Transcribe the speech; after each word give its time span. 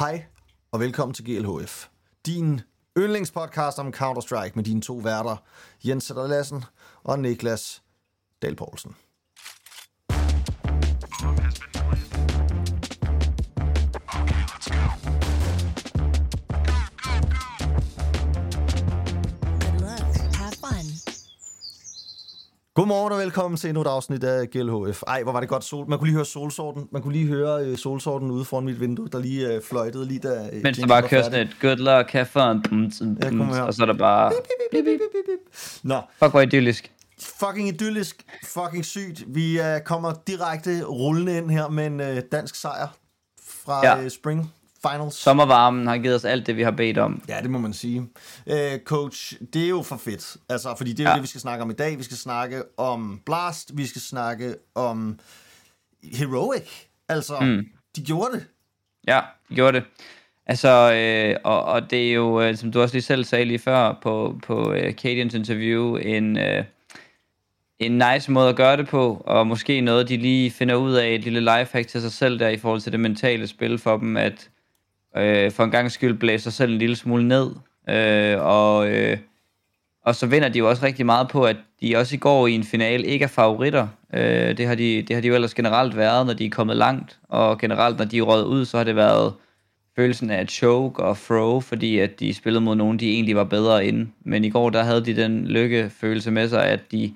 Hej 0.00 0.24
og 0.72 0.80
velkommen 0.80 1.14
til 1.14 1.24
GLHF. 1.24 1.86
Din 2.26 2.60
yndlingspodcast 2.98 3.78
om 3.78 3.94
Counter-Strike 3.96 4.52
med 4.54 4.64
dine 4.64 4.80
to 4.80 4.94
værter, 4.94 5.36
Jens 5.84 6.04
Sætter 6.04 6.26
Lassen 6.26 6.64
og 7.02 7.18
Niklas 7.18 7.82
Dahl 8.42 8.56
Poulsen. 8.56 8.96
Godmorgen 22.80 23.12
og 23.12 23.18
velkommen 23.18 23.58
til 23.58 23.68
endnu 23.68 23.80
et 23.82 23.86
afsnit 23.86 24.24
af 24.24 24.50
GLHF. 24.50 25.02
Ej, 25.06 25.22
hvor 25.22 25.32
var 25.32 25.40
det 25.40 25.48
godt 25.48 25.64
sol. 25.64 25.88
Man 25.88 25.98
kunne 25.98 26.06
lige 26.08 26.14
høre 26.14 26.24
solsorten. 26.24 26.88
Man 26.92 27.02
kunne 27.02 27.12
lige 27.12 27.26
høre 27.26 27.64
øh, 27.64 27.76
solsorten 27.78 28.30
ude 28.30 28.44
foran 28.44 28.64
mit 28.64 28.80
vindue, 28.80 29.08
der 29.12 29.18
lige 29.18 29.54
øh, 29.54 29.62
fløjtede 29.62 30.06
lige 30.06 30.20
da... 30.20 30.50
Øh, 30.52 30.62
Mens 30.62 30.78
der 30.78 30.86
bare 30.86 31.08
færdig. 31.08 31.24
sådan 31.24 31.40
et 31.46 31.56
good 31.60 31.76
luck, 31.76 32.10
have 32.12 32.26
fun, 32.26 32.62
bum, 32.62 32.90
bum, 33.20 33.38
bum, 33.38 33.40
og 33.50 33.74
så 33.74 33.82
er 33.82 33.86
der 33.86 33.94
bare, 33.98 34.30
Bip, 34.30 34.84
bip, 34.84 34.84
bip, 34.84 35.24
bip. 35.26 35.54
Nå, 35.82 36.00
fuck 36.18 36.30
hvor 36.30 36.40
idyllisk. 36.40 36.92
fucking 37.20 37.68
idyllisk, 37.68 38.24
fucking 38.44 38.84
sygt. 38.84 39.24
Vi 39.26 39.60
uh, 39.60 39.64
kommer 39.84 40.12
direkte 40.26 40.84
rullende 40.84 41.36
ind 41.38 41.50
her 41.50 41.68
med 41.68 41.86
en 41.86 42.00
uh, 42.00 42.06
dansk 42.32 42.54
sejr 42.54 42.88
fra 43.48 43.86
Ja. 43.86 44.04
uh, 44.04 44.08
Spring 44.08 44.52
Finals. 44.88 45.14
Sommervarmen 45.14 45.86
har 45.86 45.98
givet 45.98 46.14
os 46.16 46.24
alt 46.24 46.46
det, 46.46 46.56
vi 46.56 46.62
har 46.62 46.70
bedt 46.70 46.98
om. 46.98 47.22
Ja, 47.28 47.38
det 47.42 47.50
må 47.50 47.58
man 47.58 47.72
sige. 47.72 48.00
Uh, 48.46 48.54
coach, 48.84 49.34
det 49.52 49.64
er 49.64 49.68
jo 49.68 49.82
for 49.82 49.96
fedt. 49.96 50.36
Altså, 50.48 50.74
fordi 50.76 50.92
det 50.92 51.00
er 51.00 51.04
jo 51.04 51.08
Ja. 51.10 51.14
det, 51.14 51.22
vi 51.22 51.26
skal 51.28 51.40
snakke 51.40 51.62
om 51.62 51.70
i 51.70 51.74
dag. 51.74 51.98
Vi 51.98 52.02
skal 52.02 52.16
snakke 52.16 52.62
om 52.76 53.20
Blast, 53.26 53.70
vi 53.74 53.86
skal 53.86 54.00
snakke 54.02 54.54
om 54.74 55.18
Heroic. 56.02 56.68
Altså, 57.08 57.40
mm. 57.40 57.66
de 57.96 58.02
gjorde 58.02 58.32
det. 58.32 58.44
Ja, 59.08 59.20
de 59.48 59.54
gjorde 59.54 59.76
det. 59.78 59.86
Altså, 60.46 60.92
øh, 60.92 61.36
og, 61.44 61.64
og 61.64 61.90
det 61.90 62.08
er 62.08 62.12
jo, 62.12 62.40
øh, 62.42 62.56
som 62.56 62.72
du 62.72 62.80
også 62.82 62.94
lige 62.94 63.02
selv 63.02 63.24
sagde 63.24 63.44
lige 63.44 63.58
før 63.58 63.98
på, 64.02 64.40
på 64.46 64.72
øh, 64.72 64.92
Cadians 64.92 65.34
interview, 65.34 65.96
en, 65.96 66.38
øh, 66.38 66.64
en 67.78 68.02
nice 68.12 68.30
måde 68.30 68.48
at 68.48 68.56
gøre 68.56 68.76
det 68.76 68.88
på, 68.88 69.22
og 69.26 69.46
måske 69.46 69.80
noget, 69.80 70.08
de 70.08 70.16
lige 70.16 70.50
finder 70.50 70.74
ud 70.74 70.92
af, 70.92 71.08
et 71.14 71.20
lille 71.24 71.40
lifehack 71.40 71.88
til 71.88 72.00
sig 72.00 72.12
selv 72.12 72.38
der, 72.38 72.48
i 72.48 72.56
forhold 72.56 72.80
til 72.80 72.92
det 72.92 73.00
mentale 73.00 73.46
spil 73.46 73.78
for 73.78 73.96
dem, 73.96 74.16
at 74.16 74.48
øh, 75.16 75.50
for 75.50 75.64
en 75.64 75.70
gang 75.70 75.90
skyld 75.90 76.18
blæse 76.18 76.42
sig 76.42 76.52
selv 76.52 76.72
en 76.72 76.78
lille 76.78 76.96
smule 76.96 77.28
ned, 77.28 77.50
øh, 77.88 78.36
og, 78.40 78.90
øh, 78.90 79.18
og 80.04 80.14
så 80.14 80.26
vinder 80.26 80.48
de 80.48 80.58
jo 80.58 80.68
også 80.68 80.84
rigtig 80.84 81.06
meget 81.06 81.28
på, 81.28 81.44
at 81.44 81.56
de 81.82 81.96
også 81.96 82.14
i 82.14 82.18
går 82.18 82.46
i 82.46 82.52
en 82.52 82.64
finale 82.64 83.06
ikke 83.06 83.22
er 83.22 83.28
favoritter. 83.28 83.88
Øh, 84.14 84.56
det, 84.56 84.66
har 84.66 84.74
de, 84.74 85.02
det 85.02 85.16
har 85.16 85.20
de 85.20 85.28
jo 85.28 85.34
ellers 85.34 85.54
generelt 85.54 85.96
været, 85.96 86.26
når 86.26 86.34
de 86.34 86.46
er 86.46 86.50
kommet 86.50 86.76
langt, 86.76 87.18
og 87.28 87.58
generelt, 87.58 87.98
når 87.98 88.04
de 88.04 88.18
er 88.18 88.22
røget 88.22 88.44
ud, 88.44 88.64
så 88.64 88.76
har 88.76 88.84
det 88.84 88.96
været 88.96 89.32
følelsen 89.96 90.30
af 90.30 90.48
choke 90.48 91.02
og 91.02 91.16
throw, 91.16 91.60
fordi 91.60 91.98
at 91.98 92.20
de 92.20 92.34
spillede 92.34 92.64
mod 92.64 92.76
nogen, 92.76 92.98
de 92.98 93.12
egentlig 93.12 93.36
var 93.36 93.44
bedre 93.44 93.84
end. 93.84 94.08
Men 94.24 94.44
i 94.44 94.50
går, 94.50 94.70
der 94.70 94.82
havde 94.82 95.04
de 95.04 95.16
den 95.16 95.46
lykkefølelse 95.46 96.30
med 96.30 96.48
sig, 96.48 96.64
at 96.64 96.80
de 96.92 97.14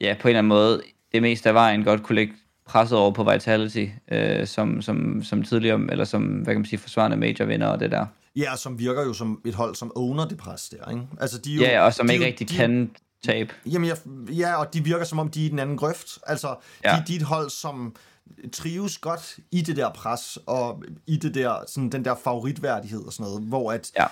ja, 0.00 0.16
på 0.20 0.28
en 0.28 0.30
eller 0.30 0.38
anden 0.38 0.48
måde 0.48 0.82
det 1.12 1.22
meste 1.22 1.48
af 1.48 1.54
vejen 1.54 1.84
godt 1.84 2.02
kunne 2.02 2.16
lægge 2.16 2.34
presset 2.66 2.98
over 2.98 3.10
på 3.10 3.24
Vitality, 3.32 3.86
øh, 4.12 4.46
som, 4.46 4.82
som, 4.82 5.22
som 5.24 5.42
tidligere, 5.42 5.80
eller 5.90 6.04
som, 6.04 6.22
hvad 6.22 6.54
kan 6.54 6.60
man 6.60 6.66
sige, 6.66 6.78
forsvarende 6.78 7.16
major 7.16 7.44
vinder 7.44 7.66
og 7.66 7.80
det 7.80 7.90
der. 7.90 8.06
Ja, 8.36 8.56
som 8.56 8.78
virker 8.78 9.02
jo 9.02 9.12
som 9.12 9.40
et 9.44 9.54
hold, 9.54 9.74
som 9.74 9.92
owner 9.96 10.28
det 10.28 10.38
pres 10.38 10.68
der, 10.68 10.90
ikke? 10.90 11.02
Altså, 11.20 11.38
de 11.38 11.52
jo, 11.52 11.60
Ja, 11.62 11.80
og 11.84 11.94
som 11.94 12.06
de 12.06 12.12
ikke 12.12 12.24
jo- 12.24 12.28
rigtig 12.28 12.48
de, 12.48 12.54
kan 12.54 12.90
tabe. 13.24 13.52
Jamen, 13.66 13.88
jeg, 13.88 13.96
ja, 14.32 14.54
og 14.56 14.74
de 14.74 14.84
virker 14.84 15.04
som 15.04 15.18
om, 15.18 15.28
de 15.28 15.42
er 15.42 15.46
i 15.46 15.48
den 15.48 15.58
anden 15.58 15.76
grøft. 15.76 16.18
Altså. 16.26 16.54
Ja. 16.84 16.90
de, 16.96 17.02
de 17.06 17.12
er 17.12 17.16
et 17.20 17.22
hold, 17.26 17.50
som 17.50 17.94
trives 18.52 18.98
godt 18.98 19.36
i 19.50 19.60
det 19.62 19.76
der 19.76 19.90
pres, 19.90 20.38
og 20.46 20.82
i 21.06 21.16
det 21.16 21.34
der, 21.34 21.54
sådan, 21.68 21.90
den 21.90 22.04
der 22.04 22.14
favoritværdighed 22.24 23.00
og 23.06 23.12
sådan 23.12 23.24
noget, 23.30 23.42
hvor 23.48 23.72
at, 23.72 23.90
Ja 23.98 24.06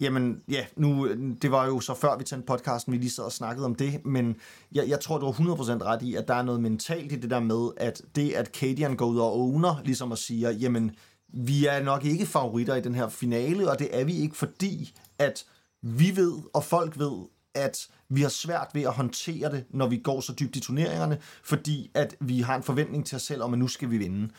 jamen, 0.00 0.42
ja, 0.48 0.64
nu, 0.76 1.14
det 1.42 1.50
var 1.50 1.66
jo 1.66 1.80
så 1.80 1.94
før 1.94 2.16
vi 2.18 2.24
tændte 2.24 2.46
podcasten, 2.46 2.92
vi 2.92 2.98
lige 2.98 3.10
sad 3.10 3.24
og 3.24 3.32
snakkede 3.32 3.66
om 3.66 3.74
det, 3.74 4.06
men 4.06 4.36
jeg, 4.72 4.88
jeg 4.88 5.00
tror, 5.00 5.18
du 5.18 5.26
har 5.26 5.32
100% 5.32 5.84
ret 5.84 6.02
i, 6.02 6.14
at 6.14 6.28
der 6.28 6.34
er 6.34 6.42
noget 6.42 6.60
mentalt 6.60 7.12
i 7.12 7.16
det 7.16 7.30
der 7.30 7.40
med, 7.40 7.70
at 7.76 8.02
det, 8.14 8.32
at 8.32 8.46
Cadian 8.46 8.96
går 8.96 9.06
ud 9.06 9.18
og 9.18 9.40
owner, 9.40 9.82
ligesom 9.84 10.12
at 10.12 10.18
sige, 10.18 10.50
jamen, 10.50 10.90
vi 11.28 11.66
er 11.66 11.82
nok 11.82 12.04
ikke 12.04 12.26
favoritter 12.26 12.74
i 12.74 12.80
den 12.80 12.94
her 12.94 13.08
finale, 13.08 13.70
og 13.70 13.78
det 13.78 14.00
er 14.00 14.04
vi 14.04 14.16
ikke, 14.16 14.36
fordi 14.36 14.94
at 15.18 15.44
vi 15.82 16.16
ved, 16.16 16.32
og 16.54 16.64
folk 16.64 16.98
ved, 16.98 17.26
at 17.54 17.88
vi 18.08 18.22
har 18.22 18.28
svært 18.28 18.68
ved 18.74 18.82
at 18.82 18.92
håndtere 18.92 19.50
det, 19.52 19.64
når 19.70 19.86
vi 19.86 19.96
går 19.96 20.20
så 20.20 20.32
dybt 20.32 20.56
i 20.56 20.60
turneringerne, 20.60 21.18
fordi 21.42 21.90
at 21.94 22.16
vi 22.20 22.40
har 22.40 22.56
en 22.56 22.62
forventning 22.62 23.06
til 23.06 23.16
os 23.16 23.22
selv 23.22 23.42
om, 23.42 23.52
at 23.52 23.58
nu 23.58 23.68
skal 23.68 23.90
vi 23.90 23.98
vinde. 23.98 24.30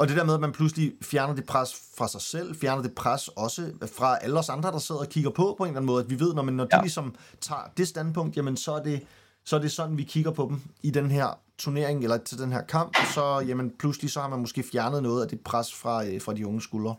Og 0.00 0.08
det 0.08 0.16
der 0.16 0.24
med, 0.24 0.34
at 0.34 0.40
man 0.40 0.52
pludselig 0.52 0.92
fjerner 1.02 1.34
det 1.34 1.46
pres 1.46 1.74
fra 1.96 2.08
sig 2.08 2.20
selv, 2.20 2.56
fjerner 2.56 2.82
det 2.82 2.94
pres 2.94 3.28
også 3.28 3.72
fra 3.96 4.18
alle 4.22 4.38
os 4.38 4.48
andre, 4.48 4.72
der 4.72 4.78
sidder 4.78 5.00
og 5.00 5.08
kigger 5.08 5.30
på 5.30 5.54
på 5.58 5.64
en 5.64 5.68
eller 5.68 5.76
anden 5.78 5.86
måde, 5.86 6.04
at 6.04 6.10
vi 6.10 6.20
ved, 6.20 6.34
når, 6.34 6.42
man, 6.42 6.54
når 6.54 6.64
de 6.64 6.76
Ja. 6.76 6.80
ligesom 6.82 7.14
tager 7.40 7.62
det 7.76 7.88
standpunkt, 7.88 8.36
jamen 8.36 8.56
så 8.56 8.72
er 8.72 8.82
det, 8.82 9.06
så 9.44 9.56
er 9.56 9.60
det 9.60 9.72
sådan, 9.72 9.96
vi 9.96 10.02
kigger 10.02 10.30
på 10.30 10.46
dem 10.50 10.60
i 10.82 10.90
den 10.90 11.10
her 11.10 11.38
turnering, 11.58 12.02
eller 12.02 12.16
til 12.18 12.38
den 12.38 12.52
her 12.52 12.62
kamp, 12.62 12.96
så 13.14 13.44
jamen, 13.46 13.72
pludselig 13.78 14.10
så 14.10 14.20
har 14.20 14.28
man 14.28 14.38
måske 14.40 14.62
fjernet 14.72 15.02
noget 15.02 15.22
af 15.22 15.28
det 15.28 15.40
pres 15.40 15.74
fra, 15.74 16.04
øh, 16.06 16.20
fra 16.20 16.34
de 16.34 16.46
unge 16.46 16.62
skuldre. 16.62 16.94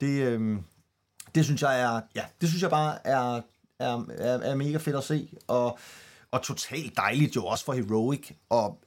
Det, 0.00 0.22
øh, 0.22 0.58
det 1.34 1.44
synes 1.44 1.62
jeg 1.62 1.80
er, 1.80 2.00
ja, 2.14 2.22
det 2.40 2.48
synes 2.48 2.62
jeg 2.62 2.70
bare 2.70 3.06
er, 3.06 3.40
er, 3.78 4.04
er, 4.08 4.38
er 4.38 4.54
mega 4.54 4.76
fedt 4.76 4.96
at 4.96 5.04
se, 5.04 5.28
og, 5.46 5.78
og 6.30 6.42
totalt 6.42 6.96
dejligt 6.96 7.36
jo 7.36 7.44
også 7.46 7.64
for 7.64 7.72
Heroic, 7.72 8.30
og 8.50 8.80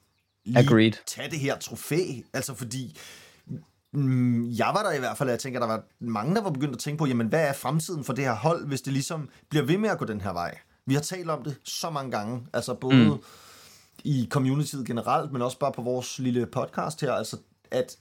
lige 0.46 0.58
Agreed. 0.60 0.92
tage 1.06 1.30
det 1.32 1.40
her 1.40 1.58
trofæ, 1.58 2.04
altså 2.34 2.54
fordi 2.56 2.98
jeg 4.58 4.72
var 4.74 4.84
der 4.84 4.92
i 4.92 5.00
hvert 5.00 5.18
fald, 5.18 5.30
jeg 5.30 5.40
tænker, 5.40 5.60
der 5.60 5.68
var 5.68 5.84
mange, 6.00 6.36
der 6.36 6.42
var 6.42 6.50
begyndt 6.50 6.74
at 6.74 6.80
tænke 6.80 6.98
på, 6.98 7.06
jamen 7.06 7.28
hvad 7.28 7.48
er 7.48 7.54
fremtiden 7.54 8.04
for 8.04 8.14
det 8.14 8.24
her 8.24 8.36
hold, 8.36 8.68
hvis 8.68 8.82
det 8.82 8.94
ligesom 8.94 9.30
bliver 9.50 9.66
ved 9.66 9.78
med 9.78 9.90
at 9.90 9.98
gå 9.98 10.06
den 10.06 10.22
her 10.22 10.34
vej? 10.34 10.58
Vi 10.86 10.94
har 10.94 11.02
talt 11.02 11.30
om 11.30 11.44
det 11.44 11.58
så 11.64 11.90
mange 11.90 12.12
gange, 12.12 12.48
altså 12.54 12.74
både 12.74 12.96
mm. 13.10 13.18
i 14.04 14.28
communityet 14.32 14.86
generelt, 14.86 15.32
men 15.32 15.42
også 15.42 15.60
bare 15.60 15.72
på 15.72 15.82
vores 15.82 16.20
lille 16.20 16.46
podcast 16.46 17.02
her, 17.02 17.12
altså 17.12 17.38
at 17.72 17.98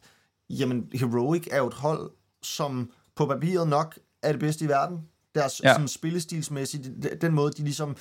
jamen, 0.50 0.88
Heroic 0.92 1.46
er 1.50 1.58
jo 1.58 1.66
et 1.66 1.75
hold, 1.75 2.10
som 2.42 2.91
på 3.16 3.26
papiret 3.26 3.69
nok 3.69 3.98
er 4.22 4.32
det 4.32 4.41
bedste 4.41 4.64
i 4.64 4.69
verden. 4.69 4.98
Deres 5.34 5.60
ja. 5.64 5.72
Sådan 5.72 5.88
spillestilsmæssigt, 5.88 6.84
den- 6.84 7.20
den 7.20 7.32
måde, 7.32 7.52
de 7.52 7.62
ligesom 7.62 7.96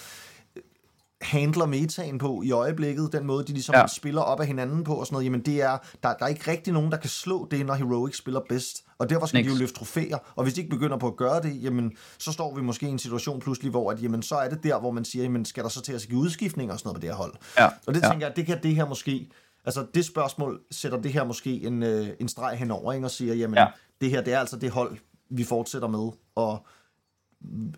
handler 1.26 1.66
metaen 1.66 2.18
på 2.18 2.42
i 2.42 2.52
øjeblikket, 2.52 3.12
den 3.12 3.26
måde, 3.26 3.44
de 3.46 3.52
ligesom 3.52 3.76
ja. 3.76 3.88
Spiller 3.88 4.22
op 4.22 4.40
af 4.40 4.48
hinanden 4.48 4.84
på 4.84 4.96
og 4.96 5.06
sådan 5.06 5.14
noget, 5.16 5.26
jamen 5.26 5.42
det 5.42 5.62
er, 5.62 5.78
der, 6.04 6.14
der 6.14 6.26
er 6.26 6.28
ikke 6.28 6.52
rigtig 6.52 6.74
nogen, 6.74 6.92
der 6.92 6.98
kan 6.98 7.10
slå 7.10 7.48
det, 7.52 7.66
når 7.66 7.74
Heroic 7.74 8.18
spiller 8.18 8.42
bedst. 8.50 8.84
Og 8.98 9.10
derfor 9.10 9.26
skal 9.26 9.38
Niks. 9.38 9.48
de 9.48 9.54
jo 9.54 9.60
løfte 9.60 9.76
trofæer, 9.76 10.18
og 10.36 10.44
hvis 10.44 10.54
de 10.54 10.62
ikke 10.62 10.70
begynder 10.76 10.98
på 10.98 11.08
at 11.08 11.16
gøre 11.18 11.42
det, 11.42 11.64
jamen 11.64 11.92
så 12.20 12.32
står 12.32 12.56
vi 12.56 12.62
måske 12.62 12.86
i 12.86 12.90
en 12.90 13.00
situation 13.00 13.40
pludselig, 13.40 13.72
hvor 13.72 13.92
at, 13.92 14.04
jamen, 14.04 14.22
så 14.22 14.36
er 14.36 14.50
det 14.50 14.64
der, 14.64 14.80
hvor 14.80 14.92
man 14.92 15.06
siger, 15.06 15.24
jamen 15.24 15.46
skal 15.46 15.64
der 15.64 15.70
så 15.70 15.82
til 15.82 15.94
at 15.94 16.02
ske 16.02 16.16
udskiftning 16.16 16.72
og 16.72 16.80
sådan 16.80 16.88
noget 16.88 16.96
på 16.96 17.02
det 17.02 17.10
her 17.10 17.16
hold. 17.16 17.34
Ja. 17.58 17.66
Og 17.88 17.94
det 17.94 18.02
Ja. 18.04 18.10
tænker 18.10 18.28
jeg, 18.28 18.36
det 18.36 18.46
kan 18.46 18.64
det 18.64 18.76
her 18.76 18.88
måske, 18.88 19.30
altså 19.66 19.86
det 19.94 20.06
spørgsmål 20.06 20.62
sætter 20.72 21.02
det 21.02 21.14
her 21.14 21.24
måske 21.24 21.64
en, 21.64 21.84
øh, 21.84 22.08
en 22.20 22.28
streg 22.28 22.58
henover, 22.58 22.94
ikke, 22.94 23.08
og 23.08 23.12
siger, 23.12 23.34
jamen 23.34 23.56
ja. 23.56 23.62
Ja. 23.62 23.68
det 24.02 24.10
her, 24.10 24.22
det 24.22 24.34
er 24.34 24.40
altså 24.40 24.58
det 24.58 24.72
hold, 24.72 24.98
vi 25.30 25.44
fortsætter 25.44 25.88
med, 25.88 26.12
og 26.36 26.66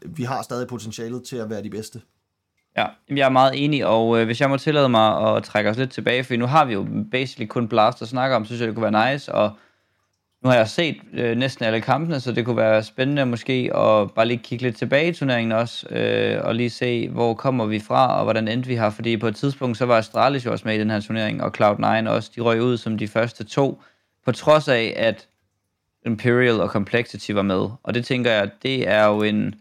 vi 0.06 0.24
har 0.24 0.42
stadig 0.42 0.68
potentialet 0.68 1.24
til 1.24 1.36
at 1.36 1.50
være 1.50 1.64
de 1.64 1.70
bedste. 1.70 2.02
Ja, 2.78 2.86
jeg 3.10 3.26
er 3.26 3.30
meget 3.30 3.64
enig, 3.64 3.86
og 3.86 4.20
øh, 4.20 4.26
hvis 4.26 4.42
jeg 4.42 4.50
må 4.50 4.58
tillade 4.58 4.90
mig 4.90 5.36
at 5.36 5.44
trække 5.44 5.70
os 5.70 5.78
lidt 5.78 5.92
tilbage, 5.92 6.24
for 6.24 6.38
nu 6.38 6.46
har 6.46 6.66
vi 6.66 6.74
jo 6.74 6.88
basically 7.12 7.48
kun 7.48 7.68
Blast 7.68 8.02
at 8.02 8.08
snakke 8.08 8.36
om, 8.36 8.46
så 8.46 8.48
synes 8.48 8.60
jeg, 8.60 8.68
det 8.68 8.76
kunne 8.76 8.92
være 8.94 9.14
nice, 9.14 9.32
og 9.32 9.52
nu 10.44 10.50
har 10.50 10.58
jeg 10.58 10.68
set 10.68 10.98
øh, 11.14 11.38
næsten 11.38 11.66
alle 11.66 11.82
kampene, 11.82 12.20
så 12.20 12.32
det 12.32 12.46
kunne 12.46 12.58
være 12.58 12.84
spændende 12.84 13.26
måske 13.26 13.54
at 13.76 14.12
bare 14.12 14.26
lige 14.26 14.38
kigge 14.38 14.64
lidt 14.64 14.78
tilbage 14.78 15.10
i 15.10 15.14
turneringen 15.14 15.52
også, 15.52 15.88
øh, 15.90 16.42
og 16.44 16.56
lige 16.56 16.70
se, 16.70 17.10
hvor 17.10 17.34
kommer 17.34 17.66
vi 17.66 17.80
fra, 17.80 18.18
og 18.18 18.24
hvordan 18.24 18.48
endte 18.48 18.68
vi 18.68 18.76
her, 18.76 18.90
fordi 18.90 19.18
på 19.18 19.28
et 19.28 19.36
tidspunkt, 19.36 19.78
så 19.78 19.86
var 19.86 19.98
Astralis 19.98 20.46
jo 20.46 20.52
også 20.52 20.68
med 20.68 20.76
i 20.76 20.80
den 20.80 20.90
her 20.90 21.00
turnering, 21.00 21.44
og 21.44 21.52
Cloud9 21.58 22.10
også, 22.10 22.32
de 22.36 22.42
røg 22.42 22.62
ud 22.62 22.78
som 22.78 22.98
de 22.98 23.08
første 23.08 23.44
to, 23.44 23.82
på 24.26 24.32
trods 24.32 24.68
af, 24.68 24.94
at 24.98 25.28
Imperial 26.06 26.62
og 26.62 26.70
Complexity 26.70 27.32
var 27.32 27.42
med, 27.42 27.70
og 27.84 27.94
det 27.94 28.06
tænker 28.06 28.32
jeg, 28.32 28.50
det 28.64 28.90
er 28.90 29.06
jo 29.06 29.24
en 29.24 29.56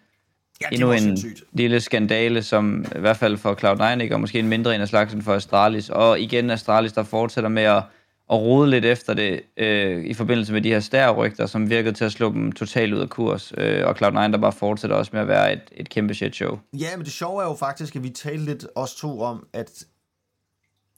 Ja, 0.61 0.67
endnu 0.73 0.93
en 0.93 0.99
sindssygt. 0.99 1.43
lille 1.53 1.81
skandale, 1.81 2.43
som 2.43 2.85
i 2.97 2.99
hvert 2.99 3.17
fald 3.17 3.37
for 3.37 3.55
Cloud9, 3.55 4.03
ikke, 4.03 4.15
og 4.15 4.21
måske 4.21 4.39
en 4.39 4.49
mindre 4.49 4.75
en 4.75 4.81
af 4.81 4.89
slagsen 4.89 5.23
for 5.23 5.35
Astralis. 5.35 5.91
Og 5.91 6.21
igen 6.21 6.51
Astralis, 6.51 6.93
der 6.93 7.03
fortsætter 7.03 7.51
med 7.51 7.63
at, 7.63 7.83
at 8.31 8.37
rode 8.39 8.71
lidt 8.71 8.85
efter 8.85 9.15
det 9.15 9.41
øh, 9.57 10.05
i 10.05 10.15
forbindelse 10.15 10.53
med 10.53 10.63
de 10.63 10.69
her 10.69 10.81
stærrygter, 10.81 11.47
som 11.47 11.71
virkede 11.71 11.95
til 11.95 12.05
at 12.05 12.13
slå 12.13 12.33
dem 12.33 12.53
totalt 12.53 12.95
ud 12.95 13.01
af 13.01 13.09
kurs. 13.09 13.53
Øh, 13.59 13.87
og 13.87 13.97
Cloud9, 14.03 14.33
der 14.33 14.39
bare 14.39 14.53
fortsætter 14.53 14.97
også 14.97 15.11
med 15.13 15.21
at 15.21 15.29
være 15.29 15.53
et, 15.53 15.61
et 15.73 15.89
kæmpe 15.89 16.15
shit 16.15 16.35
show. 16.35 16.59
Ja, 16.73 16.97
men 16.97 17.05
det 17.05 17.13
sjove 17.13 17.43
er 17.43 17.47
jo 17.47 17.55
faktisk, 17.55 17.97
at 17.97 18.03
vi 18.03 18.11
talte 18.11 18.45
lidt 18.45 18.67
os 18.75 18.95
to 18.95 19.21
om, 19.21 19.47
at 19.53 19.71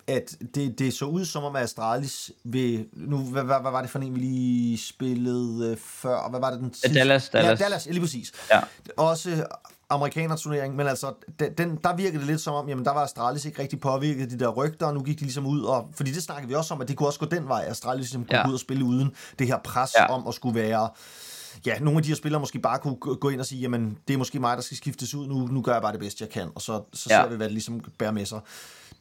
at 0.09 0.37
det, 0.55 0.79
det 0.79 0.93
så 0.95 1.05
ud 1.05 1.25
som 1.25 1.45
om, 1.45 1.57
at 1.57 1.63
Astralis 1.63 2.31
ved... 2.45 2.85
Nu, 2.93 3.19
hvad, 3.19 3.43
hvad, 3.45 3.61
hvad 3.61 3.71
var 3.71 3.81
det 3.83 3.91
for 3.91 3.99
en, 3.99 4.15
vi 4.15 4.21
lige 4.21 4.79
spillede 4.79 5.71
øh, 5.71 5.77
før? 5.85 6.31
Hvad 6.31 6.41
var 6.41 6.51
det 6.51 6.61
den 6.61 6.75
sidste? 6.75 6.95
Dallas, 6.99 7.29
Dallas. 7.29 7.61
Ja, 7.61 7.65
Dallas, 7.65 7.87
lige 7.87 8.01
præcis. 8.01 8.33
Ja. 8.53 8.61
Også 8.97 9.47
amerikaner-turnering, 9.91 10.77
men 10.77 10.87
altså, 10.87 11.13
den, 11.59 11.79
der 11.85 11.97
virkede 11.97 12.19
det 12.19 12.27
lidt 12.27 12.41
som 12.41 12.55
om, 12.55 12.69
jamen 12.69 12.85
der 12.85 12.93
var 12.93 13.05
Astralis 13.05 13.45
ikke 13.45 13.63
rigtig 13.63 13.81
påvirket 13.81 14.23
af 14.23 14.29
de 14.29 14.39
der 14.39 14.49
rygter, 14.49 14.87
og 14.87 14.95
nu 14.95 15.03
gik 15.03 15.19
de 15.19 15.25
ligesom 15.25 15.47
ud, 15.47 15.63
og, 15.63 15.89
fordi 15.95 16.11
det 16.13 16.23
snakkede 16.23 16.49
vi 16.49 16.55
også 16.55 16.75
om, 16.75 16.81
at 16.81 16.89
det 16.89 16.97
kunne 16.97 17.09
også 17.09 17.19
gå 17.21 17.27
den 17.27 17.49
vej, 17.49 17.63
at 17.65 17.71
Astralis 17.71 18.01
ligesom 18.01 18.25
kunne 18.25 18.37
Ja. 18.39 18.43
gå 18.45 18.49
ud 18.49 18.55
og 18.55 18.61
spille 18.61 18.85
uden 18.85 19.11
det 19.39 19.47
her 19.47 19.59
pres 19.65 19.91
Ja. 19.99 20.07
om 20.15 20.27
at 20.29 20.35
skulle 20.35 20.55
være, 20.61 20.89
ja, 21.67 21.79
nogle 21.79 21.97
af 21.99 22.03
de 22.03 22.09
her 22.09 22.17
spillere 22.17 22.41
måske 22.41 22.59
bare 22.59 22.79
kunne 22.79 22.97
gå- 22.97 23.15
gå 23.15 23.29
ind 23.29 23.41
og 23.41 23.47
sige, 23.47 23.61
jamen 23.61 23.99
det 24.09 24.15
er 24.15 24.19
måske 24.19 24.41
mig, 24.41 24.57
der 24.57 24.63
skal 24.63 24.77
skiftes 24.77 25.15
ud, 25.15 25.27
nu, 25.27 25.47
nu 25.47 25.63
gør 25.63 25.73
jeg 25.73 25.83
bare 25.83 25.93
det 25.93 26.01
bedste, 26.01 26.23
jeg 26.25 26.31
kan, 26.31 26.49
og 26.55 26.63
så, 26.63 26.83
så 26.93 27.07
Ja. 27.11 27.23
ser 27.23 27.29
vi, 27.29 27.37
hvad 27.37 27.47
det 27.47 27.53
ligesom 27.53 27.81
bærer 27.99 28.13
med 28.13 28.27
sig. 28.27 28.41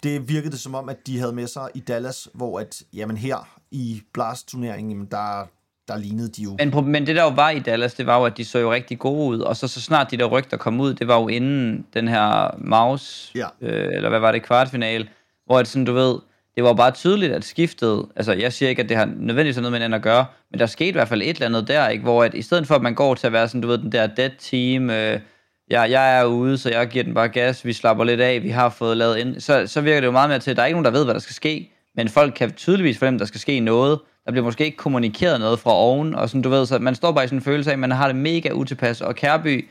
Det 0.04 0.30
virkede 0.30 0.52
det 0.52 0.60
som 0.60 0.76
om, 0.76 0.90
at 0.90 1.08
de 1.08 1.20
havde 1.20 1.34
med 1.34 1.48
sig 1.48 1.70
i 1.76 1.80
Dallas, 1.80 2.28
hvor 2.34 2.60
at, 2.60 2.82
jamen 2.94 3.18
her 3.18 3.58
i 3.72 4.02
Blast-turneringen, 4.14 5.06
der, 5.12 5.48
der 5.88 5.98
lignede 5.98 6.30
de 6.30 6.44
jo... 6.44 6.58
Men, 6.60 6.92
men 6.92 7.08
det 7.08 7.16
der 7.16 7.24
jo 7.24 7.30
var 7.30 7.50
i 7.50 7.60
Dallas, 7.60 7.94
det 7.94 8.06
var 8.06 8.18
jo, 8.18 8.26
at 8.26 8.38
de 8.38 8.46
så 8.46 8.60
jo 8.60 8.74
rigtig 8.74 9.00
gode 9.00 9.28
ud, 9.28 9.40
og 9.40 9.56
så, 9.58 9.68
så 9.68 9.82
snart 9.82 10.12
de 10.12 10.18
der 10.18 10.26
rygter 10.26 10.58
kom 10.58 10.80
ud, 10.80 10.94
det 10.94 11.08
var 11.08 11.20
jo 11.22 11.28
inden 11.28 11.86
den 11.94 12.08
her 12.08 12.56
Maus, 12.58 13.32
Ja. 13.36 13.48
øh, 13.62 13.94
eller 13.96 14.10
hvad 14.10 14.20
var 14.20 14.32
det, 14.32 14.44
kvartfinale, 14.44 15.08
hvor 15.46 15.58
det 15.58 15.68
sådan, 15.68 15.86
du 15.86 15.94
ved, 15.94 16.16
det 16.56 16.64
var 16.64 16.74
bare 16.74 16.92
tydeligt, 16.92 17.34
at 17.34 17.46
skiftet, 17.46 18.06
altså 18.16 18.34
jeg 18.34 18.54
siger 18.54 18.70
ikke, 18.70 18.82
at 18.82 18.90
det 18.90 18.98
har 18.98 19.06
nødvendigvis 19.06 19.58
noget 19.58 19.72
med 19.72 19.80
hinanden 19.80 19.98
at 19.98 20.02
gøre, 20.04 20.26
men 20.52 20.60
der 20.60 20.66
skete 20.66 20.90
i 20.90 20.92
hvert 20.92 21.08
fald 21.08 21.22
et 21.22 21.30
eller 21.30 21.46
andet 21.46 21.68
der, 21.68 21.88
ikke, 21.88 22.04
hvor 22.04 22.24
at 22.24 22.34
i 22.34 22.42
stedet 22.42 22.68
for, 22.68 22.76
at 22.76 22.82
man 22.82 22.96
går 22.96 23.16
til 23.16 23.28
at 23.28 23.34
være 23.34 23.48
sådan, 23.48 23.62
du 23.62 23.68
ved, 23.68 23.78
den 23.78 23.92
der 23.92 24.08
dead 24.08 24.32
team, 24.40 24.90
øh, 24.90 25.20
jeg, 25.70 25.92
jeg 25.92 26.20
er 26.20 26.26
ude, 26.26 26.58
så 26.58 26.70
jeg 26.70 26.88
giver 26.88 27.04
den 27.04 27.14
bare 27.14 27.30
gas, 27.30 27.66
vi 27.66 27.74
slapper 27.74 28.04
lidt 28.04 28.22
af, 28.22 28.44
vi 28.44 28.50
har 28.50 28.70
fået 28.70 28.98
lavet 28.98 29.18
ind, 29.18 29.40
så, 29.40 29.68
så 29.68 29.82
virker 29.82 30.00
det 30.00 30.08
jo 30.08 30.12
meget 30.12 30.30
mere 30.30 30.40
til, 30.40 30.52
at 30.52 30.58
der 30.58 30.64
er 30.64 30.68
ikke 30.68 30.82
nogen, 30.82 30.86
der 30.86 31.00
ved, 31.00 31.04
hvad 31.06 31.14
der 31.14 31.20
skal 31.20 31.36
ske, 31.36 31.72
men 31.96 32.10
folk 32.10 32.34
kan 32.34 32.54
tydeligvis 32.54 32.98
fornemme, 32.98 33.16
at 33.16 33.20
der 33.20 33.26
skal 33.26 33.40
ske 33.40 33.60
noget. 33.60 34.00
Der 34.26 34.32
bliver 34.32 34.46
måske 34.46 34.66
ikke 34.66 34.78
kommunikeret 34.78 35.40
noget 35.40 35.60
fra 35.60 35.72
oven, 35.74 36.16
og 36.16 36.30
sådan, 36.30 36.42
du 36.42 36.50
ved, 36.50 36.66
så 36.66 36.80
man 36.80 36.96
står 36.96 37.12
bare 37.12 37.24
i 37.24 37.28
sådan 37.28 37.38
en 37.38 37.44
følelse 37.44 37.70
af, 37.70 37.74
at 37.74 37.80
man 37.80 37.92
har 37.92 38.08
det 38.08 38.16
mega 38.16 38.52
utilpas, 38.52 39.02
og 39.02 39.16
Kærby, 39.16 39.68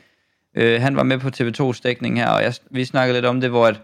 øh, 0.55 0.81
han 0.81 0.95
var 0.95 1.03
med 1.03 1.17
på 1.17 1.27
TV2's 1.27 1.81
dækning 1.83 2.19
her, 2.19 2.29
og 2.29 2.43
jeg, 2.43 2.53
vi 2.71 2.85
snakkede 2.85 3.17
lidt 3.17 3.25
om 3.25 3.41
det, 3.41 3.49
hvor 3.49 3.67
at, 3.67 3.81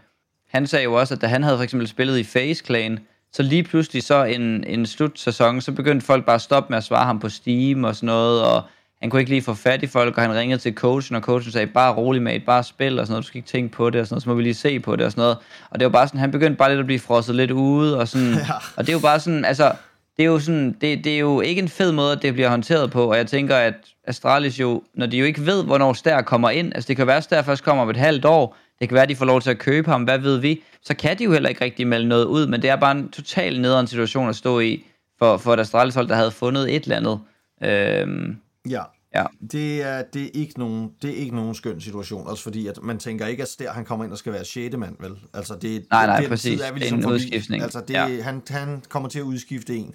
han 0.49 0.67
sagde 0.67 0.83
jo 0.83 0.93
også, 0.93 1.13
at 1.13 1.21
da 1.21 1.27
han 1.27 1.43
havde 1.43 1.57
for 1.57 1.63
eksempel 1.63 1.87
spillet 1.87 2.17
i 2.17 2.23
Face 2.23 2.65
Clan, 2.65 2.99
så 3.31 3.43
lige 3.43 3.63
pludselig 3.63 4.03
så 4.03 4.23
en, 4.23 4.63
en 4.63 4.85
slutsæson, 4.85 5.61
så 5.61 5.71
begyndte 5.71 6.05
folk 6.05 6.25
bare 6.25 6.35
at 6.35 6.41
stoppe 6.41 6.69
med 6.69 6.77
at 6.77 6.83
svare 6.83 7.05
ham 7.05 7.19
på 7.19 7.29
Steam 7.29 7.83
og 7.83 7.95
sådan 7.95 8.07
noget, 8.07 8.43
og 8.43 8.61
han 9.03 9.09
kunne 9.09 9.19
ikke 9.19 9.31
lige 9.31 9.41
få 9.41 9.53
fat 9.53 9.83
i 9.83 9.87
folk, 9.87 10.17
og 10.17 10.23
han 10.23 10.35
ringede 10.35 10.61
til 10.61 10.73
coachen, 10.73 11.15
og 11.15 11.21
coachen 11.21 11.51
sagde, 11.51 11.67
bare 11.67 11.93
rolig 11.93 12.21
med 12.21 12.39
bare 12.39 12.63
spil 12.63 12.99
og 12.99 13.05
sådan 13.05 13.11
noget, 13.11 13.23
du 13.23 13.27
skal 13.27 13.37
ikke 13.37 13.47
tænke 13.47 13.71
på 13.71 13.89
det 13.89 14.01
og 14.01 14.07
sådan 14.07 14.13
noget, 14.13 14.23
så 14.23 14.29
må 14.29 14.35
vi 14.35 14.43
lige 14.43 14.53
se 14.53 14.79
på 14.79 14.95
det 14.95 15.05
og 15.05 15.11
sådan 15.11 15.21
noget. 15.21 15.37
Og 15.69 15.79
det 15.79 15.85
var 15.85 15.91
bare 15.91 16.07
sådan, 16.07 16.19
han 16.19 16.31
begyndte 16.31 16.57
bare 16.57 16.69
lidt 16.69 16.79
at 16.79 16.85
blive 16.85 16.99
frosset 16.99 17.35
lidt 17.35 17.51
ude, 17.51 17.99
og 17.99 18.07
sådan, 18.07 18.33
ja. 18.49 18.53
og 18.75 18.85
det 18.85 18.89
er 18.89 18.93
jo 18.93 18.99
bare 18.99 19.19
sådan, 19.19 19.45
altså, 19.45 19.71
det 20.17 20.23
er 20.23 20.27
jo 20.27 20.39
sådan, 20.39 20.75
det, 20.81 21.03
det 21.03 21.15
er 21.15 21.19
jo 21.19 21.41
ikke 21.41 21.61
en 21.61 21.69
fed 21.69 21.91
måde, 21.91 22.11
at 22.11 22.21
det 22.21 22.33
bliver 22.33 22.49
håndteret 22.49 22.91
på, 22.91 23.09
og 23.11 23.17
jeg 23.17 23.27
tænker, 23.27 23.55
at 23.55 23.73
Astralis 24.07 24.59
jo, 24.59 24.83
når 24.95 25.05
de 25.05 25.17
jo 25.17 25.25
ikke 25.25 25.45
ved, 25.45 25.63
hvornår 25.63 25.93
Stær 25.93 26.21
kommer 26.21 26.49
ind, 26.49 26.71
altså 26.75 26.87
det 26.87 26.97
kan 26.97 27.07
være, 27.07 27.17
at 27.17 27.23
Stær 27.23 27.41
først 27.41 27.63
kommer 27.63 27.83
om 27.83 27.89
et 27.89 27.97
halvt 27.97 28.25
år, 28.25 28.57
det 28.79 28.89
kan 28.89 28.95
være, 28.95 29.03
at 29.03 29.09
de 29.09 29.15
får 29.15 29.25
lov 29.25 29.41
til 29.41 29.49
at 29.49 29.57
købe 29.57 29.91
ham, 29.91 30.03
hvad 30.03 30.17
ved 30.17 30.37
vi, 30.37 30.61
så 30.83 30.95
kan 30.95 31.19
de 31.19 31.23
jo 31.23 31.31
heller 31.31 31.49
ikke 31.49 31.65
rigtig 31.65 31.87
melde 31.87 32.07
noget 32.07 32.25
ud, 32.25 32.47
men 32.47 32.61
det 32.61 32.69
er 32.69 32.75
bare 32.75 32.91
en 32.91 33.09
total 33.09 33.61
nederen 33.61 33.87
situation 33.87 34.29
at 34.29 34.35
stå 34.35 34.59
i, 34.59 34.83
for, 35.19 35.37
for 35.37 35.53
et 35.53 35.59
Astralis 35.59 35.95
hold, 35.95 36.07
der 36.07 36.15
havde 36.15 36.31
fundet 36.31 36.75
et 36.75 36.83
eller 36.83 36.97
andet. 36.97 37.19
Øhm, 37.63 38.37
Ja. 38.69 38.81
ja. 39.15 39.23
Det 39.51 39.81
er, 39.81 40.03
det, 40.13 40.23
er 40.23 40.29
ikke 40.33 40.59
nogen, 40.59 40.89
det 41.01 41.09
er 41.09 41.15
ikke 41.15 41.35
nogen 41.35 41.55
skøn 41.55 41.81
situation, 41.81 42.27
også 42.27 42.43
fordi 42.43 42.67
at 42.67 42.79
man 42.83 42.97
tænker 42.99 43.27
ikke, 43.27 43.43
at 43.43 43.49
Stær 43.49 43.71
han 43.71 43.85
kommer 43.85 44.05
ind 44.05 44.11
og 44.11 44.17
skal 44.17 44.33
være 44.33 44.45
6. 44.45 44.77
mand, 44.77 44.95
vel? 44.99 45.11
Altså 45.33 45.55
det, 45.61 45.85
Nej, 45.91 46.05
nej, 46.05 46.19
den 46.19 46.29
præcis. 46.29 46.59
tid 46.59 46.61
er 46.67 46.73
vi 46.73 46.79
Det 46.79 46.87
er 46.87 46.95
ligesom 46.95 46.97
en 46.97 47.03
forbi. 47.03 47.13
udskiftning. 47.15 47.63
Altså 47.63 47.81
det, 47.87 47.93
Ja. 47.93 48.21
han, 48.21 48.41
han 48.49 48.83
kommer 48.89 49.09
til 49.09 49.19
at 49.19 49.23
udskifte 49.23 49.75
en. 49.75 49.93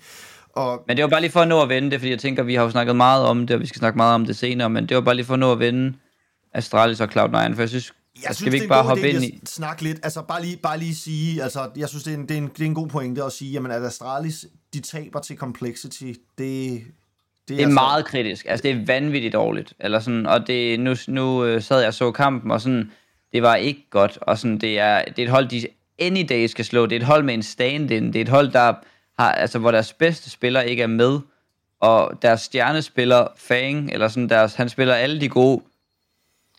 Og 0.53 0.85
Men 0.89 0.97
det 0.97 1.03
var 1.03 1.09
bare 1.11 1.21
lige 1.21 1.31
for 1.31 1.41
at 1.41 1.49
nå 1.49 1.63
at 1.63 1.69
vende 1.69 1.91
det, 1.91 2.01
fordi 2.01 2.11
jeg 2.11 2.19
tænker, 2.19 2.43
vi 2.43 2.55
har 2.55 2.63
jo 2.63 2.71
snakket 2.71 2.97
meget 2.97 3.25
om 3.25 3.47
det, 3.47 3.55
og 3.55 3.61
vi 3.61 3.67
skal 3.67 3.79
snakke 3.79 3.97
meget 3.97 4.15
om 4.15 4.27
det 4.27 4.37
senere, 4.37 4.71
men 4.71 4.87
det 4.89 4.95
var 4.95 5.01
bare 5.01 5.15
lige 5.15 5.27
for 5.27 5.35
at 5.35 5.41
nå 5.41 5.53
at 5.53 5.59
vende 5.59 5.95
Astralis 6.55 7.01
og 7.01 7.09
Cloud9, 7.09 7.55
for 7.55 7.63
jeg 7.63 7.69
synes, 7.69 7.95
jeg 8.29 8.35
skal 8.37 8.53
vi 8.53 8.57
ikke 8.57 8.69
bare 8.69 8.83
hoppe 8.85 9.09
ind 9.11 9.25
i... 9.25 9.41
snakke 9.45 9.83
lidt, 9.83 9.99
altså 10.03 10.23
bare 10.23 10.43
lige, 10.43 10.57
bare 10.57 10.79
lige 10.79 10.95
sige, 10.95 11.43
altså 11.43 11.71
jeg 11.77 11.89
synes, 11.89 12.05
det 12.05 12.13
er 12.15 12.17
en, 12.19 12.23
det 12.29 12.31
er 12.31 12.39
en, 12.39 12.49
det 12.49 12.61
er 12.61 12.67
en 12.67 12.75
god 12.75 12.89
pointe 12.89 13.25
at 13.25 13.33
sige, 13.33 13.53
jamen 13.53 13.71
at 13.71 13.83
Astralis, 13.85 14.47
de 14.75 14.81
taber 14.81 15.21
til 15.21 15.37
Complexity, 15.37 16.13
det, 16.39 16.83
det, 17.49 17.57
Det 17.57 17.63
er 17.63 17.67
altså- 17.67 17.75
meget 17.75 18.05
kritisk. 18.05 18.47
Altså, 18.49 18.63
det 18.63 18.71
er 18.71 18.85
vanvittigt 18.87 19.33
dårligt. 19.33 19.73
Eller 19.81 20.01
sådan, 20.01 20.27
og 20.27 20.47
det, 20.47 20.81
nu, 20.81 20.95
nu 21.09 21.45
øh, 21.45 21.63
sad 21.63 21.79
jeg 21.79 21.89
og 21.89 21.95
så 21.95 22.11
kampen, 22.11 22.51
og 22.51 22.61
sådan, 22.61 22.91
det 23.33 23.43
var 23.43 23.55
ikke 23.55 23.87
godt. 23.91 24.19
Og 24.21 24.39
sådan, 24.39 24.59
det, 24.59 24.79
er, 24.79 25.05
det 25.05 25.19
er 25.19 25.23
et 25.27 25.31
hold, 25.31 25.49
de 25.49 25.67
any 25.99 26.27
day 26.29 26.47
skal 26.47 26.65
slå. 26.65 26.87
Det 26.87 26.97
er 26.97 27.01
et 27.01 27.07
hold 27.07 27.25
med 27.25 27.35
en 27.35 27.43
stand-in. 27.43 28.07
Det 28.07 28.17
er 28.17 28.23
et 28.23 28.29
hold, 28.29 28.49
der 28.53 28.75
har, 29.19 29.33
altså, 29.33 29.59
hvor 29.59 29.71
deres 29.71 29.93
bedste 29.93 30.31
spiller 30.31 30.61
ikke 30.61 30.83
er 30.83 30.87
med. 30.87 31.19
Og 31.81 32.13
deres 32.23 32.41
stjernespiller, 32.41 33.27
Fang, 33.37 33.93
eller 33.93 34.09
sådan 34.09 34.29
deres, 34.29 34.55
han 34.55 34.69
spiller 34.69 34.95
alle 34.95 35.21
de 35.21 35.29
gode 35.29 35.63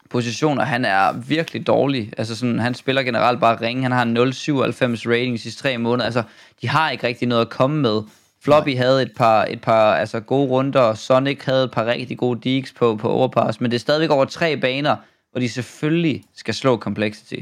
positioner. 0.10 0.64
Han 0.64 0.86
er 0.86 1.14
virkelig 1.14 1.68
dårlig. 1.68 2.14
Altså 2.18 2.36
sådan, 2.36 2.60
han 2.60 2.74
spiller 2.74 3.04
generelt 3.04 3.40
bare 3.40 3.62
ringe. 3.62 3.84
Han 3.84 3.92
har 3.92 4.02
en 4.04 4.18
0,97 4.18 5.10
rating 5.12 5.34
de 5.34 5.40
sidste 5.42 5.62
tre 5.62 5.78
måneder. 5.78 6.06
Altså, 6.06 6.24
de 6.62 6.68
har 6.68 6.90
ikke 6.92 7.08
rigtig 7.08 7.28
noget 7.28 7.42
at 7.42 7.50
komme 7.50 7.82
med. 7.82 8.02
Floppy 8.44 8.78
havde 8.78 9.02
et 9.02 9.12
par, 9.18 9.46
et 9.46 9.62
par 9.62 9.94
altså, 9.96 10.20
gode 10.20 10.50
runder, 10.50 10.80
og 10.80 10.98
Sonic 10.98 11.44
havde 11.44 11.64
et 11.64 11.72
par 11.72 11.86
rigtig 11.86 12.18
gode 12.18 12.40
digs 12.44 12.74
på, 12.74 12.96
på 12.96 13.10
overpass, 13.10 13.62
men 13.62 13.72
det 13.72 13.76
er 13.76 13.80
stadigvæk 13.80 14.10
over 14.10 14.26
tre 14.26 14.58
baner, 14.58 14.96
hvor 15.32 15.40
de 15.40 15.50
selvfølgelig 15.50 16.24
skal 16.36 16.54
slå 16.54 16.78
Complexity. 16.78 17.36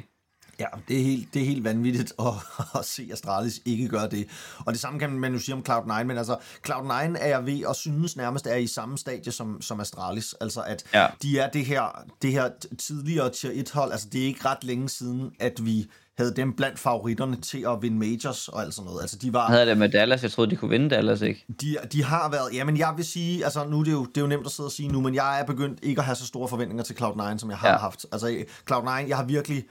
Ja, 0.59 0.65
det 0.87 0.99
er 0.99 1.03
helt, 1.03 1.33
det 1.33 1.41
er 1.41 1.45
helt 1.45 1.63
vanvittigt 1.63 2.13
at, 2.19 2.25
at 2.79 2.85
se 2.85 3.09
Astralis 3.13 3.61
ikke 3.65 3.87
gøre 3.87 4.09
det. 4.09 4.27
Og 4.65 4.73
det 4.73 4.81
samme 4.81 4.99
kan 4.99 5.11
man 5.11 5.33
jo 5.33 5.39
sige 5.39 5.55
om 5.55 5.63
Cloud9, 5.69 6.03
men 6.03 6.17
altså 6.17 6.37
Cloud9 6.67 6.93
er 6.93 7.27
jeg 7.27 7.45
ved 7.45 7.63
at 7.69 7.75
synes 7.75 8.17
nærmest 8.17 8.47
er 8.47 8.55
i 8.55 8.67
samme 8.67 8.97
stadie 8.97 9.31
som, 9.31 9.61
som 9.61 9.79
Astralis. 9.79 10.33
Altså 10.41 10.61
at 10.61 10.83
Ja. 10.93 11.07
de 11.21 11.39
er 11.39 11.49
det 11.49 11.65
her, 11.65 12.03
det 12.21 12.31
her 12.31 12.49
tidligere 12.79 13.29
tier 13.29 13.51
1 13.53 13.71
hold, 13.71 13.91
altså 13.91 14.07
det 14.11 14.21
er 14.21 14.25
ikke 14.25 14.45
ret 14.45 14.63
længe 14.63 14.89
siden, 14.89 15.31
at 15.39 15.65
vi 15.65 15.87
havde 16.17 16.33
dem 16.35 16.53
blandt 16.53 16.79
favoritterne 16.79 17.35
til 17.41 17.65
at 17.67 17.81
vinde 17.81 17.97
majors 17.97 18.47
og 18.47 18.61
alt 18.61 18.73
sådan 18.73 18.85
noget. 18.85 19.01
Altså 19.01 19.17
de 19.17 19.33
var... 19.33 19.47
Havde 19.47 19.65
det 19.65 19.77
med 19.77 19.89
Dallas, 19.89 20.23
jeg 20.23 20.31
troede, 20.31 20.51
de 20.51 20.55
kunne 20.55 20.69
vinde 20.69 20.89
Dallas, 20.89 21.21
ikke? 21.21 21.45
De, 21.61 21.77
de 21.91 22.03
har 22.03 22.31
været, 22.31 22.53
jamen 22.53 22.77
jeg 22.77 22.93
vil 22.95 23.05
sige, 23.05 23.43
altså 23.43 23.65
nu 23.67 23.79
er 23.79 23.83
det, 23.83 23.91
jo, 23.91 24.05
det 24.05 24.17
er 24.17 24.21
jo 24.21 24.27
nemt 24.27 24.45
at 24.45 24.51
sidde 24.51 24.67
og 24.67 24.71
sige 24.71 24.89
nu, 24.89 25.01
men 25.01 25.15
jeg 25.15 25.39
er 25.39 25.45
begyndt 25.45 25.79
ikke 25.83 25.99
at 25.99 26.05
have 26.05 26.15
så 26.15 26.25
store 26.25 26.47
forventninger 26.47 26.83
til 26.83 26.93
Cloud9, 26.93 27.37
som 27.37 27.49
jeg 27.49 27.57
har 27.57 27.69
ja. 27.69 27.77
haft. 27.77 28.05
Altså 28.11 28.43
Cloud9, 28.71 28.89
jeg 28.89 29.17
har 29.17 29.23
virkelig, 29.23 29.65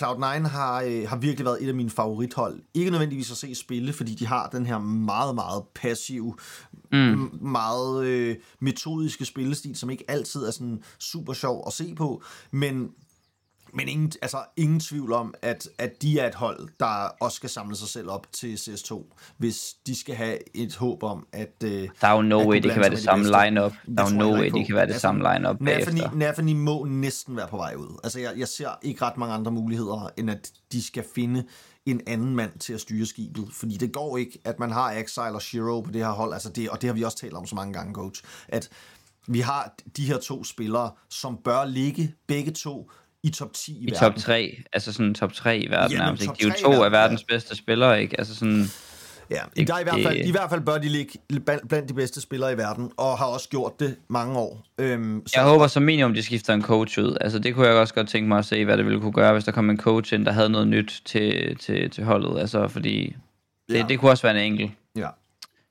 Cloud9 0.00 0.48
har, 0.48 0.82
øh, 0.82 1.08
har 1.08 1.16
virkelig 1.16 1.44
været 1.44 1.62
et 1.62 1.68
af 1.68 1.74
mine 1.74 1.90
favorithold. 1.90 2.60
Ikke 2.74 2.90
nødvendigvis 2.90 3.30
at 3.30 3.36
se 3.36 3.54
spille, 3.54 3.92
fordi 3.92 4.14
de 4.14 4.26
har 4.26 4.48
den 4.48 4.66
her 4.66 4.78
meget, 4.78 5.34
meget 5.34 5.62
passiv, 5.74 6.38
mm. 6.92 7.30
meget 7.40 8.04
øh, 8.04 8.36
metodiske 8.60 9.24
spillestil, 9.24 9.76
som 9.76 9.90
ikke 9.90 10.04
altid 10.08 10.42
er 10.42 10.50
sådan 10.50 10.82
super 10.98 11.32
sjov 11.32 11.64
at 11.66 11.72
se 11.72 11.94
på, 11.94 12.22
men 12.50 12.90
men 13.74 13.88
ingen, 13.88 14.12
altså, 14.22 14.38
ingen 14.56 14.80
tvivl 14.80 15.12
om, 15.12 15.34
at, 15.42 15.68
at 15.78 16.02
de 16.02 16.18
er 16.18 16.26
et 16.28 16.34
hold, 16.34 16.68
der 16.80 17.08
også 17.20 17.36
skal 17.36 17.50
samle 17.50 17.76
sig 17.76 17.88
selv 17.88 18.10
op 18.10 18.26
til 18.32 18.54
CS2, 18.54 19.14
hvis 19.38 19.74
de 19.86 20.00
skal 20.00 20.14
have 20.14 20.56
et 20.56 20.76
håb 20.76 21.02
om, 21.02 21.26
at... 21.32 21.54
Øh, 21.64 21.88
Der 22.00 22.08
er 22.08 22.12
jo 22.16 22.22
no 22.22 22.48
way, 22.48 22.56
det 22.62 22.72
kan 22.72 22.80
være 22.80 22.90
det 22.90 22.98
de 22.98 23.02
samme 23.02 23.24
bedste. 23.24 23.44
line-up. 23.44 23.72
Der 23.96 24.04
er 24.04 24.10
jo 24.10 24.16
no 24.16 24.32
way, 24.32 24.50
det 24.50 24.66
kan 24.66 24.74
være 24.74 24.86
det 24.86 24.92
Altså, 24.92 25.00
samme 25.00 25.32
line-up 25.32 25.56
bagefter. 25.64 26.14
Nafani 26.14 26.52
må 26.52 26.84
næsten 26.84 27.36
være 27.36 27.48
på 27.48 27.56
vej 27.56 27.74
ud. 27.74 28.00
Altså, 28.04 28.20
jeg, 28.20 28.32
jeg 28.36 28.48
ser 28.48 28.68
ikke 28.82 29.02
ret 29.04 29.16
mange 29.16 29.34
andre 29.34 29.52
muligheder, 29.52 30.08
end 30.16 30.30
at 30.30 30.50
de 30.72 30.82
skal 30.82 31.04
finde 31.14 31.44
en 31.86 32.00
anden 32.06 32.36
mand 32.36 32.58
til 32.58 32.72
at 32.72 32.80
styre 32.80 33.06
skibet. 33.06 33.48
Fordi 33.52 33.76
det 33.76 33.92
går 33.92 34.16
ikke, 34.18 34.38
at 34.44 34.58
man 34.58 34.70
har 34.70 34.92
Exile 34.92 35.32
og 35.34 35.42
Shiro 35.42 35.80
på 35.80 35.90
det 35.90 36.00
her 36.04 36.10
hold. 36.10 36.32
Altså 36.32 36.48
det, 36.50 36.70
og 36.70 36.80
det 36.82 36.88
har 36.88 36.94
vi 36.94 37.02
også 37.02 37.16
talt 37.18 37.34
om 37.34 37.46
så 37.46 37.54
mange 37.54 37.72
gange, 37.72 37.94
coach. 37.94 38.22
At 38.48 38.68
vi 39.26 39.40
har 39.40 39.74
de 39.96 40.06
her 40.06 40.18
to 40.18 40.44
spillere, 40.44 40.90
som 41.08 41.36
bør 41.44 41.64
ligge 41.64 42.14
begge 42.26 42.50
to 42.50 42.90
i 43.28 43.30
top 43.30 43.52
10 43.52 43.72
i, 43.72 43.74
I 43.74 43.90
verden. 43.90 43.98
top 43.98 44.14
3, 44.16 44.62
altså 44.72 44.92
sådan 44.92 45.14
top 45.14 45.32
3 45.32 45.58
i 45.58 45.70
verden 45.70 45.92
Jamen, 45.92 46.04
nærmest. 46.04 46.22
ikke? 46.22 46.34
De 46.40 46.42
er 46.44 46.48
jo 46.48 46.54
to 46.64 46.72
af 46.72 46.78
verden, 46.78 46.92
verdens 46.92 47.24
ja. 47.28 47.34
bedste 47.34 47.56
spillere, 47.56 48.02
ikke? 48.02 48.18
Altså 48.20 48.34
sådan, 48.34 48.64
Ja, 49.30 49.40
Det- 49.56 49.68
der 49.68 49.74
er 49.74 49.78
i, 49.80 49.82
hvert 49.82 50.02
fald, 50.02 50.16
i 50.16 50.30
hvert 50.30 50.50
fald 50.50 50.60
bør 50.60 50.78
de 50.78 50.88
ligge 50.88 51.18
blandt 51.44 51.68
blandt 51.68 51.88
de 51.88 51.94
bedste 51.94 52.20
spillere 52.20 52.52
i 52.52 52.56
verden, 52.56 52.90
og 52.96 53.18
har 53.18 53.24
også 53.26 53.48
gjort 53.48 53.80
det 53.80 53.96
mange 54.08 54.38
år. 54.38 54.64
Øhm, 54.78 55.22
så, 55.26 55.32
jeg 55.36 55.44
håber 55.44 55.66
som 55.66 55.82
minimum, 55.82 56.14
de 56.14 56.22
skifter 56.22 56.54
en 56.54 56.62
coach 56.62 56.98
ud. 56.98 57.16
Altså 57.20 57.38
det 57.38 57.54
kunne 57.54 57.66
jeg 57.66 57.74
også 57.76 57.94
godt 57.94 58.08
tænke 58.08 58.28
mig 58.28 58.38
at 58.38 58.44
se, 58.44 58.64
hvad 58.64 58.76
det 58.76 58.84
ville 58.84 59.00
kunne 59.00 59.12
gøre, 59.12 59.32
hvis 59.32 59.44
der 59.44 59.52
kom 59.52 59.70
en 59.70 59.78
coach 59.78 60.14
ind, 60.14 60.26
der 60.26 60.32
havde 60.32 60.48
noget 60.50 60.68
nyt 60.68 61.02
til, 61.04 61.56
til, 61.56 61.90
til 61.90 62.04
holdet. 62.04 62.40
Altså 62.40 62.68
fordi, 62.68 63.16
det, 63.68 63.74
Ja. 63.74 63.84
det 63.88 63.98
kunne 63.98 64.10
også 64.10 64.22
være 64.22 64.36
en 64.46 64.52
enkelt. 64.52 64.70
ja. 64.96 65.08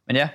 Men 0.08 0.16
ja. 0.16 0.30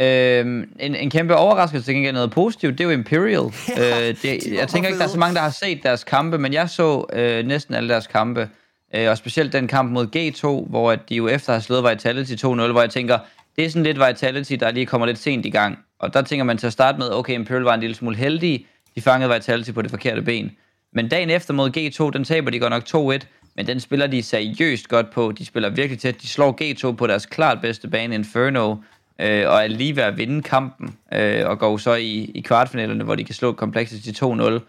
Øhm, 0.00 0.72
en, 0.78 0.94
en 0.94 1.10
kæmpe 1.10 1.36
overraskelse 1.36 1.86
til 1.86 1.94
gengæld 1.94 2.14
noget 2.14 2.30
positivt, 2.30 2.78
det 2.78 2.84
er 2.84 2.88
jo 2.88 2.90
Imperial. 2.90 3.52
Ja, 3.76 4.08
øh, 4.08 4.08
det, 4.08 4.22
de 4.22 4.58
jeg 4.58 4.68
tænker 4.68 4.88
ikke, 4.88 4.98
der 4.98 5.04
er 5.04 5.08
så 5.08 5.18
mange, 5.18 5.34
der 5.34 5.40
har 5.40 5.50
set 5.50 5.82
deres 5.82 6.04
kampe, 6.04 6.38
men 6.38 6.52
jeg 6.52 6.70
så 6.70 7.04
øh, 7.12 7.46
næsten 7.46 7.74
alle 7.74 7.88
deres 7.88 8.06
kampe. 8.06 8.48
Øh, 8.94 9.10
og 9.10 9.18
specielt 9.18 9.52
den 9.52 9.68
kamp 9.68 9.92
mod 9.92 10.06
G2, 10.16 10.70
hvor 10.70 10.92
at 10.92 11.08
de 11.08 11.14
jo 11.14 11.28
efter 11.28 11.52
har 11.52 11.60
slået 11.60 11.90
Vitality 11.90 12.32
2-0, 12.32 12.46
hvor 12.46 12.80
jeg 12.80 12.90
tænker, 12.90 13.18
det 13.56 13.64
er 13.64 13.70
sådan 13.70 13.82
lidt 13.82 13.98
Vitality, 13.98 14.52
der 14.52 14.70
lige 14.70 14.86
kommer 14.86 15.06
lidt 15.06 15.18
sent 15.18 15.46
i 15.46 15.50
gang. 15.50 15.78
Og 15.98 16.14
der 16.14 16.22
tænker 16.22 16.44
man 16.44 16.58
til 16.58 16.66
at 16.66 16.72
starte 16.72 16.98
med, 16.98 17.12
okay, 17.12 17.34
Imperial 17.34 17.62
var 17.62 17.74
en 17.74 17.80
lille 17.80 17.96
smule 17.96 18.16
heldige, 18.16 18.66
de 18.94 19.00
fangede 19.00 19.34
Vitality 19.34 19.70
på 19.72 19.82
det 19.82 19.90
forkerte 19.90 20.22
ben. 20.22 20.50
Men 20.92 21.08
dagen 21.08 21.30
efter 21.30 21.54
mod 21.54 21.76
G2, 21.76 22.10
den 22.10 22.24
taber 22.24 22.50
de 22.50 22.58
godt 22.58 22.94
nok 22.94 23.14
2-1, 23.22 23.26
men 23.56 23.66
den 23.66 23.80
spiller 23.80 24.06
de 24.06 24.22
seriøst 24.22 24.88
godt 24.88 25.10
på. 25.10 25.32
De 25.32 25.46
spiller 25.46 25.68
virkelig 25.68 26.00
tæt. 26.00 26.22
De 26.22 26.28
slår 26.28 26.58
G2 26.62 26.96
på 26.96 27.06
deres 27.06 27.26
klart 27.26 27.60
bedste 27.60 27.88
bane, 27.88 28.14
Inferno, 28.14 28.76
øh, 29.20 29.48
og 29.48 29.62
er 29.62 29.66
lige 29.66 29.96
ved 29.96 30.02
at 30.02 30.18
vinde 30.18 30.42
kampen, 30.42 30.96
øh, 31.14 31.48
og 31.48 31.58
går 31.58 31.76
så 31.76 31.94
i, 31.94 32.30
i 32.34 32.40
kvartfinalerne, 32.40 33.04
hvor 33.04 33.14
de 33.14 33.24
kan 33.24 33.34
slå 33.34 33.52
Complexity 33.52 34.22
2-0. 34.24 34.60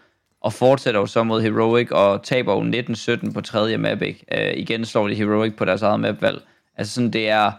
og 0.42 0.54
fortsætter 0.54 1.00
jo 1.00 1.06
så 1.06 1.24
mod 1.24 1.42
Heroic, 1.42 1.92
og 1.92 2.24
taber 2.24 2.54
jo 2.54 2.84
19-17 3.22 3.34
på 3.34 3.42
tredje 3.42 3.78
map, 3.78 4.02
ikke? 4.02 4.26
Øh, 4.32 4.58
igen 4.58 4.86
slår 4.86 5.08
de 5.08 5.16
Heroic 5.16 5.54
på 5.58 5.66
deres 5.66 5.82
eget 5.82 6.00
mapvalg. 6.00 6.42
Altså 6.78 6.94
sådan, 6.94 7.12
det 7.12 7.30
er, 7.30 7.52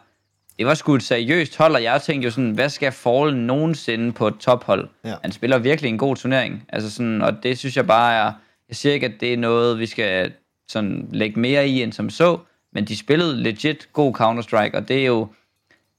det 0.59 0.67
var 0.67 0.75
sgu 0.75 0.95
et 0.95 1.03
seriøst 1.03 1.57
hold, 1.57 1.75
og 1.75 1.83
jeg 1.83 2.03
tænkte 2.03 2.25
jo 2.25 2.31
sådan, 2.31 2.51
hvad 2.51 2.69
skal 2.69 2.93
Fallen 2.93 3.47
nogensinde 3.47 4.13
på 4.13 4.27
et 4.27 4.35
tophold? 4.41 4.89
Ja. 5.05 5.15
Han 5.23 5.33
spiller 5.33 5.59
virkelig 5.59 5.89
en 5.89 5.99
god 5.99 6.17
turnering, 6.17 6.65
altså 6.69 6.91
sådan, 6.91 7.23
og 7.23 7.43
det 7.43 7.59
synes 7.59 7.77
jeg 7.77 7.87
bare 7.87 8.15
er, 8.15 8.33
jeg 8.69 8.77
siger 8.77 8.93
ikke, 8.93 9.07
at 9.07 9.21
det 9.21 9.33
er 9.33 9.37
noget, 9.37 9.79
vi 9.79 9.87
skal 9.87 10.33
sådan 10.69 11.09
lægge 11.13 11.41
mere 11.41 11.69
i 11.69 11.83
end 11.83 11.93
som 11.93 12.11
så, 12.11 12.39
men 12.73 12.85
de 12.85 12.99
spillede 12.99 13.43
legit 13.43 13.89
god 13.93 14.15
Counter-Strike, 14.21 14.77
og 14.77 14.89
det 14.89 15.03
er 15.03 15.07
jo, 15.07 15.29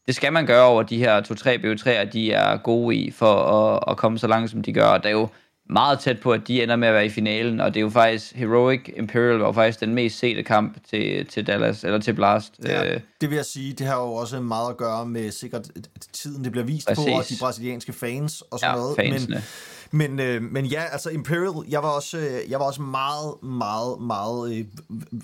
det 0.08 0.16
skal 0.16 0.34
man 0.34 0.46
gøre 0.46 0.64
over 0.66 0.84
de 0.84 0.98
her 0.98 1.22
2-3 1.22 1.26
BO3'er, 1.66 2.12
de 2.12 2.32
er 2.32 2.58
gode 2.58 2.96
i, 2.96 3.12
for 3.12 3.34
at, 3.36 3.84
at 3.92 3.98
komme 3.98 4.20
så 4.20 4.28
langt, 4.28 4.52
som 4.52 4.62
de 4.62 4.74
gør. 4.74 4.86
Og 4.86 5.04
det 5.04 5.10
er 5.10 5.14
jo 5.14 5.28
meget 5.70 6.00
tæt 6.00 6.20
på, 6.20 6.32
at 6.32 6.48
de 6.48 6.64
ender 6.64 6.76
med 6.76 6.88
at 6.88 6.94
være 6.94 7.06
i 7.06 7.10
finalen, 7.10 7.60
og 7.60 7.74
det 7.74 7.80
er 7.80 7.82
jo 7.82 7.90
faktisk, 7.90 8.36
Heroic 8.36 8.82
Imperial 8.98 9.38
var 9.38 9.46
jo 9.46 9.52
faktisk 9.52 9.80
den 9.80 9.94
mest 9.96 10.20
sete 10.20 10.44
kamp 10.44 10.78
til, 10.90 11.26
til 11.26 11.48
Dallas, 11.48 11.84
eller 11.84 12.00
til 12.00 12.14
Blast. 12.14 12.54
Ja, 12.66 12.94
Øh, 12.94 13.00
det 13.22 13.30
vil 13.30 13.36
jeg 13.36 13.46
sige, 13.46 13.74
det 13.74 13.88
har 13.88 13.96
jo 13.96 14.14
også 14.14 14.40
meget 14.42 14.70
at 14.70 14.78
gøre 14.78 15.06
med 15.06 15.32
sikkert 15.32 15.68
tiden, 16.14 16.44
det 16.44 16.52
bliver 16.52 16.66
vist 16.66 16.88
Præcis. 16.88 17.06
på, 17.06 17.12
og 17.18 17.24
de 17.30 17.36
brasilianske 17.40 17.94
fans 17.94 18.42
og 18.42 18.60
sådan 18.60 18.76
Ja, 18.76 18.82
noget. 18.82 18.96
fansene. 18.96 19.36
Men, 19.36 19.44
men, 19.94 20.20
øh, 20.20 20.42
men 20.42 20.66
ja, 20.66 20.84
altså 20.84 21.10
Imperial, 21.10 21.70
jeg 21.70 21.84
var 21.84 21.90
også, 21.90 22.18
øh, 22.18 22.52
jeg 22.52 22.60
var 22.60 22.66
også 22.66 22.82
meget, 22.82 23.44
meget, 23.44 24.02
meget 24.02 24.54
øh, 24.54 24.66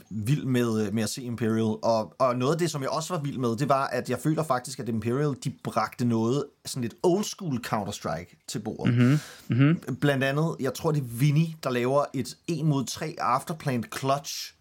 vild 0.09 0.45
med, 0.45 0.85
øh, 0.85 0.93
med 0.93 1.03
at 1.03 1.09
se 1.09 1.23
Imperial. 1.23 1.77
Og, 1.83 2.15
og 2.19 2.35
noget 2.35 2.53
af 2.53 2.59
det, 2.59 2.71
som 2.71 2.81
jeg 2.81 2.89
også 2.89 3.13
var 3.13 3.21
vild 3.21 3.37
med, 3.37 3.55
det 3.55 3.69
var, 3.69 3.87
at 3.87 4.09
jeg 4.09 4.19
føler 4.19 4.43
faktisk, 4.43 4.79
at 4.79 4.89
Imperial, 4.89 5.35
de 5.43 5.53
bragte 5.63 6.05
noget, 6.05 6.45
sådan 6.65 6.81
lidt 6.81 6.93
old 7.03 7.23
school 7.23 7.61
Counter-Strike 7.67 8.45
til 8.47 8.59
bordet. 8.59 8.97
Mm-hmm. 8.97 9.19
Mm-hmm. 9.47 9.95
Blandt 9.95 10.23
andet, 10.23 10.55
jeg 10.59 10.73
tror, 10.73 10.91
det 10.91 10.99
er 10.99 11.07
Vinny, 11.07 11.45
der 11.63 11.69
laver 11.69 12.05
et 12.13 12.37
1 12.47 12.65
mod 12.65 12.85
3 12.85 13.15
afterplant 13.19 13.99
clutch 13.99 14.53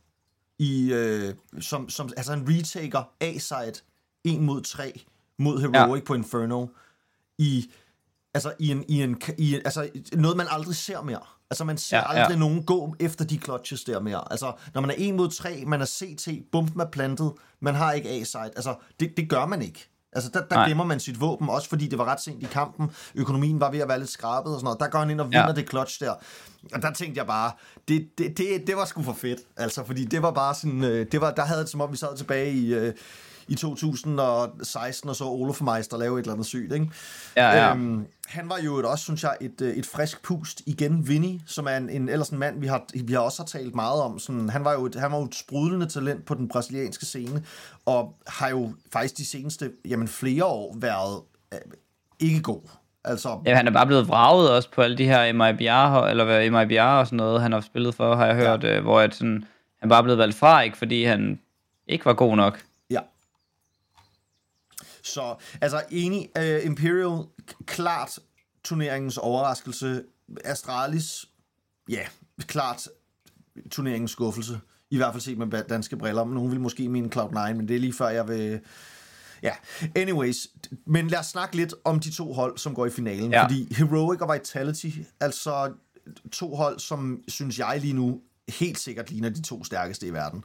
i, 0.58 0.92
øh, 0.92 1.34
som, 1.60 1.88
som, 1.88 2.10
altså 2.16 2.32
en 2.32 2.46
retaker 2.48 3.02
A-side 3.20 3.74
1 4.24 4.40
mod 4.40 4.62
3 4.62 5.00
mod 5.38 5.60
Heroic 5.60 6.02
ja. 6.02 6.06
på 6.06 6.14
Inferno 6.14 6.66
i 7.38 7.70
altså 8.46 8.52
i 8.58 8.70
en, 8.70 8.84
i 8.88 9.02
en, 9.02 9.20
i 9.38 9.54
altså 9.54 9.88
noget 10.12 10.36
man 10.36 10.46
aldrig 10.50 10.76
ser 10.76 11.02
mere. 11.02 11.20
Altså 11.50 11.64
man 11.64 11.78
ser 11.78 11.96
Ja, 11.96 12.10
aldrig 12.10 12.34
ja. 12.34 12.38
nogen 12.38 12.62
gå 12.62 12.94
efter 13.00 13.24
de 13.24 13.38
clutches 13.38 13.84
der 13.84 14.00
mere. 14.00 14.24
Altså 14.30 14.52
når 14.74 14.80
man 14.80 14.90
er 14.90 14.94
1 14.98 15.14
mod 15.14 15.28
3, 15.30 15.64
man 15.66 15.80
er 15.80 15.86
CT, 15.86 16.28
bumpen 16.52 16.80
er 16.80 16.86
plantet, 16.90 17.32
man 17.60 17.74
har 17.74 17.92
ikke 17.92 18.08
A-side. 18.08 18.50
Altså 18.56 18.74
det, 19.00 19.12
det 19.16 19.30
gør 19.30 19.46
man 19.46 19.62
ikke. 19.62 19.90
Altså 20.12 20.30
der, 20.34 20.40
der 20.40 20.56
Nej. 20.56 20.66
glemmer 20.66 20.84
man 20.84 21.00
sit 21.00 21.20
våben, 21.20 21.48
også 21.48 21.68
fordi 21.68 21.88
det 21.88 21.98
var 21.98 22.04
ret 22.04 22.20
sent 22.20 22.42
i 22.42 22.46
kampen. 22.46 22.90
Økonomien 23.14 23.60
var 23.60 23.70
ved 23.70 23.78
at 23.78 23.88
være 23.88 23.98
lidt 23.98 24.10
skrabet 24.10 24.52
og 24.52 24.58
sådan 24.60 24.64
noget. 24.64 24.80
Der 24.80 24.88
går 24.88 24.98
han 24.98 25.10
ind 25.10 25.20
og 25.20 25.26
vinder 25.26 25.46
ja. 25.46 25.52
det 25.52 25.70
clutch 25.70 26.00
der. 26.00 26.14
Og 26.74 26.82
der 26.82 26.92
tænkte 26.92 27.18
jeg 27.18 27.26
bare, 27.26 27.52
det, 27.88 28.08
det, 28.18 28.38
det, 28.38 28.66
det 28.66 28.76
var 28.76 28.84
sgu 28.84 29.02
for 29.02 29.12
fedt. 29.12 29.40
Altså 29.56 29.84
fordi 29.84 30.04
det 30.04 30.22
var 30.22 30.30
bare 30.30 30.54
sådan, 30.54 30.84
øh, 30.84 31.06
det 31.12 31.20
var, 31.20 31.30
der 31.30 31.44
havde 31.44 31.60
det 31.60 31.68
som 31.68 31.80
om 31.80 31.92
vi 31.92 31.96
sad 31.96 32.16
tilbage 32.16 32.52
i... 32.52 32.74
Øh, 32.74 32.94
i 33.48 33.54
2016 33.54 35.08
og 35.08 35.16
så 35.16 35.24
Olof 35.24 35.60
Meister 35.60 35.96
lave 35.96 36.18
et 36.18 36.22
eller 36.22 36.32
andet 36.32 36.46
sygt, 36.46 36.72
ikke? 36.72 36.90
Ja, 37.36 37.50
ja. 37.50 37.74
Øhm, 37.74 38.06
han 38.26 38.48
var 38.48 38.58
jo 38.58 38.76
et, 38.76 38.84
også, 38.84 39.04
synes 39.04 39.22
jeg, 39.22 39.36
et, 39.40 39.60
øh, 39.60 39.76
et 39.76 39.86
frisk 39.86 40.22
pust 40.22 40.62
igen. 40.66 41.08
Vinny, 41.08 41.40
som 41.46 41.66
er 41.66 41.76
en, 41.76 41.90
en 41.90 42.08
ellers 42.08 42.28
en 42.28 42.38
mand, 42.38 42.60
vi 42.60 42.66
har, 42.66 42.84
vi 43.04 43.12
har 43.12 43.20
også 43.20 43.42
har 43.42 43.46
talt 43.46 43.74
meget 43.74 44.02
om. 44.02 44.18
Sådan, 44.18 44.48
han, 44.48 44.64
var 44.64 44.72
jo 44.72 44.86
et, 44.86 44.94
han 44.94 45.12
var 45.12 45.18
jo 45.18 45.24
et 45.24 45.34
sprudlende 45.34 45.86
talent 45.86 46.24
på 46.24 46.34
den 46.34 46.48
brasilianske 46.48 47.06
scene, 47.06 47.44
og 47.86 48.14
har 48.26 48.48
jo 48.48 48.72
faktisk 48.92 49.16
de 49.16 49.26
seneste 49.26 49.72
jamen, 49.84 50.08
flere 50.08 50.44
år 50.44 50.76
været 50.78 51.22
øh, 51.54 51.58
ikke 52.20 52.42
god. 52.42 52.62
Altså, 53.08 53.40
Ja, 53.46 53.54
han 53.54 53.66
er 53.66 53.70
bare 53.70 53.86
blevet 53.86 54.08
vraget 54.08 54.50
også 54.50 54.70
på 54.70 54.82
alle 54.82 54.98
de 54.98 55.04
her 55.04 55.32
MIBR, 55.32 56.06
eller 56.06 56.24
hvad 56.24 56.50
MIBR 56.50 56.82
og 56.82 57.06
sådan 57.06 57.16
noget, 57.16 57.42
han 57.42 57.52
har 57.52 57.60
spillet 57.60 57.94
for, 57.94 58.14
har 58.14 58.26
jeg 58.26 58.34
hørt, 58.34 58.64
ja. 58.64 58.76
øh, 58.76 58.82
hvor 58.82 59.00
at 59.00 59.14
sådan, 59.14 59.44
han 59.80 59.88
bare 59.88 59.98
er 59.98 60.02
blevet 60.02 60.18
valgt 60.18 60.36
fra, 60.36 60.60
ikke 60.60 60.76
fordi 60.76 61.04
han 61.04 61.40
ikke 61.86 62.04
var 62.04 62.12
god 62.12 62.36
nok. 62.36 62.62
Ja. 62.90 63.00
Så, 65.02 65.34
altså 65.60 65.82
enig, 65.90 66.28
uh, 66.38 66.66
Imperial, 66.66 67.24
klart 67.66 68.18
turneringens 68.64 69.18
overraskelse. 69.18 70.02
Astralis, 70.44 71.24
ja, 71.88 72.06
klart 72.46 72.88
turneringens 73.70 74.10
skuffelse. 74.10 74.60
I 74.90 74.96
hvert 74.96 75.12
fald 75.12 75.20
set 75.20 75.38
med 75.38 75.64
danske 75.68 75.96
briller. 75.96 76.24
Nogen 76.24 76.50
vil 76.50 76.60
måske 76.60 76.88
mene 76.88 77.10
Cloud9, 77.14 77.52
men 77.52 77.68
det 77.68 77.76
er 77.76 77.80
lige 77.80 77.92
før 77.92 78.08
jeg 78.08 78.28
vil... 78.28 78.60
Ja, 79.42 79.52
anyways. 79.96 80.36
Men 80.86 81.08
lad 81.08 81.18
os 81.18 81.26
snakke 81.26 81.56
lidt 81.56 81.74
om 81.84 82.00
de 82.00 82.10
to 82.10 82.32
hold, 82.32 82.58
som 82.58 82.74
går 82.74 82.86
i 82.86 82.90
finalen. 82.90 83.32
Ja. 83.32 83.44
Fordi 83.44 83.74
Heroic 83.74 84.20
og 84.20 84.34
Vitality, 84.34 84.90
altså 85.20 85.72
to 86.32 86.54
hold, 86.54 86.78
som 86.78 87.20
synes 87.28 87.58
jeg 87.58 87.78
lige 87.80 87.92
nu 87.92 88.20
helt 88.48 88.78
sikkert 88.78 89.10
ligner 89.10 89.28
de 89.28 89.42
to 89.42 89.64
stærkeste 89.64 90.06
i 90.06 90.12
verden. 90.12 90.44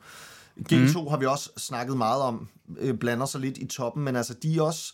G2 0.59 1.00
mm. 1.00 1.07
har 1.07 1.17
vi 1.17 1.25
også 1.25 1.50
snakket 1.57 1.97
meget 1.97 2.21
om, 2.21 2.47
øh, 2.77 2.97
blander 2.97 3.25
sig 3.25 3.41
lidt 3.41 3.57
i 3.57 3.65
toppen, 3.65 4.03
men 4.03 4.15
altså 4.15 4.33
de 4.33 4.57
er 4.57 4.62
også, 4.62 4.93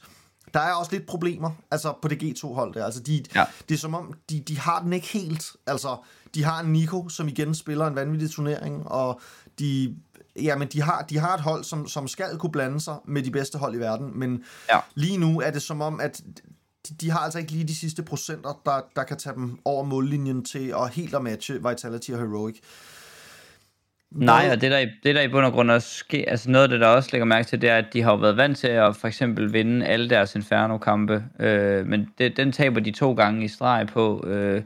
der 0.53 0.59
er 0.59 0.73
også 0.73 0.91
lidt 0.91 1.05
problemer, 1.05 1.51
altså 1.71 1.93
på 2.01 2.07
det 2.07 2.23
G2-hold 2.23 2.73
der, 2.73 2.85
altså 2.85 2.99
de, 2.99 3.23
Ja. 3.35 3.45
det 3.69 3.75
er 3.75 3.79
som 3.79 3.93
om, 3.93 4.13
de, 4.29 4.39
de 4.39 4.59
har 4.59 4.81
den 4.81 4.93
ikke 4.93 5.07
helt, 5.07 5.45
altså 5.67 5.97
de 6.35 6.43
har 6.43 6.59
en 6.59 6.71
Nico, 6.73 7.09
som 7.09 7.27
igen 7.27 7.55
spiller 7.55 7.87
en 7.87 7.95
vanvittig 7.95 8.31
turnering, 8.31 8.87
og 8.87 9.21
de, 9.59 9.95
ja, 10.35 10.55
men 10.57 10.67
de 10.67 10.81
har, 10.81 11.01
de 11.09 11.17
har 11.17 11.33
et 11.33 11.41
hold, 11.41 11.63
som, 11.63 11.87
som 11.87 12.07
skal 12.07 12.37
kunne 12.37 12.51
blande 12.51 12.79
sig 12.81 12.95
med 13.05 13.23
de 13.23 13.31
bedste 13.31 13.57
hold 13.57 13.75
i 13.75 13.79
verden, 13.79 14.19
men 14.19 14.43
Ja. 14.71 14.79
lige 14.95 15.17
nu 15.17 15.41
er 15.41 15.51
det 15.51 15.61
som 15.61 15.81
om, 15.81 15.99
at 15.99 16.21
de, 16.89 16.95
de 17.01 17.11
har 17.11 17.19
altså 17.19 17.39
ikke 17.39 17.51
lige 17.51 17.67
de 17.67 17.75
sidste 17.75 18.03
procenter, 18.03 18.61
der, 18.65 18.81
der 18.95 19.03
kan 19.03 19.17
tage 19.17 19.35
dem 19.35 19.59
over 19.65 19.83
mållinjen 19.83 20.45
til 20.45 20.73
at 20.77 20.89
helt 20.89 21.15
at 21.15 21.21
matche 21.23 21.69
Vitality 21.69 22.11
og 22.11 22.17
Heroic. 22.19 22.55
Nej, 24.11 24.49
og 24.51 24.61
det 24.61 24.71
der, 24.71 24.77
i- 24.79 24.89
det 25.03 25.15
der 25.15 25.21
i 25.21 25.27
bund 25.27 25.45
og 25.45 25.51
grund 25.51 25.71
også 25.71 25.95
sker, 25.95 26.23
altså 26.27 26.49
noget 26.51 26.63
af 26.63 26.69
det, 26.69 26.79
der 26.79 26.87
også 26.87 27.09
lægger 27.13 27.25
mærke 27.25 27.47
til, 27.47 27.61
det 27.61 27.69
er, 27.69 27.77
at 27.77 27.93
de 27.93 28.01
har 28.01 28.11
jo 28.11 28.17
været 28.17 28.37
vant 28.37 28.57
til 28.57 28.67
at 28.67 28.95
for 28.95 29.07
eksempel 29.07 29.53
vinde 29.53 29.85
alle 29.85 30.09
deres 30.09 30.35
Inferno-kampe, 30.35 31.23
øh, 31.39 31.85
men 31.87 32.09
det, 32.17 32.37
den 32.37 32.51
taber 32.51 32.79
de 32.79 32.91
to 32.91 33.13
gange 33.13 33.45
i 33.45 33.47
streg 33.47 33.87
på 33.87 34.23
øh, 34.27 34.61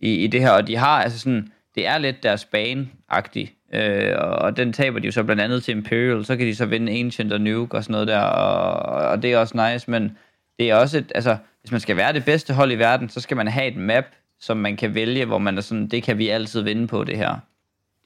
i, 0.00 0.14
i 0.14 0.26
det 0.26 0.40
her, 0.40 0.50
og 0.50 0.66
de 0.66 0.76
har 0.76 1.02
altså 1.02 1.18
sådan, 1.18 1.48
det 1.74 1.86
er 1.86 1.98
lidt 1.98 2.22
deres 2.22 2.44
bane-agtigt, 2.56 3.76
øh, 3.78 4.14
og, 4.18 4.28
og 4.28 4.56
den 4.56 4.72
taber 4.72 4.98
de 4.98 5.06
jo 5.06 5.12
så 5.12 5.22
blandt 5.24 5.42
andet 5.42 5.62
til 5.64 5.76
Imperial, 5.76 6.24
så 6.24 6.36
kan 6.36 6.46
de 6.46 6.54
så 6.54 6.66
vinde 6.66 6.92
Ancient 7.00 7.32
og 7.32 7.40
Nuke 7.40 7.76
og 7.76 7.84
sådan 7.84 7.92
noget 7.92 8.08
der, 8.08 8.20
og, 8.20 9.08
og 9.10 9.22
det 9.22 9.32
er 9.32 9.38
også 9.38 9.70
nice, 9.72 9.90
men 9.90 10.16
det 10.58 10.70
er 10.70 10.74
også 10.74 10.98
et, 10.98 11.12
altså, 11.14 11.36
hvis 11.60 11.70
man 11.72 11.80
skal 11.80 11.96
være 11.96 12.12
det 12.12 12.24
bedste 12.24 12.54
hold 12.54 12.72
i 12.72 12.78
verden, 12.78 13.08
så 13.08 13.20
skal 13.20 13.36
man 13.36 13.48
have 13.48 13.66
et 13.66 13.76
map, 13.76 14.04
som 14.40 14.56
man 14.56 14.76
kan 14.76 14.94
vælge, 14.94 15.24
hvor 15.24 15.38
man 15.38 15.56
er 15.58 15.62
sådan, 15.62 15.86
det 15.88 16.02
kan 16.02 16.18
vi 16.18 16.28
altid 16.28 16.62
vinde 16.62 16.86
på 16.86 17.04
det 17.04 17.16
her 17.18 17.34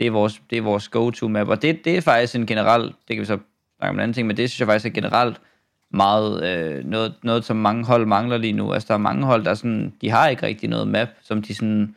det 0.01 0.07
er 0.07 0.11
vores, 0.11 0.43
det 0.51 0.59
er 0.59 0.63
vores 0.63 0.89
go-to-map, 0.89 1.49
og 1.49 1.63
det, 1.63 1.85
det 1.85 1.97
er 1.97 2.01
faktisk 2.01 2.35
en 2.35 2.47
generel, 2.47 2.83
det 2.83 3.17
kan 3.17 3.21
vi 3.21 3.25
så 3.25 3.39
snakke 3.79 3.91
om 3.91 3.97
en 3.97 4.01
anden 4.01 4.15
ting, 4.15 4.27
men 4.27 4.37
det 4.37 4.51
synes 4.51 4.61
jeg 4.61 4.69
faktisk 4.69 4.87
er 4.87 4.91
generelt 4.91 5.41
meget 5.91 6.45
øh, 6.45 6.85
noget, 6.85 7.15
noget, 7.23 7.45
som 7.45 7.57
mange 7.57 7.85
hold 7.85 8.07
mangler 8.07 8.39
lige 8.39 8.53
nu. 8.53 8.73
Altså 8.73 8.89
der 8.89 8.95
er 8.95 8.99
mange 8.99 9.27
hold, 9.27 9.45
der 9.45 9.55
sådan, 9.55 9.95
de 10.01 10.11
har 10.11 10.29
ikke 10.29 10.43
rigtig 10.43 10.69
noget 10.69 10.89
map, 10.89 11.09
som 11.23 11.43
de 11.43 11.55
sådan 11.55 11.95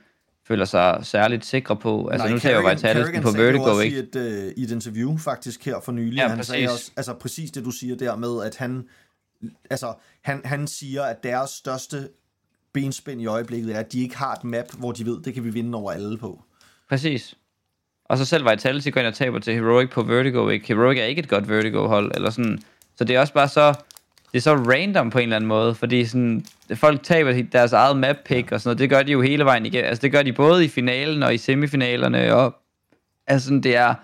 føler 0.47 0.65
sig 0.65 0.99
særligt 1.01 1.45
sikre 1.45 1.75
på. 1.75 2.07
Altså 2.07 2.27
nu 2.27 2.39
ser 2.39 2.49
jeg 2.49 2.63
jo 2.63 2.69
Vitality 2.69 3.19
på 3.21 3.31
Vertigo, 3.31 3.79
ikke? 3.79 3.99
et, 3.99 4.15
øh, 4.15 4.53
i 4.57 4.63
et 4.63 4.71
interview 4.71 5.17
faktisk 5.17 5.65
her 5.65 5.79
for 5.79 5.91
nylig. 5.91 6.17
Ja, 6.17 6.27
han 6.27 6.37
præcis. 6.37 6.51
sagde 6.51 6.69
også, 6.69 6.91
altså 6.97 7.13
præcis 7.13 7.51
det 7.51 7.65
du 7.65 7.71
siger 7.71 7.95
der 7.95 8.15
med, 8.15 8.43
at 8.43 8.55
han, 8.55 8.83
altså, 9.69 9.93
han, 10.21 10.41
han 10.45 10.67
siger, 10.67 11.03
at 11.03 11.23
deres 11.23 11.49
største 11.49 12.09
benspænd 12.73 13.21
i 13.21 13.25
øjeblikket 13.25 13.75
er, 13.75 13.79
at 13.79 13.93
de 13.93 14.01
ikke 14.01 14.17
har 14.17 14.33
et 14.33 14.43
map, 14.43 14.65
hvor 14.77 14.91
de 14.91 15.05
ved, 15.05 15.21
det 15.21 15.33
kan 15.33 15.43
vi 15.43 15.49
vinde 15.49 15.77
over 15.77 15.91
alle 15.91 16.17
på. 16.17 16.43
Præcis. 16.89 17.35
Og 18.05 18.17
så 18.17 18.25
selv 18.25 18.49
Vitality 18.49 18.89
går 18.89 19.01
ind 19.01 19.07
og 19.07 19.13
taber 19.13 19.39
til 19.39 19.53
Heroic 19.53 19.89
på 19.89 20.03
Vertigo, 20.03 20.49
ikke? 20.49 20.67
Heroic 20.67 20.99
er 20.99 21.03
ikke 21.03 21.19
et 21.19 21.29
godt 21.29 21.49
Vertigo-hold, 21.49 22.11
eller 22.15 22.29
sådan. 22.29 22.59
Så 22.95 23.03
det 23.03 23.15
er 23.15 23.19
også 23.19 23.33
bare 23.33 23.47
så, 23.47 23.73
det 24.31 24.37
er 24.37 24.41
så 24.41 24.55
random 24.55 25.09
på 25.09 25.17
en 25.17 25.23
eller 25.23 25.35
anden 25.35 25.47
måde, 25.47 25.75
fordi 25.75 26.05
sådan, 26.05 26.45
folk 26.75 27.03
taber 27.03 27.43
deres 27.51 27.73
eget 27.73 27.97
map 27.97 28.15
pick 28.25 28.51
og 28.51 28.61
sådan 28.61 28.69
noget, 28.69 28.79
det 28.79 28.89
gør 28.89 29.03
de 29.03 29.11
jo 29.11 29.21
hele 29.21 29.45
vejen 29.45 29.65
igennem. 29.65 29.89
Altså 29.89 30.01
det 30.01 30.11
gør 30.11 30.23
de 30.23 30.33
både 30.33 30.65
i 30.65 30.67
finalen 30.67 31.23
og 31.23 31.33
i 31.33 31.37
semifinalerne, 31.37 32.35
og 32.35 32.55
altså 33.27 33.59
det 33.63 33.75
er, 33.75 33.95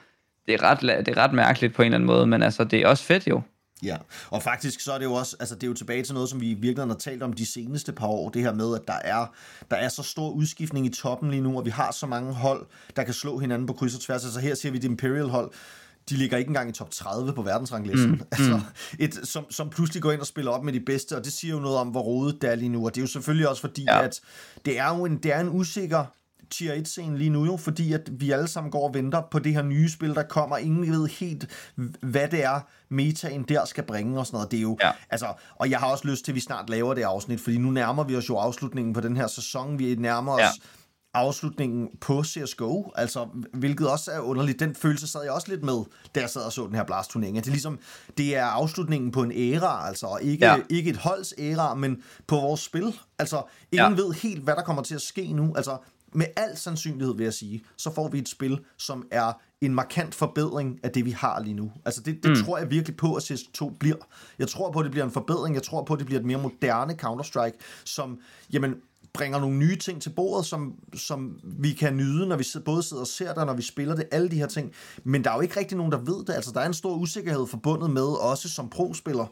det 0.48 0.54
er, 0.54 0.64
ret, 0.64 0.82
det 0.82 1.08
er 1.08 1.18
ret 1.18 1.34
mærkeligt 1.34 1.74
på 1.74 1.82
en 1.82 1.86
eller 1.86 1.98
anden 1.98 2.08
måde, 2.08 2.28
men 2.28 2.44
altså 2.44 2.64
det 2.64 2.82
er 2.82 2.88
også 2.88 3.04
fedt 3.04 3.28
jo. 3.28 3.42
Ja, 3.84 3.98
og 4.30 4.44
faktisk 4.44 4.80
så 4.80 4.92
er 4.94 4.98
det 4.98 5.06
jo 5.06 5.14
også, 5.14 5.36
altså 5.40 5.56
det 5.56 5.64
er 5.64 5.68
jo 5.68 5.74
tilbage 5.74 6.04
til 6.04 6.14
noget, 6.14 6.30
som 6.30 6.42
vi 6.42 6.50
i 6.50 6.54
virkeligheden 6.54 6.90
har 6.90 6.98
talt 6.98 7.24
om 7.24 7.34
de 7.34 7.46
seneste 7.46 7.92
par 7.94 8.08
år, 8.08 8.30
det 8.30 8.42
her 8.42 8.54
med, 8.54 8.76
at 8.76 8.82
der 8.88 8.94
er, 9.04 9.26
der 9.72 9.78
er 9.78 9.90
så 9.90 10.04
stor 10.04 10.30
udskiftning 10.30 10.86
i 10.86 10.90
toppen 10.90 11.32
lige 11.32 11.42
nu, 11.42 11.58
og 11.58 11.66
vi 11.66 11.70
har 11.70 11.92
så 11.92 12.06
mange 12.06 12.34
hold, 12.34 12.66
der 12.96 13.04
kan 13.04 13.14
slå 13.14 13.38
hinanden 13.40 13.68
på 13.68 13.74
kryds 13.74 13.96
og 13.96 14.02
tværs. 14.02 14.24
Altså 14.26 14.40
her 14.40 14.56
ser 14.56 14.72
vi 14.72 14.78
det 14.78 14.88
Imperial 14.88 15.28
hold, 15.28 15.52
de 16.10 16.16
ligger 16.16 16.38
ikke 16.38 16.48
engang 16.50 16.70
i 16.70 16.74
top 16.74 16.92
30 16.92 17.34
på 17.34 17.42
verdensranglisten. 17.42 18.12
Mm, 18.12 18.22
altså, 18.32 18.62
et, 19.00 19.20
som, 19.24 19.46
som 19.52 19.70
pludselig 19.70 20.04
går 20.04 20.12
ind 20.12 20.22
og 20.22 20.28
spiller 20.28 20.52
op 20.52 20.64
med 20.64 20.74
de 20.74 20.80
bedste, 20.80 21.16
og 21.16 21.24
det 21.26 21.34
siger 21.34 21.54
jo 21.54 21.60
noget 21.60 21.78
om, 21.78 21.88
hvor 21.88 22.02
rodet 22.02 22.42
det 22.42 22.50
er 22.52 22.56
lige 22.56 22.70
nu. 22.70 22.86
Og 22.86 22.96
det 22.96 23.02
er 23.02 23.04
jo 23.04 23.08
selvfølgelig 23.08 23.50
også 23.50 23.62
fordi, 23.62 23.84
Ja. 23.84 23.98
ja. 23.98 24.04
at 24.04 24.22
det 24.66 24.80
er 24.80 24.98
jo 24.98 25.06
en, 25.06 25.18
det 25.18 25.34
er 25.34 25.40
en 25.40 25.50
usikker 25.50 26.06
tier 26.52 26.74
1 26.74 26.88
scene 26.88 27.18
lige 27.18 27.30
nu 27.30 27.46
jo, 27.46 27.58
fordi 27.58 27.94
at 27.94 28.10
vi 28.12 28.32
alle 28.32 28.48
sammen 28.48 28.72
går 28.72 28.88
og 28.88 28.94
venter 28.94 29.22
på 29.32 29.40
det 29.40 29.54
her 29.54 29.62
nye 29.62 29.90
spil, 29.90 30.16
der 30.16 30.24
kommer. 30.24 30.58
Ingen 30.58 30.92
ved 30.92 31.08
helt, 31.08 31.48
hvad 32.02 32.28
det 32.28 32.44
er, 32.44 32.60
metaen 32.90 33.44
der 33.44 33.66
skal 33.66 33.84
bringe 33.84 34.20
og 34.20 34.26
sådan 34.26 34.36
noget. 34.36 34.52
Det 34.52 34.58
er 34.58 34.62
jo, 34.62 34.78
Ja. 34.84 34.92
altså, 35.10 35.34
og 35.56 35.70
jeg 35.70 35.80
har 35.80 35.88
også 35.88 36.08
lyst 36.08 36.26
til, 36.26 36.32
at 36.32 36.36
vi 36.36 36.40
snart 36.40 36.70
laver 36.70 36.94
det 36.94 37.02
afsnit, 37.04 37.42
fordi 37.42 37.58
nu 37.58 37.72
nærmer 37.72 38.04
vi 38.04 38.16
os 38.16 38.30
jo 38.30 38.36
afslutningen 38.38 38.94
på 38.94 39.02
den 39.02 39.18
her 39.18 39.28
sæson. 39.28 39.80
Vi 39.80 39.96
nærmer 39.96 40.32
os 40.34 40.40
Ja. 40.42 40.48
afslutningen 41.14 41.90
på 42.02 42.24
CSGO, 42.24 42.92
altså, 42.96 43.28
hvilket 43.54 43.90
også 43.90 44.12
er 44.12 44.20
underligt. 44.20 44.60
Den 44.60 44.76
følelse 44.76 45.08
sad 45.08 45.22
jeg 45.24 45.32
også 45.32 45.48
lidt 45.50 45.64
med, 45.64 45.84
da 46.16 46.20
jeg 46.20 46.30
sad 46.30 46.42
og 46.42 46.52
så 46.54 46.66
den 46.68 46.76
her 46.76 46.84
Blast-turnering. 46.84 47.38
At 47.38 47.44
det, 47.44 47.50
er 47.50 47.54
ligesom, 47.54 47.80
det 48.18 48.36
er 48.36 48.46
afslutningen 48.46 49.12
på 49.12 49.24
en 49.24 49.32
æra, 49.36 49.88
altså, 49.88 50.06
og 50.06 50.22
ikke, 50.24 50.46
ja. 50.46 50.58
Ikke 50.70 50.90
et 50.90 50.98
holds 50.98 51.34
æra, 51.40 51.76
men 51.76 51.98
på 52.28 52.36
vores 52.36 52.60
spil. 52.62 52.96
Altså, 53.20 53.42
ingen. 53.72 53.98
Ja. 53.98 54.04
ved 54.04 54.14
helt, 54.14 54.44
hvad 54.44 54.56
der 54.56 54.62
kommer 54.64 54.82
til 54.84 54.96
at 54.96 55.02
ske 55.02 55.34
nu. 55.34 55.54
Altså, 55.56 55.78
med 56.14 56.26
al 56.36 56.58
sandsynlighed 56.58 57.16
vil 57.16 57.24
jeg 57.24 57.34
sige, 57.34 57.64
så 57.78 57.94
får 57.94 58.08
vi 58.08 58.20
et 58.20 58.30
spil, 58.30 58.60
som 58.78 59.08
er 59.12 59.34
en 59.62 59.74
markant 59.74 60.16
forbedring 60.16 60.80
af 60.84 60.92
det, 60.92 61.06
vi 61.06 61.12
har 61.12 61.40
lige 61.40 61.54
nu. 61.54 61.72
Altså 61.86 62.02
det, 62.02 62.24
det 62.24 62.32
mm. 62.32 62.44
tror 62.46 62.58
jeg 62.58 62.72
virkelig 62.72 62.98
på, 62.98 63.16
at 63.16 63.32
CS2 63.32 63.78
bliver. 63.80 63.96
Jeg 64.40 64.48
tror 64.48 64.72
på, 64.72 64.80
at 64.80 64.84
det 64.84 64.92
bliver 64.92 65.06
en 65.06 65.12
forbedring. 65.12 65.56
Jeg 65.56 65.64
tror 65.64 65.84
på, 65.84 65.94
at 65.94 66.00
det 66.00 66.06
bliver 66.06 66.20
et 66.20 66.26
mere 66.26 66.38
moderne 66.38 66.94
Counter-Strike, 67.02 67.58
som 67.86 68.20
jamen, 68.54 68.76
bringer 69.14 69.40
nogle 69.40 69.58
nye 69.58 69.76
ting 69.76 70.02
til 70.02 70.10
bordet, 70.10 70.46
som, 70.46 70.76
som 70.94 71.40
vi 71.44 71.74
kan 71.74 71.98
nyde, 71.98 72.28
når 72.28 72.36
vi 72.36 72.46
både 72.66 72.84
sidder 72.84 73.02
og 73.02 73.08
ser 73.08 73.34
det, 73.34 73.46
når 73.46 73.54
vi 73.54 73.62
spiller 73.62 73.96
det, 73.96 74.08
alle 74.12 74.30
de 74.30 74.36
her 74.36 74.48
ting. 74.48 74.72
Men 75.04 75.24
der 75.24 75.32
er 75.32 75.36
jo 75.36 75.42
ikke 75.42 75.60
rigtig 75.60 75.78
nogen, 75.78 75.92
der 75.92 75.98
ved 75.98 76.26
det. 76.26 76.34
Altså, 76.34 76.52
der 76.52 76.60
er 76.60 76.66
en 76.66 76.74
stor 76.74 76.96
usikkerhed 76.96 77.48
forbundet 77.48 77.90
med, 77.90 78.04
også 78.04 78.50
som 78.50 78.70
pro-spiller, 78.70 79.26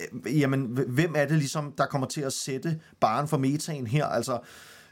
øh, 0.00 0.40
jamen, 0.40 0.66
hvem 0.88 1.14
er 1.16 1.24
det 1.24 1.38
ligesom, 1.38 1.72
der 1.78 1.86
kommer 1.86 2.06
til 2.06 2.20
at 2.20 2.32
sætte 2.32 2.80
baren 3.00 3.28
for 3.28 3.38
metaen 3.38 3.86
her? 3.86 4.06
Altså, 4.06 4.38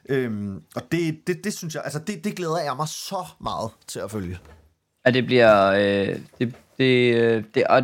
øhm, 0.08 0.62
og 0.76 0.82
det, 0.92 1.26
det, 1.26 1.44
det 1.44 1.52
synes 1.52 1.74
jeg, 1.74 1.82
altså 1.84 1.98
det, 1.98 2.24
det 2.24 2.34
glæder 2.36 2.58
jeg 2.64 2.76
mig 2.76 2.88
så 2.88 3.26
meget 3.40 3.70
til 3.86 3.98
at 3.98 4.10
følge. 4.10 4.38
at 5.04 5.14
det 5.14 5.26
bliver... 5.26 5.66
Øh, 5.66 6.16
det, 6.38 6.54
det, 6.78 7.14
øh, 7.14 7.44
det, 7.54 7.64
og 7.64 7.82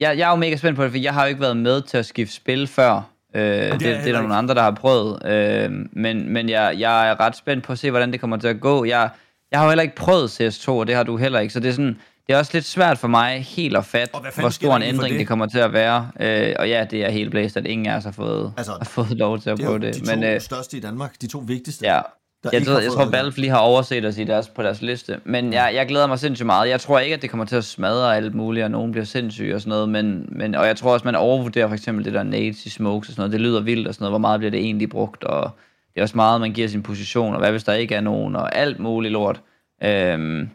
jeg, 0.00 0.18
jeg 0.18 0.26
er 0.26 0.30
jo 0.30 0.36
mega 0.36 0.56
spændt 0.56 0.76
på 0.76 0.84
det, 0.84 0.90
for 0.90 0.98
jeg 0.98 1.14
har 1.14 1.22
jo 1.22 1.28
ikke 1.28 1.40
været 1.40 1.56
med 1.56 1.82
til 1.82 1.98
at 1.98 2.06
skifte 2.06 2.34
spil 2.34 2.66
før. 2.66 3.02
Øh, 3.34 3.42
det, 3.42 3.72
det, 3.72 3.80
det 3.80 3.90
er 3.90 4.12
der 4.12 4.20
nogle 4.20 4.36
andre, 4.36 4.54
der 4.54 4.62
har 4.62 4.70
prøvet. 4.70 5.26
Øh, 5.26 5.72
men 5.92 6.32
men 6.32 6.48
jeg, 6.48 6.74
jeg 6.78 7.10
er 7.10 7.20
ret 7.20 7.36
spændt 7.36 7.64
på 7.64 7.72
at 7.72 7.78
se, 7.78 7.90
hvordan 7.90 8.12
det 8.12 8.20
kommer 8.20 8.36
til 8.36 8.48
at 8.48 8.60
gå. 8.60 8.84
Jeg, 8.84 9.10
jeg 9.50 9.58
har 9.58 9.66
jo 9.66 9.70
heller 9.70 9.82
ikke 9.82 9.96
prøvet 9.96 10.40
CS2, 10.40 10.68
og 10.70 10.86
det 10.86 10.94
har 10.94 11.02
du 11.02 11.16
heller 11.16 11.40
ikke. 11.40 11.52
Så 11.52 11.60
det 11.60 11.68
er, 11.68 11.72
sådan, 11.72 12.00
det 12.28 12.34
er 12.34 12.38
også 12.38 12.50
lidt 12.54 12.64
svært 12.64 12.98
for 12.98 13.08
mig 13.08 13.44
helt 13.44 13.76
at 13.76 13.84
fatte, 13.84 14.14
hvor 14.40 14.48
stor 14.48 14.76
en 14.76 14.82
ændring 14.82 15.12
det? 15.12 15.18
det? 15.20 15.28
kommer 15.28 15.46
til 15.46 15.58
at 15.58 15.72
være. 15.72 16.10
Øh, 16.20 16.54
og 16.58 16.68
ja, 16.68 16.86
det 16.90 17.04
er 17.04 17.10
helt 17.10 17.30
blæst, 17.30 17.56
at 17.56 17.66
ingen 17.66 17.86
af 17.86 17.96
os 17.96 18.04
har 18.04 18.10
fået, 18.12 18.52
Altså, 18.56 18.72
har 18.72 18.84
fået 18.84 19.10
lov 19.10 19.38
til 19.38 19.50
at 19.50 19.56
Det 19.56 19.64
er 19.64 19.66
jo 19.66 19.78
prøve 19.78 19.92
de 19.92 19.98
det. 19.98 20.06
to 20.08 20.14
Men, 20.16 20.24
øh, 20.24 20.40
største 20.40 20.76
i 20.76 20.80
Danmark, 20.80 21.14
de 21.20 21.26
to 21.26 21.38
vigtigste. 21.46 21.86
Ja. 21.86 22.00
der 22.44 22.50
Jeg, 22.52 22.66
tror, 22.66 22.78
jeg 22.78 22.92
tror. 22.92 23.04
Valve 23.10 23.36
lige 23.36 23.50
har 23.50 23.58
overset 23.58 24.04
os 24.04 24.18
i 24.18 24.24
deres, 24.24 24.48
på 24.48 24.62
deres 24.62 24.82
liste. 24.82 25.20
Men 25.24 25.52
jeg, 25.52 25.72
jeg 25.74 25.86
glæder 25.86 26.06
mig 26.06 26.18
sindssygt 26.18 26.46
meget. 26.46 26.68
Jeg 26.68 26.80
tror 26.80 26.98
ikke, 26.98 27.14
at 27.14 27.22
det 27.22 27.30
kommer 27.30 27.46
til 27.46 27.56
at 27.56 27.64
smadre 27.64 28.16
alt 28.16 28.34
muligt, 28.34 28.64
og 28.64 28.70
nogen 28.70 28.92
bliver 28.92 29.04
sindssyge 29.04 29.54
og 29.54 29.60
sådan 29.60 29.70
noget. 29.70 29.88
Men, 29.88 30.28
men, 30.32 30.54
og 30.54 30.66
jeg 30.66 30.76
tror 30.76 30.92
også, 30.92 31.04
man 31.04 31.14
overvurderer 31.14 31.68
for 31.68 31.74
eksempel 31.74 32.04
det 32.04 32.12
der 32.14 32.22
nades 32.22 32.66
i 32.66 32.70
smokes 32.70 33.08
og 33.08 33.12
sådan 33.12 33.20
noget. 33.20 33.32
Det 33.32 33.40
lyder 33.40 33.60
vildt 33.60 33.88
og 33.88 33.94
sådan 33.94 34.02
noget. 34.02 34.12
Hvor 34.12 34.18
meget 34.18 34.40
bliver 34.40 34.50
det 34.50 34.60
egentlig 34.60 34.88
brugt? 34.90 35.24
Og 35.24 35.50
det 35.94 36.00
er 36.00 36.02
også 36.02 36.16
meget, 36.16 36.40
man 36.40 36.52
giver 36.52 36.68
sin 36.68 36.82
position. 36.82 37.32
Og 37.34 37.38
hvad 37.40 37.50
hvis 37.50 37.64
der 37.64 37.72
ikke 37.72 37.94
er 37.94 38.00
nogen? 38.00 38.36
Og 38.36 38.56
alt 38.56 38.78
muligt 38.80 39.12
lort. 39.12 39.40
Øhm, 39.84 40.50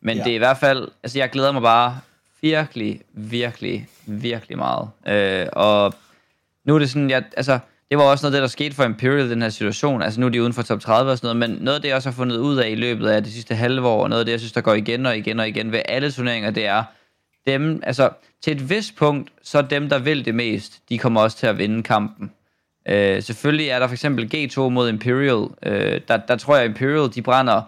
men 0.00 0.16
Ja. 0.16 0.22
det 0.24 0.30
er 0.30 0.34
i 0.34 0.38
hvert 0.38 0.58
fald... 0.58 0.88
Altså, 1.02 1.18
jeg 1.18 1.30
glæder 1.30 1.52
mig 1.52 1.62
bare 1.62 1.98
virkelig, 2.42 3.00
virkelig, 3.12 3.86
virkelig 4.06 4.58
meget. 4.58 4.88
Øh, 5.08 5.46
og 5.52 5.94
nu 6.64 6.74
er 6.74 6.78
det 6.78 6.90
sådan, 6.90 7.10
jeg, 7.10 7.22
altså, 7.36 7.58
det 7.90 7.98
var 7.98 8.04
også 8.04 8.26
noget 8.26 8.34
af 8.34 8.38
det, 8.38 8.42
der 8.42 8.48
skete 8.48 8.74
for 8.74 8.84
Imperial 8.84 9.30
den 9.30 9.42
her 9.42 9.48
situation. 9.48 10.02
Altså 10.02 10.20
nu 10.20 10.26
er 10.26 10.30
de 10.30 10.42
uden 10.42 10.52
for 10.52 10.62
top 10.62 10.80
30 10.80 11.10
og 11.10 11.18
sådan 11.18 11.36
noget, 11.36 11.50
men 11.50 11.64
noget 11.64 11.76
af 11.76 11.82
det, 11.82 11.88
jeg 11.88 11.96
også 11.96 12.08
har 12.08 12.14
fundet 12.14 12.36
ud 12.36 12.56
af 12.56 12.70
i 12.70 12.74
løbet 12.74 13.08
af 13.08 13.22
det 13.24 13.32
sidste 13.32 13.54
halve 13.54 13.88
år, 13.88 14.02
og 14.02 14.08
noget 14.08 14.20
af 14.20 14.24
det, 14.26 14.32
jeg 14.32 14.40
synes, 14.40 14.52
der 14.52 14.60
går 14.60 14.74
igen 14.74 15.06
og 15.06 15.16
igen 15.16 15.40
og 15.40 15.48
igen 15.48 15.72
ved 15.72 15.82
alle 15.84 16.10
turneringer, 16.12 16.50
det 16.50 16.66
er, 16.66 16.84
dem, 17.46 17.82
altså 17.82 18.10
til 18.42 18.52
et 18.52 18.70
vist 18.70 18.96
punkt, 18.96 19.30
så 19.42 19.62
dem, 19.62 19.88
der 19.88 19.98
vil 19.98 20.24
det 20.24 20.34
mest, 20.34 20.72
de 20.88 20.98
kommer 20.98 21.20
også 21.20 21.36
til 21.36 21.46
at 21.46 21.58
vinde 21.58 21.82
kampen. 21.82 22.32
Øh, 22.88 23.22
selvfølgelig 23.22 23.68
er 23.68 23.78
der 23.78 23.86
for 23.86 23.94
eksempel 23.94 24.30
G2 24.34 24.60
mod 24.60 24.88
Imperial. 24.88 25.48
Øh, 25.62 26.00
der, 26.08 26.16
der 26.16 26.36
tror 26.36 26.56
jeg, 26.56 26.66
Imperial, 26.66 27.14
de 27.14 27.22
brænder 27.22 27.62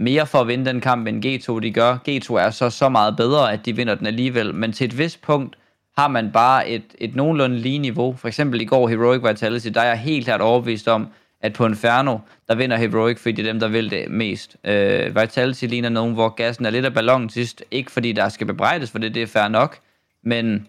mere 0.00 0.26
for 0.26 0.38
at 0.38 0.48
vinde 0.48 0.64
den 0.64 0.80
kamp, 0.80 1.06
end 1.06 1.26
G2 1.26 1.60
de 1.60 1.70
gør. 1.70 1.96
G2 2.08 2.34
er 2.34 2.50
så 2.50 2.70
så 2.70 2.88
meget 2.88 3.16
bedre, 3.16 3.52
at 3.52 3.66
de 3.66 3.76
vinder 3.76 3.94
den 3.94 4.06
alligevel. 4.06 4.54
Men 4.54 4.72
til 4.72 4.84
et 4.84 4.98
vist 4.98 5.22
punkt 5.22 5.56
har 5.98 6.08
man 6.08 6.32
bare 6.32 6.68
et, 6.68 6.82
et 6.98 7.16
nogenlunde 7.16 7.58
lige 7.58 7.78
niveau. 7.78 8.16
For 8.16 8.28
eksempel 8.28 8.60
i 8.60 8.64
går 8.64 8.88
Heroic 8.88 9.22
Vitality, 9.28 9.68
der 9.68 9.80
er 9.80 9.88
jeg 9.88 9.98
helt 9.98 10.24
klart 10.24 10.40
overbevist 10.40 10.88
om, 10.88 11.08
at 11.40 11.52
på 11.52 11.66
Inferno, 11.66 12.18
der 12.48 12.54
vinder 12.54 12.76
Heroic, 12.76 13.18
fordi 13.18 13.32
det 13.32 13.46
er 13.46 13.52
dem, 13.52 13.60
der 13.60 13.68
vil 13.68 13.90
det 13.90 14.10
mest. 14.10 14.56
Øh, 14.64 15.20
Vitality 15.20 15.64
ligner 15.64 15.88
nogen, 15.88 16.14
hvor 16.14 16.28
gassen 16.28 16.66
er 16.66 16.70
lidt 16.70 16.84
af 16.84 16.94
ballonen 16.94 17.30
sidst. 17.30 17.64
Ikke 17.70 17.90
fordi 17.90 18.12
der 18.12 18.28
skal 18.28 18.46
bebrejdes, 18.46 18.90
for 18.90 18.98
det, 18.98 19.14
det 19.14 19.22
er 19.22 19.26
fair 19.26 19.48
nok. 19.48 19.78
Men 20.24 20.68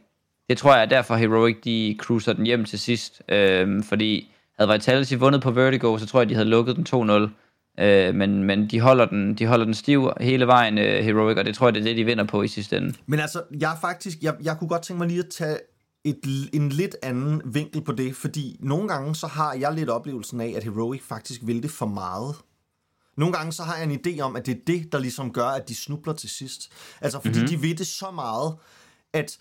det 0.49 0.57
tror 0.57 0.73
jeg 0.73 0.81
er 0.81 0.85
derfor 0.85 1.15
Heroic, 1.15 1.57
de 1.63 1.95
cruiser 1.99 2.33
den 2.33 2.45
hjem 2.45 2.65
til 2.65 2.79
sidst. 2.79 3.21
Øh, 3.29 3.83
fordi 3.83 4.31
havde 4.59 4.71
Vitality 4.71 5.13
vundet 5.13 5.41
på 5.41 5.51
Vertigo, 5.51 5.97
så 5.97 6.05
tror 6.05 6.19
jeg, 6.19 6.29
de 6.29 6.33
havde 6.33 6.49
lukket 6.49 6.75
den 6.75 6.85
2-0. 6.89 7.29
Øh, 7.79 8.15
men, 8.15 8.43
men 8.43 8.69
de 8.69 8.79
holder 8.79 9.05
den, 9.05 9.35
de 9.35 9.45
holder 9.45 9.65
den 9.65 9.73
stiv 9.73 10.09
hele 10.21 10.47
vejen, 10.47 10.77
øh, 10.77 11.03
Heroic, 11.03 11.37
og 11.37 11.45
det 11.45 11.55
tror 11.55 11.67
jeg, 11.67 11.73
det 11.73 11.79
er 11.79 11.83
det, 11.83 11.97
de 11.97 12.03
vinder 12.03 12.23
på 12.23 12.41
i 12.43 12.47
sidste 12.47 12.77
ende. 12.77 12.93
Men 13.05 13.19
altså, 13.19 13.43
jeg 13.59 13.77
faktisk, 13.81 14.17
jeg, 14.21 14.35
jeg 14.43 14.57
kunne 14.57 14.67
godt 14.67 14.81
tænke 14.81 14.97
mig 14.97 15.07
lige 15.07 15.19
at 15.19 15.29
tage 15.29 15.57
et, 16.03 16.49
en 16.53 16.69
lidt 16.69 16.95
anden 17.03 17.41
vinkel 17.45 17.81
på 17.81 17.91
det, 17.91 18.15
fordi 18.15 18.57
nogle 18.59 18.87
gange 18.87 19.15
så 19.15 19.27
har 19.27 19.53
jeg 19.53 19.73
lidt 19.73 19.89
oplevelsen 19.89 20.41
af, 20.41 20.53
at 20.55 20.63
Heroic 20.63 21.01
faktisk 21.01 21.41
vil 21.43 21.63
det 21.63 21.71
for 21.71 21.85
meget. 21.85 22.35
Nogle 23.17 23.33
gange 23.33 23.51
så 23.51 23.63
har 23.63 23.75
jeg 23.75 23.83
en 23.83 23.99
idé 24.07 24.19
om, 24.21 24.35
at 24.35 24.45
det 24.45 24.51
er 24.51 24.59
det, 24.67 24.91
der 24.91 24.99
ligesom 24.99 25.33
gør, 25.33 25.45
at 25.45 25.69
de 25.69 25.75
snubler 25.75 26.13
til 26.13 26.29
sidst. 26.29 26.71
Altså 27.01 27.19
fordi 27.19 27.39
mm-hmm. 27.39 27.47
de 27.47 27.61
ved 27.61 27.75
det 27.75 27.87
så 27.87 28.11
meget, 28.11 28.55
at 29.13 29.37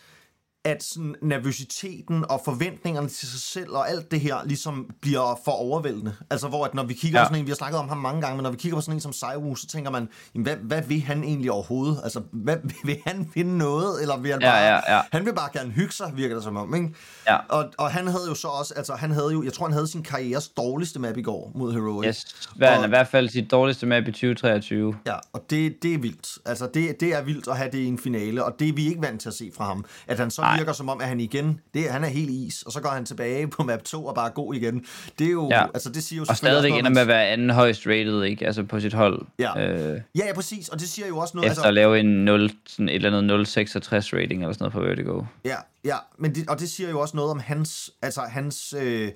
at 0.65 0.83
sådan 0.83 1.15
nervøsiteten 1.23 2.25
og 2.31 2.41
forventningerne 2.45 3.09
til 3.09 3.29
sig 3.29 3.41
selv 3.41 3.71
og 3.71 3.91
alt 3.91 4.11
det 4.11 4.21
her 4.21 4.37
ligesom 4.45 4.91
bliver 5.01 5.41
for 5.45 5.53
overvældende. 5.53 6.15
Altså 6.31 6.49
hvor 6.49 6.65
at 6.65 6.75
når 6.75 6.83
vi 6.85 6.95
kigger 6.95 7.19
ja. 7.19 7.23
Ja. 7.23 7.29
på 7.29 7.29
sådan 7.29 7.41
en, 7.43 7.47
vi 7.47 7.51
har 7.51 7.57
snakket 7.57 7.79
om 7.81 7.89
ham 7.89 7.99
mange 7.99 8.21
gange, 8.21 8.37
men 8.37 8.43
når 8.43 8.51
vi 8.51 8.57
kigger 8.57 8.77
på 8.77 8.81
sådan 8.81 8.95
en 8.97 9.01
som 9.01 9.13
Saiwu, 9.13 9.55
så 9.55 9.67
tænker 9.67 9.91
man, 9.91 10.09
jamen, 10.35 10.45
hvad, 10.45 10.57
hvad 10.57 10.83
vil 10.83 11.01
han 11.01 11.25
egentlig 11.25 11.51
overhovedet? 11.53 12.01
Altså 12.05 12.21
hvad, 12.33 12.57
vil 12.87 12.97
han 13.07 13.31
vinde 13.35 13.59
noget, 13.59 14.03
eller 14.03 14.17
vil 14.17 14.31
han 14.33 14.43
Ja, 14.43 14.51
bare, 14.51 14.63
ja, 14.63 14.95
ja. 14.97 15.01
han 15.13 15.25
vil 15.27 15.35
bare 15.35 15.49
gerne 15.53 15.71
hygge 15.71 15.93
sig, 15.93 16.13
virker 16.17 16.35
det 16.35 16.45
som 16.45 16.57
om, 16.57 16.75
ikke? 16.75 16.89
Ja. 17.27 17.37
Og, 17.49 17.65
og 17.79 17.91
han 17.91 18.07
havde 18.07 18.25
jo 18.29 18.35
så 18.35 18.49
også, 18.49 18.75
altså 18.77 18.95
han 18.95 19.11
havde 19.11 19.33
jo, 19.33 19.43
jeg 19.43 19.53
tror 19.53 19.67
han 19.67 19.73
havde 19.73 19.87
sin 19.89 20.03
karrieres 20.03 20.49
dårligste 20.49 20.99
map 20.99 21.17
i 21.17 21.23
går 21.23 21.53
mod 21.55 21.73
Heroic. 21.73 22.07
Yes, 22.09 22.49
hvad 22.57 22.69
Og- 22.79 22.85
i 22.85 22.89
hvert 22.89 23.09
fald 23.09 23.29
sit 23.29 23.51
dårligste 23.51 23.87
map 23.87 24.03
i 24.03 24.13
2023. 24.13 24.95
Ja, 25.07 25.15
og 25.33 25.45
det, 25.51 25.83
det 25.83 25.95
er 25.95 25.99
vildt. 25.99 26.29
Altså, 26.47 26.69
det, 26.75 27.01
det 27.01 27.15
er 27.15 27.23
vildt 27.23 27.49
at 27.49 27.57
have 27.57 27.71
det 27.73 27.79
i 27.79 27.87
en 27.87 27.99
finale, 27.99 28.45
og 28.45 28.55
det 28.59 28.69
er 28.69 28.73
vi 28.73 28.89
ikke 28.89 29.03
vant 29.03 29.21
til 29.21 29.29
at 29.29 29.35
se 29.35 29.51
fra 29.57 29.65
ham. 29.65 29.85
At 30.07 30.19
han 30.19 30.31
så 30.31 30.43
Nej. 30.49 30.57
Virker 30.59 30.73
som 30.73 30.89
om, 30.89 31.01
at 31.01 31.09
han 31.09 31.21
igen, 31.21 31.61
det, 31.75 31.91
han 31.91 32.05
er 32.05 32.09
helt 32.09 32.31
is, 32.31 32.63
og 32.63 32.73
så 32.73 32.81
går 32.81 32.89
han 32.91 33.05
tilbage 33.05 33.49
på 33.49 33.63
map 33.63 33.83
2 33.85 34.07
og 34.07 34.15
bare 34.15 34.29
er 34.29 34.33
god 34.33 34.55
igen. 34.55 34.85
Det 35.19 35.27
er 35.27 35.31
jo, 35.31 35.49
Ja. 35.51 35.65
altså 35.75 35.91
det 35.91 36.03
siger 36.03 36.17
jo 36.21 36.27
Og 36.29 36.37
stadigvæk 36.37 36.73
ender 36.73 36.91
med 36.91 37.01
at 37.01 37.09
være 37.09 37.27
anden 37.29 37.51
højst 37.51 37.87
rated, 37.87 38.23
ikke? 38.23 38.47
Altså 38.47 38.63
på 38.63 38.81
sit 38.81 38.93
hold. 38.95 39.27
Ja. 39.39 39.69
Øh, 39.73 40.01
Ja, 40.19 40.27
ja, 40.27 40.35
præcis, 40.35 40.69
og 40.69 40.81
det 40.81 40.89
siger 40.89 41.09
jo 41.09 41.19
også 41.19 41.37
noget, 41.37 41.51
efter 41.51 41.63
at 41.65 41.75
lave 41.75 42.01
en 42.01 42.25
0, 42.25 42.51
sådan 42.67 42.89
et 42.89 42.95
eller 42.95 43.19
andet 43.19 43.49
066 43.49 44.13
rating 44.15 44.43
eller 44.43 44.53
sådan 44.53 44.63
noget 44.65 44.73
på 44.73 44.81
Vertigo. 44.81 45.23
Ja, 45.45 45.57
ja, 45.85 45.97
men 46.19 46.35
det, 46.35 46.49
og 46.51 46.61
det 46.61 46.69
siger 46.71 46.91
jo 46.91 47.01
også 47.01 47.17
noget 47.17 47.31
om 47.31 47.39
hans, 47.41 47.91
altså 48.03 48.21
hans 48.21 48.75
øh, 48.81 49.09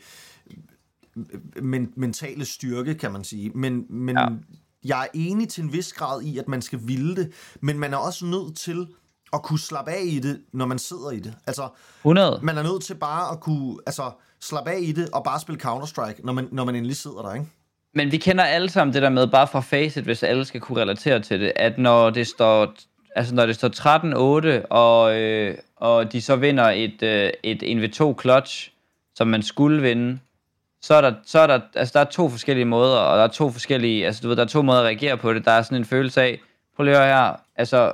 men, 1.63 1.93
mentale 1.97 2.45
styrke, 2.45 2.95
kan 2.95 3.13
man 3.13 3.25
sige. 3.25 3.51
Men, 3.55 3.85
men. 3.91 4.17
Ja. 4.17 4.27
jeg 4.85 5.03
er 5.03 5.07
enig 5.15 5.49
til 5.49 5.65
en 5.65 5.73
vis 5.73 5.93
grad 5.93 6.23
i, 6.23 6.39
at 6.39 6.49
man 6.49 6.63
skal 6.63 6.79
ville 6.83 7.17
det, 7.17 7.33
men 7.61 7.79
man 7.79 7.93
er 7.93 7.97
også 7.97 8.27
nødt 8.27 8.57
til 8.57 8.87
at 9.33 9.43
kunne 9.43 9.59
slappe 9.59 9.91
af 9.91 10.03
i 10.05 10.19
det, 10.19 10.41
når 10.53 10.67
man 10.67 10.79
sidder 10.79 11.11
i 11.11 11.19
det. 11.19 11.35
Altså, 11.47 11.69
100. 11.99 12.39
man 12.43 12.59
er 12.59 12.63
nødt 12.63 12.83
til 12.83 12.95
bare 12.95 13.33
at 13.33 13.41
kunne 13.41 13.77
altså, 13.87 14.11
slappe 14.41 14.71
af 14.71 14.79
i 14.81 14.93
det 14.93 15.11
og 15.13 15.25
bare 15.25 15.41
spille 15.41 15.61
Counter-Strike, 15.65 16.21
når 16.25 16.33
man, 16.33 16.49
når 16.53 16.65
man 16.65 16.75
endelig 16.75 16.97
sidder 16.97 17.23
der, 17.23 17.35
ikke? 17.35 17.47
Men 17.95 18.13
vi 18.13 18.17
kender 18.17 18.45
alle 18.45 18.71
sammen 18.71 18.95
det 18.95 19.03
der 19.03 19.09
med, 19.09 19.27
bare 19.27 19.47
fra 19.47 19.61
Faceit, 19.61 20.05
hvis 20.05 20.23
alle 20.23 20.45
skal 20.45 20.61
kunne 20.61 20.81
relatere 20.81 21.21
til 21.21 21.41
det, 21.41 21.53
at 21.57 21.79
når 21.79 22.11
det 22.11 22.27
står, 22.27 22.75
altså 23.17 23.35
når 23.35 23.47
det 23.47 23.55
står 23.55 23.69
13-8, 24.63 24.67
og, 24.71 25.21
øh, 25.21 25.59
og 25.77 26.13
de 26.13 26.21
så 26.21 26.37
vinder 26.37 26.65
et, 26.65 27.03
øh, 27.03 27.31
et 27.43 27.63
1v2 27.63 28.21
clutch, 28.21 28.71
som 29.15 29.27
man 29.29 29.43
skulle 29.43 29.83
vinde, 29.83 30.19
så 30.83 30.95
er 30.95 31.01
der, 31.01 31.15
så 31.27 31.39
er 31.39 31.47
der, 31.47 31.61
altså 31.75 31.93
der 31.99 32.01
er 32.01 32.11
to 32.11 32.29
forskellige 32.29 32.65
måder, 32.65 32.97
og 32.99 33.19
der 33.19 33.25
er 33.25 33.29
to 33.29 33.51
forskellige, 33.51 34.07
altså 34.07 34.21
du 34.23 34.29
ved, 34.29 34.37
der 34.37 34.43
er 34.43 34.47
to 34.47 34.63
måder 34.63 34.81
at 34.81 34.85
reagere 34.85 35.17
på 35.17 35.33
det. 35.33 35.45
Der 35.45 35.51
er 35.51 35.63
sådan 35.63 35.79
en 35.79 35.85
følelse 35.85 36.23
af, 36.23 36.41
prøv 36.77 36.85
lige 36.85 36.97
at 36.97 37.03
høre 37.03 37.15
her, 37.15 37.37
altså, 37.57 37.93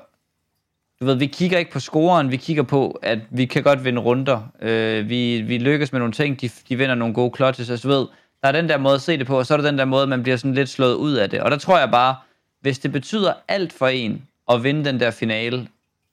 du 1.00 1.06
ved, 1.06 1.14
vi 1.14 1.26
kigger 1.26 1.58
ikke 1.58 1.70
på 1.70 1.80
scoren, 1.80 2.30
vi 2.30 2.37
kigger 2.37 2.62
på, 2.62 2.98
at 3.02 3.18
vi 3.30 3.44
kan 3.44 3.62
godt 3.62 3.84
vinde 3.84 4.00
runder. 4.00 4.40
Øh, 4.62 5.08
vi, 5.08 5.40
vi 5.40 5.58
lykkes 5.58 5.92
med 5.92 6.00
nogle 6.00 6.12
ting, 6.12 6.40
de, 6.40 6.50
de 6.68 6.76
vinder 6.76 6.94
nogle 6.94 7.14
gode 7.14 7.32
clutches, 7.37 7.70
altså 7.70 7.88
du 7.88 7.94
ved, 7.94 8.06
der 8.42 8.48
er 8.48 8.52
den 8.52 8.68
der 8.68 8.78
måde 8.78 8.94
at 8.94 9.02
se 9.02 9.18
det 9.18 9.26
på, 9.26 9.38
og 9.38 9.46
så 9.46 9.54
er 9.54 9.58
der 9.58 9.70
den 9.70 9.78
der 9.78 9.84
måde, 9.84 10.06
man 10.06 10.22
bliver 10.22 10.37
sådan 10.37 10.54
lidt 10.54 10.68
slået 10.68 10.94
ud 10.94 11.12
af 11.12 11.30
det. 11.30 11.40
Og 11.40 11.50
der 11.50 11.56
tror 11.56 11.78
jeg 11.78 11.90
bare, 11.90 12.16
hvis 12.61 12.78
det 12.78 12.92
betyder 12.92 13.32
alt 13.48 13.72
for 13.72 13.87
en 13.87 14.22
at 14.50 14.62
vinde 14.62 14.84
den 14.84 15.00
der 15.00 15.11
finale 15.11 15.68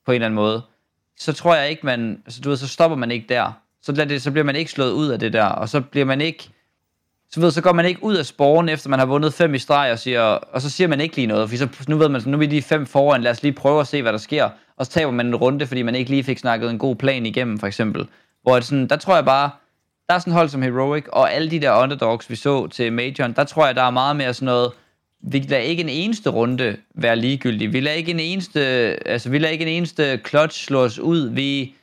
på 0.06 0.12
en 0.12 0.14
eller 0.14 0.26
anden 0.26 0.36
måde, 0.36 0.62
så 1.18 1.32
tror 1.32 1.54
jeg 1.54 1.70
ikke, 1.70 1.86
man, 1.86 2.22
altså 2.26 2.40
du 2.40 2.48
ved, 2.48 2.56
så 2.56 2.68
stopper 2.68 2.96
man 2.96 3.10
ikke 3.10 3.26
der. 3.28 3.52
Så, 3.82 3.92
lader 3.92 4.08
det, 4.08 4.22
så 4.22 4.30
bliver 4.30 4.44
man 4.44 4.56
ikke 4.56 4.70
slået 4.70 4.90
ud 4.92 5.08
af 5.08 5.18
det 5.18 5.32
der, 5.32 5.44
og 5.44 5.68
så 5.68 5.80
bliver 5.80 6.06
man 6.06 6.20
ikke, 6.20 6.50
så, 7.30 7.40
ved, 7.40 7.50
så 7.50 7.62
går 7.62 7.72
man 7.72 7.86
ikke 7.86 8.04
ud 8.04 8.16
af 8.16 8.26
sporen, 8.26 8.68
efter 8.68 8.90
man 8.90 8.98
har 8.98 9.06
vundet 9.06 9.34
fem 9.34 9.54
i 9.54 9.58
streg, 9.58 9.92
og, 9.92 9.98
siger, 9.98 10.22
og 10.22 10.62
så 10.62 10.70
siger 10.70 10.88
man 10.88 11.00
ikke 11.00 11.16
lige 11.16 11.26
noget, 11.26 11.50
for 11.50 11.56
så, 11.56 11.68
nu 11.88 11.96
ved 11.96 12.08
man, 12.08 12.20
så 12.20 12.28
nu 12.28 12.36
er 12.36 12.38
vi 12.38 12.46
lige 12.46 12.62
fem 12.62 12.86
foran, 12.86 13.22
lad 13.22 13.30
os 13.30 13.42
lige 13.42 13.52
prøve 13.52 13.80
at 13.80 13.86
se, 13.86 14.02
hvad 14.02 14.12
der 14.12 14.18
sker, 14.18 14.50
og 14.78 14.86
så 14.86 14.92
taber 14.92 15.12
man 15.12 15.26
en 15.26 15.36
runde, 15.36 15.66
fordi 15.66 15.82
man 15.82 15.94
ikke 15.94 16.10
lige 16.10 16.24
fik 16.24 16.38
snakket 16.38 16.70
en 16.70 16.78
god 16.78 16.96
plan 16.96 17.26
igennem, 17.26 17.58
for 17.58 17.66
eksempel. 17.66 18.06
Hvor 18.42 18.54
det 18.54 18.64
sådan, 18.64 18.86
der 18.88 18.96
tror 18.96 19.14
jeg 19.14 19.24
bare, 19.24 19.50
der 20.08 20.14
er 20.14 20.18
sådan 20.18 20.32
hold 20.32 20.48
som 20.48 20.62
Heroic, 20.62 21.04
og 21.12 21.32
alle 21.32 21.50
de 21.50 21.60
der 21.60 21.82
underdogs, 21.82 22.30
vi 22.30 22.36
så 22.36 22.66
til 22.66 22.92
Majoren, 22.92 23.32
der 23.32 23.44
tror 23.44 23.66
jeg, 23.66 23.74
der 23.74 23.82
er 23.82 23.90
meget 23.90 24.16
mere 24.16 24.34
sådan 24.34 24.46
noget, 24.46 24.72
vi 25.22 25.38
lader 25.38 25.62
ikke 25.62 25.82
en 25.82 25.88
eneste 25.88 26.30
runde 26.30 26.76
være 26.94 27.16
ligegyldig. 27.16 27.72
Vi 27.72 27.80
lader 27.80 27.96
ikke 27.96 28.10
en 28.10 28.20
eneste, 28.20 28.60
altså 29.08 29.30
vi 29.30 29.38
lader 29.38 29.52
ikke 29.52 29.66
en 29.66 29.76
eneste 29.76 30.20
clutch 30.28 30.64
slå 30.64 30.80
os 30.84 30.98
ud. 30.98 31.28
Vi, 31.30 31.74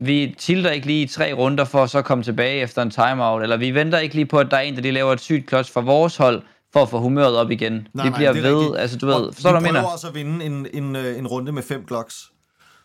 vi 0.00 0.34
tilter 0.38 0.70
ikke 0.70 0.86
lige 0.86 1.06
tre 1.06 1.32
runder 1.32 1.64
for 1.64 1.82
at 1.82 1.90
så 1.90 2.02
komme 2.02 2.24
tilbage 2.24 2.60
efter 2.60 2.82
en 2.82 2.90
timeout, 2.90 3.42
eller 3.42 3.56
vi 3.56 3.70
venter 3.74 3.98
ikke 3.98 4.14
lige 4.14 4.26
på, 4.26 4.38
at 4.38 4.50
der 4.50 4.56
er 4.56 4.60
en, 4.60 4.74
der 4.74 4.80
lige 4.82 4.92
laver 4.92 5.12
et 5.12 5.20
sygt 5.20 5.48
clutch 5.48 5.72
for 5.72 5.80
vores 5.80 6.16
hold, 6.16 6.42
for 6.72 6.82
at 6.82 6.88
få 6.88 6.98
humøret 7.00 7.36
op 7.36 7.50
igen. 7.50 7.88
Nej, 7.94 8.04
vi 8.04 8.10
nej, 8.10 8.18
bliver 8.18 8.28
er 8.30 8.34
ved, 8.34 8.56
rigtigt. 8.56 8.80
altså 8.80 8.98
du 8.98 9.06
ved, 9.06 9.14
Og 9.14 9.34
forstår 9.34 9.52
du, 9.52 9.58
hvad 9.58 9.68
jeg 9.68 9.72
mener? 9.72 9.92
også 9.92 10.08
at 10.08 10.14
vinde 10.14 10.44
en, 10.44 10.66
en, 10.74 10.96
øh, 10.96 11.18
en 11.18 11.26
runde 11.26 11.52
med 11.52 11.62
fem 11.62 11.84
Glocks. 11.86 12.31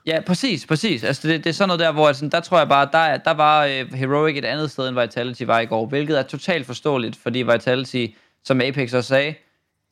Ja, 0.07 0.19
præcis, 0.21 0.65
præcis. 0.65 1.03
Altså, 1.03 1.27
det, 1.27 1.43
det 1.43 1.49
er 1.49 1.53
sådan 1.53 1.67
noget 1.67 1.79
der, 1.79 1.91
hvor 1.91 2.07
altså, 2.07 2.27
der 2.27 2.39
tror 2.39 2.57
jeg 2.57 2.67
bare, 2.69 2.89
der, 2.91 3.17
der 3.17 3.33
var 3.33 3.65
øh, 3.65 3.93
Heroic 3.93 4.37
et 4.37 4.45
andet 4.45 4.71
sted, 4.71 4.87
end 4.89 4.99
Vitality 4.99 5.43
var 5.43 5.59
i 5.59 5.65
går, 5.65 5.85
hvilket 5.85 6.19
er 6.19 6.23
totalt 6.23 6.65
forståeligt, 6.65 7.15
fordi 7.15 7.43
Vitality, 7.43 8.05
som 8.43 8.61
Apex 8.61 8.93
også 8.93 9.07
sagde, 9.07 9.35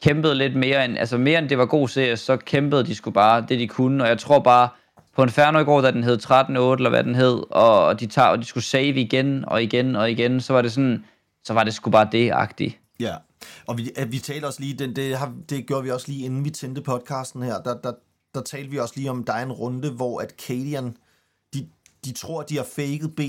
kæmpede 0.03 0.35
lidt 0.35 0.55
mere 0.55 0.85
end, 0.85 0.97
altså 0.97 1.17
mere 1.17 1.39
end 1.39 1.49
det 1.49 1.57
var 1.57 1.65
god 1.65 1.87
CS, 1.87 2.19
så 2.19 2.37
kæmpede 2.37 2.85
de 2.85 2.95
sgu 2.95 3.11
bare 3.11 3.45
det, 3.49 3.59
de 3.59 3.67
kunne, 3.67 4.03
og 4.03 4.09
jeg 4.09 4.17
tror 4.17 4.39
bare, 4.39 4.69
på 5.15 5.23
Inferno 5.23 5.59
i 5.59 5.63
går, 5.63 5.81
da 5.81 5.91
den 5.91 6.03
hed 6.03 6.17
13-8, 6.23 6.31
eller 6.31 6.89
hvad 6.89 7.03
den 7.03 7.15
hed, 7.15 7.43
og 7.49 7.99
de, 7.99 8.07
tager, 8.07 8.27
og 8.27 8.39
de 8.39 8.45
skulle 8.45 8.63
save 8.63 8.95
igen 8.95 9.45
og 9.47 9.63
igen 9.63 9.95
og 9.95 10.11
igen, 10.11 10.41
så 10.41 10.53
var 10.53 10.61
det 10.61 10.71
sådan, 10.71 11.05
så 11.43 11.53
var 11.53 11.63
det 11.63 11.73
sgu 11.73 11.89
bare 11.89 12.07
det-agtigt. 12.11 12.77
Ja, 12.99 13.15
og 13.67 13.77
vi, 13.77 13.91
vi 14.07 14.19
talte 14.19 14.45
også 14.45 14.61
lige, 14.61 14.73
den, 14.73 14.95
det, 14.95 15.17
har, 15.17 15.33
det 15.49 15.65
gjorde 15.65 15.83
vi 15.83 15.91
også 15.91 16.11
lige, 16.11 16.25
inden 16.25 16.45
vi 16.45 16.49
tændte 16.49 16.81
podcasten 16.81 17.43
her, 17.43 17.57
der, 17.57 17.77
der, 17.83 17.91
der 18.35 18.41
talte 18.45 18.69
vi 18.71 18.79
også 18.79 18.93
lige 18.97 19.09
om, 19.11 19.23
der 19.23 19.33
er 19.33 19.43
en 19.43 19.51
runde, 19.51 19.91
hvor 19.91 20.19
at 20.21 20.33
Cadian, 20.47 20.97
de, 21.53 21.69
de 22.05 22.11
tror, 22.13 22.41
de 22.43 22.57
har 22.57 22.63
faked 22.63 23.07
B, 23.09 23.19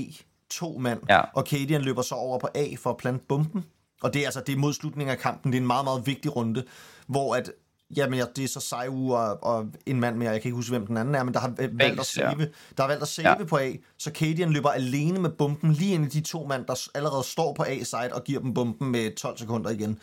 to 0.49 0.77
mand, 0.77 0.99
Ja. 1.09 1.21
og 1.33 1.43
Cadian 1.47 1.81
løber 1.81 2.01
så 2.01 2.15
over 2.15 2.39
på 2.39 2.47
A 2.55 2.65
for 2.77 2.89
at 2.89 2.97
plante 2.97 3.25
bomben, 3.29 3.65
og 4.01 4.13
det 4.13 4.21
er 4.21 4.25
altså, 4.25 4.41
det 4.47 4.53
er 4.53 4.57
mod 4.59 4.73
slutningen 4.73 5.11
af 5.11 5.17
kampen, 5.19 5.51
det 5.51 5.57
er 5.57 5.61
en 5.61 5.67
meget, 5.67 5.83
meget 5.85 6.07
vigtig 6.07 6.35
runde, 6.35 6.63
hvor 7.07 7.35
at, 7.35 7.51
jamen, 7.95 8.19
ja, 8.19 8.25
det 8.35 8.43
er 8.43 8.47
så 8.47 8.59
Saiu 8.59 9.13
og, 9.15 9.43
og 9.43 9.65
en 9.85 9.99
mand 9.99 10.15
mere, 10.17 10.31
jeg 10.31 10.41
kan 10.41 10.49
ikke 10.49 10.55
huske, 10.55 10.69
hvem 10.71 10.87
den 10.87 10.97
anden 10.97 11.15
er, 11.15 11.23
men 11.23 11.33
der 11.33 11.39
har 11.39 11.47
valgt 11.57 11.71
at 11.71 11.77
Banks, 11.77 12.17
ja. 12.17 12.31
save, 12.31 12.49
der 12.77 12.83
har 12.83 12.87
valgt 12.87 13.01
at 13.01 13.07
save 13.07 13.27
Ja. 13.29 13.35
ja. 13.39 13.45
på 13.45 13.57
A, 13.57 13.71
så 13.97 14.11
Cadian 14.13 14.49
løber 14.49 14.69
alene 14.69 15.19
med 15.19 15.29
bomben 15.29 15.73
lige 15.73 15.93
ind 15.93 16.05
i 16.05 16.19
de 16.19 16.21
to 16.21 16.45
mand, 16.45 16.65
der 16.65 16.87
allerede 16.95 17.23
står 17.23 17.53
på 17.53 17.63
A-side 17.63 18.09
og 18.13 18.23
giver 18.23 18.39
dem 18.41 18.53
bomben 18.53 18.91
med 18.91 19.15
12 19.15 19.37
sekunder 19.37 19.69
igen 19.69 19.99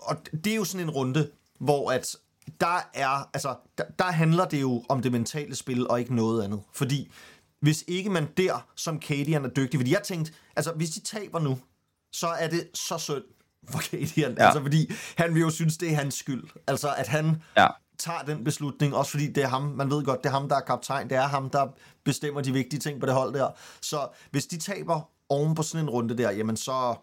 og 0.00 0.16
det 0.44 0.52
er 0.52 0.56
jo 0.56 0.64
sådan 0.64 0.86
en 0.86 0.90
runde, 0.90 1.30
hvor 1.58 1.90
at 1.90 2.16
der 2.60 2.80
er, 2.94 3.28
altså, 3.34 3.54
der, 3.78 3.84
der 3.98 4.04
handler 4.04 4.44
det 4.44 4.60
jo 4.60 4.84
om 4.88 5.02
det 5.02 5.12
mentale 5.12 5.54
spil, 5.56 5.88
og 5.88 6.00
ikke 6.00 6.14
noget 6.14 6.44
andet. 6.44 6.60
Fordi 6.72 7.10
hvis 7.60 7.84
ikke 7.88 8.10
man 8.10 8.28
der, 8.36 8.66
som 8.76 9.02
Cadian 9.02 9.44
er 9.44 9.48
dygtig, 9.48 9.80
fordi 9.80 9.92
jeg 9.92 10.02
tænkte, 10.02 10.32
altså 10.56 10.72
hvis 10.72 10.90
de 10.90 11.00
taber 11.00 11.38
nu, 11.40 11.58
så 12.12 12.26
er 12.26 12.48
det 12.48 12.68
så 12.74 12.98
synd 12.98 13.22
for 13.68 13.78
Cadian, 13.78 14.30
Ja. 14.32 14.42
ja. 14.42 14.46
altså 14.46 14.62
fordi 14.62 14.92
han 15.16 15.34
vil 15.34 15.40
jo 15.40 15.50
synes, 15.50 15.76
det 15.76 15.92
er 15.92 15.96
hans 15.96 16.14
skyld. 16.14 16.44
Altså 16.66 16.94
at 16.96 17.08
han 17.08 17.42
Ja. 17.56 17.66
tager 17.98 18.22
den 18.22 18.44
beslutning, 18.44 18.94
også 18.94 19.10
fordi 19.10 19.26
det 19.32 19.42
er 19.42 19.48
ham, 19.48 19.62
man 19.62 19.90
ved 19.90 20.04
godt, 20.04 20.22
det 20.22 20.28
er 20.28 20.32
ham, 20.32 20.48
der 20.48 20.56
er 20.56 20.60
kaptajn, 20.60 21.10
det 21.10 21.16
er 21.16 21.26
ham, 21.26 21.50
der 21.50 21.66
bestemmer 22.04 22.40
de 22.40 22.52
vigtige 22.52 22.80
ting 22.80 23.00
på 23.00 23.06
det 23.06 23.14
hold 23.14 23.34
der. 23.34 23.48
Så 23.80 24.08
hvis 24.30 24.46
de 24.46 24.58
taber 24.58 25.10
oven 25.28 25.54
på 25.54 25.62
sådan 25.62 25.84
en 25.84 25.90
runde 25.90 26.18
der, 26.18 26.30
jamen 26.30 26.56
så, 26.56 26.94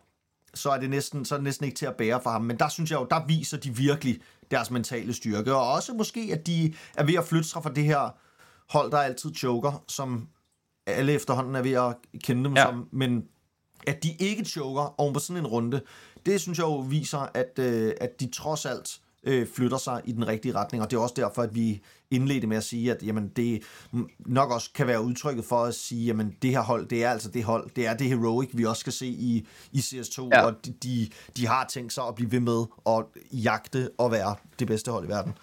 så 0.53 0.69
er 0.69 0.77
det 0.79 0.89
næsten, 0.89 1.25
så 1.25 1.36
er 1.36 1.39
det 1.39 1.43
næsten 1.43 1.65
ikke 1.65 1.75
til 1.77 1.86
at 1.86 1.95
bære 1.95 2.19
for 2.23 2.29
ham. 2.29 2.41
Men 2.41 2.60
der 2.60 2.69
synes 2.69 2.91
jeg 2.91 2.99
jo, 2.99 3.08
der 3.10 3.25
viser 3.25 3.58
de 3.58 3.75
virkelig 3.75 4.21
deres 4.54 4.72
mentale 4.72 5.13
styrke, 5.13 5.56
og 5.56 5.72
også 5.72 5.94
måske, 5.94 6.30
at 6.34 6.48
de 6.48 6.74
er 6.98 7.04
ved 7.04 7.13
at 7.13 7.26
flytte 7.26 7.50
sig 7.50 7.63
fra 7.63 7.72
det 7.74 7.84
her 7.84 8.10
hold, 8.70 8.92
der 8.92 8.98
altid 8.98 9.36
choker, 9.36 9.84
som 9.88 10.28
alle 10.88 11.12
efterhånden 11.12 11.56
er 11.56 11.62
ved 11.62 11.72
at 11.72 11.96
kende 12.24 12.44
dem 12.44 12.56
Ja. 12.56 12.63
som, 12.66 12.88
men 12.92 13.24
at 13.88 14.04
de 14.04 14.16
ikke 14.20 14.46
choker 14.46 15.00
oven 15.02 15.13
på 15.13 15.20
sådan 15.20 15.38
en 15.39 15.48
runde, 15.48 15.82
det 16.26 16.42
synes 16.42 16.58
jeg 16.58 16.63
jo 16.66 16.76
viser, 16.78 17.28
at, 17.34 17.60
øh, 17.60 17.94
at 18.02 18.20
de 18.20 18.32
trods 18.32 18.66
alt 18.66 19.00
øh, 19.23 19.47
flytter 19.55 19.77
sig 19.77 20.01
i 20.05 20.12
den 20.12 20.27
rigtige 20.27 20.55
retning, 20.55 20.83
og 20.83 20.91
det 20.91 20.97
er 20.97 21.01
også 21.01 21.15
derfor, 21.17 21.41
at 21.41 21.55
vi 21.55 21.81
indledte 22.12 22.47
med 22.47 22.57
at 22.57 22.63
sige, 22.63 22.91
at 22.91 22.97
jamen, 23.03 23.27
det 23.36 23.62
nok 24.19 24.51
også 24.51 24.69
kan 24.75 24.88
være 24.88 25.01
udtrykket 25.01 25.45
for 25.45 25.63
at 25.63 25.75
sige, 25.75 26.05
jamen 26.05 26.36
det 26.41 26.49
her 26.49 26.62
hold, 26.62 26.86
det 26.88 27.03
er 27.03 27.09
altså 27.09 27.29
det 27.29 27.43
hold, 27.43 27.69
det 27.75 27.88
er 27.88 27.93
det 27.93 28.07
heroic, 28.07 28.49
vi 28.53 28.65
også 28.65 28.79
skal 28.79 28.93
se 28.93 29.05
i, 29.07 29.47
i 29.71 29.77
CS2, 29.77 30.27
Ja. 30.33 30.45
og 30.45 30.53
de, 30.65 30.73
de, 30.83 31.09
de 31.38 31.47
har 31.47 31.65
tænkt 31.69 31.93
sig 31.93 32.03
at 32.07 32.15
blive 32.15 32.31
ved 32.31 32.39
med 32.39 32.63
at 32.88 33.03
jagte 33.31 33.89
og 33.97 34.12
være 34.12 34.36
det 34.59 34.67
bedste 34.67 34.91
hold 34.91 35.05
i 35.05 35.09
verden. 35.09 35.33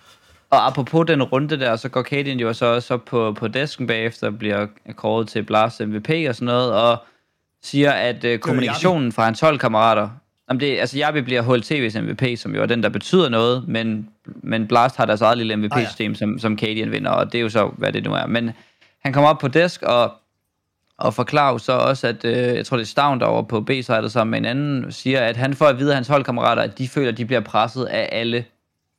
Og 0.50 0.66
apropos 0.66 1.06
den 1.06 1.22
runde 1.22 1.60
der, 1.60 1.76
så 1.76 1.88
går 1.88 2.02
Cadian 2.02 2.40
jo 2.40 2.52
så 2.52 2.66
også 2.66 2.94
op 2.94 3.04
på, 3.04 3.32
på 3.38 3.48
desken 3.48 3.86
bagefter, 3.86 4.26
og 4.26 4.38
bliver 4.38 4.66
kåret 4.96 5.28
til 5.28 5.42
Blast 5.42 5.80
MVP 5.80 6.10
og 6.28 6.34
sådan 6.34 6.46
noget, 6.46 6.72
og 6.72 6.98
siger, 7.62 7.90
at 7.92 8.24
øh, 8.24 8.38
kommunikationen 8.38 9.12
fra 9.12 9.24
hans 9.24 9.40
holdkammerater, 9.40 10.08
om 10.50 10.58
det, 10.58 10.78
altså 10.78 10.98
Jabi 10.98 11.20
bliver 11.20 11.42
HLTV's 11.42 12.00
MVP, 12.00 12.38
som 12.38 12.54
jo 12.54 12.62
er 12.62 12.66
den, 12.66 12.82
der 12.82 12.88
betyder 12.88 13.28
noget, 13.28 13.68
men, 13.68 14.08
men 14.24 14.66
Blast 14.66 14.96
har 14.96 15.06
deres 15.06 15.20
eget 15.20 15.38
lille 15.38 15.56
MVP-system, 15.56 16.14
som, 16.14 16.38
som 16.38 16.58
Cadian 16.58 16.92
vinder, 16.92 17.10
og 17.10 17.32
det 17.32 17.38
er 17.38 17.42
jo 17.42 17.48
så, 17.48 17.66
hvad 17.66 17.92
det 17.92 18.04
nu 18.04 18.12
er. 18.12 18.26
Men 18.26 18.50
han 19.02 19.12
kommer 19.12 19.30
op 19.30 19.38
på 19.38 19.48
desk, 19.48 19.82
og, 19.82 20.12
og 20.98 21.14
forklarer 21.14 21.58
så 21.58 21.72
også, 21.72 22.06
at 22.06 22.24
øh, 22.24 22.36
jeg 22.36 22.66
tror, 22.66 22.76
det 22.76 22.84
er 22.84 22.86
Stavn 22.86 23.20
derovre 23.20 23.44
på 23.44 23.60
B-sidet 23.60 24.12
sammen 24.12 24.30
med 24.30 24.38
en 24.38 24.44
anden, 24.44 24.92
siger, 24.92 25.20
at 25.20 25.36
han 25.36 25.54
får 25.54 25.66
at 25.66 25.78
vide 25.78 25.90
af 25.90 25.96
hans 25.96 26.08
holdkammerater, 26.08 26.62
at 26.62 26.78
de 26.78 26.88
føler, 26.88 27.08
at 27.08 27.18
de 27.18 27.24
bliver 27.26 27.40
presset 27.40 27.84
af 27.84 28.08
alle 28.12 28.44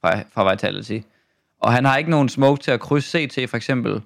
fra, 0.02 0.20
fra 0.34 0.52
Vitality. 0.52 1.00
Og 1.60 1.74
han 1.74 1.86
har 1.86 1.98
ikke 1.98 2.10
nogen 2.10 2.30
smoke 2.30 2.62
til 2.62 2.72
at 2.72 2.80
krydse 2.80 3.28
CT, 3.28 3.50
for 3.50 3.58
eksempel. 3.58 4.02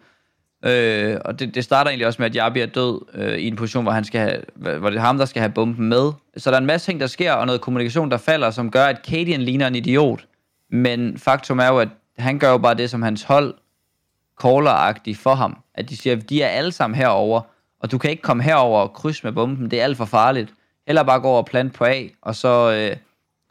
Øh, 0.65 1.17
og 1.25 1.39
det, 1.39 1.55
det 1.55 1.63
starter 1.63 1.89
egentlig 1.89 2.07
også 2.07 2.21
med, 2.21 2.29
at 2.29 2.35
Jabi 2.35 2.59
er 2.59 2.65
død 2.65 3.01
øh, 3.13 3.37
i 3.37 3.47
en 3.47 3.55
position, 3.55 3.83
hvor, 3.83 3.91
han 3.91 4.03
skal 4.03 4.21
have, 4.21 4.77
hvor 4.79 4.89
det 4.89 4.97
er 4.97 5.01
ham, 5.01 5.17
der 5.17 5.25
skal 5.25 5.39
have 5.39 5.51
bomben 5.51 5.89
med. 5.89 6.11
Så 6.37 6.49
der 6.49 6.55
er 6.55 6.61
en 6.61 6.65
masse 6.65 6.87
ting, 6.87 6.99
der 6.99 7.07
sker, 7.07 7.33
og 7.33 7.45
noget 7.45 7.61
kommunikation, 7.61 8.11
der 8.11 8.17
falder, 8.17 8.51
som 8.51 8.71
gør, 8.71 8.85
at 8.85 9.01
Cadian 9.05 9.41
ligner 9.41 9.67
en 9.67 9.75
idiot. 9.75 10.25
Men 10.71 11.17
faktum 11.17 11.59
er 11.59 11.67
jo, 11.67 11.79
at 11.79 11.89
han 12.17 12.39
gør 12.39 12.51
jo 12.51 12.57
bare 12.57 12.73
det, 12.73 12.89
som 12.89 13.01
hans 13.01 13.23
hold 13.23 13.53
caller 14.43 14.93
for 15.15 15.35
ham. 15.35 15.57
At 15.75 15.89
de 15.89 15.97
siger, 15.97 16.15
at 16.15 16.29
de 16.29 16.41
er 16.41 16.47
alle 16.47 16.71
sammen 16.71 16.97
herover, 16.97 17.41
og 17.79 17.91
du 17.91 17.97
kan 17.97 18.09
ikke 18.09 18.21
komme 18.21 18.43
herover 18.43 18.81
og 18.81 18.93
krydse 18.93 19.21
med 19.23 19.31
bomben. 19.31 19.71
Det 19.71 19.79
er 19.79 19.83
alt 19.83 19.97
for 19.97 20.05
farligt. 20.05 20.53
Eller 20.87 21.03
bare 21.03 21.19
gå 21.19 21.27
over 21.27 21.37
og 21.37 21.45
plante 21.45 21.77
på 21.77 21.85
A, 21.85 22.01
og 22.21 22.35
så 22.35 22.73
øh, 22.73 22.97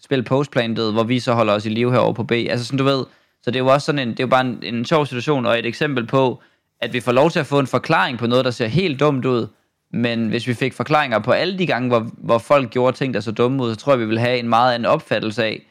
spille 0.03 0.25
postplantet, 0.25 0.93
hvor 0.93 1.03
vi 1.03 1.21
så 1.21 1.33
holder 1.33 1.53
os 1.53 1.67
i 1.67 1.69
live 1.69 1.93
herover 1.93 2.13
på 2.13 2.25
B. 2.25 2.33
Altså 2.33 2.67
sådan, 2.67 2.79
du 2.79 2.85
ved, 2.85 3.05
så 3.43 3.51
det 3.51 3.57
er 3.57 3.65
jo 3.65 3.67
også 3.67 3.85
sådan 3.85 3.99
en, 3.99 4.09
det 4.09 4.21
er 4.21 4.25
jo 4.25 4.29
bare 4.29 4.47
en, 4.47 4.59
en 4.63 4.85
sjov 4.85 5.07
situation, 5.07 5.47
og 5.47 5.59
et 5.59 5.67
eksempel 5.67 6.07
på, 6.07 6.43
at 6.85 6.93
vi 6.93 7.01
får 7.01 7.13
lov 7.13 7.31
til 7.31 7.41
at 7.41 7.47
få 7.47 7.59
en 7.59 7.67
forklaring 7.67 8.19
på 8.19 8.27
noget, 8.27 8.45
der 8.45 8.51
ser 8.51 8.67
helt 8.67 9.01
dumt 9.01 9.25
ud, 9.25 9.47
men 9.93 10.29
hvis 10.29 10.47
vi 10.47 10.55
fik 10.55 10.73
forklaringer 10.73 11.19
på 11.19 11.33
alle 11.33 11.59
de 11.59 11.67
gange, 11.67 11.89
hvor, 11.89 12.11
hvor 12.19 12.39
folk 12.39 12.71
gjorde 12.71 12.97
ting, 12.97 13.15
der 13.15 13.21
så 13.21 13.33
dumme 13.33 13.63
ud, 13.63 13.75
så 13.75 13.81
tror 13.81 13.93
jeg, 13.93 14.01
vi 14.01 14.07
vil 14.07 14.19
have 14.19 14.39
en 14.39 14.49
meget 14.49 14.75
anden 14.75 14.87
opfattelse 14.87 15.45
af, 15.45 15.63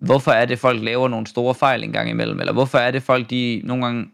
hvorfor 0.00 0.30
er 0.30 0.44
det, 0.44 0.58
folk 0.58 0.82
laver 0.82 1.08
nogle 1.08 1.26
store 1.26 1.54
fejl 1.54 1.84
en 1.84 1.92
gang 1.92 2.10
imellem, 2.10 2.40
eller 2.40 2.52
hvorfor 2.52 2.78
er 2.78 2.90
det, 2.90 3.02
folk 3.02 3.30
de 3.30 3.60
nogle 3.64 3.84
gange 3.84 4.06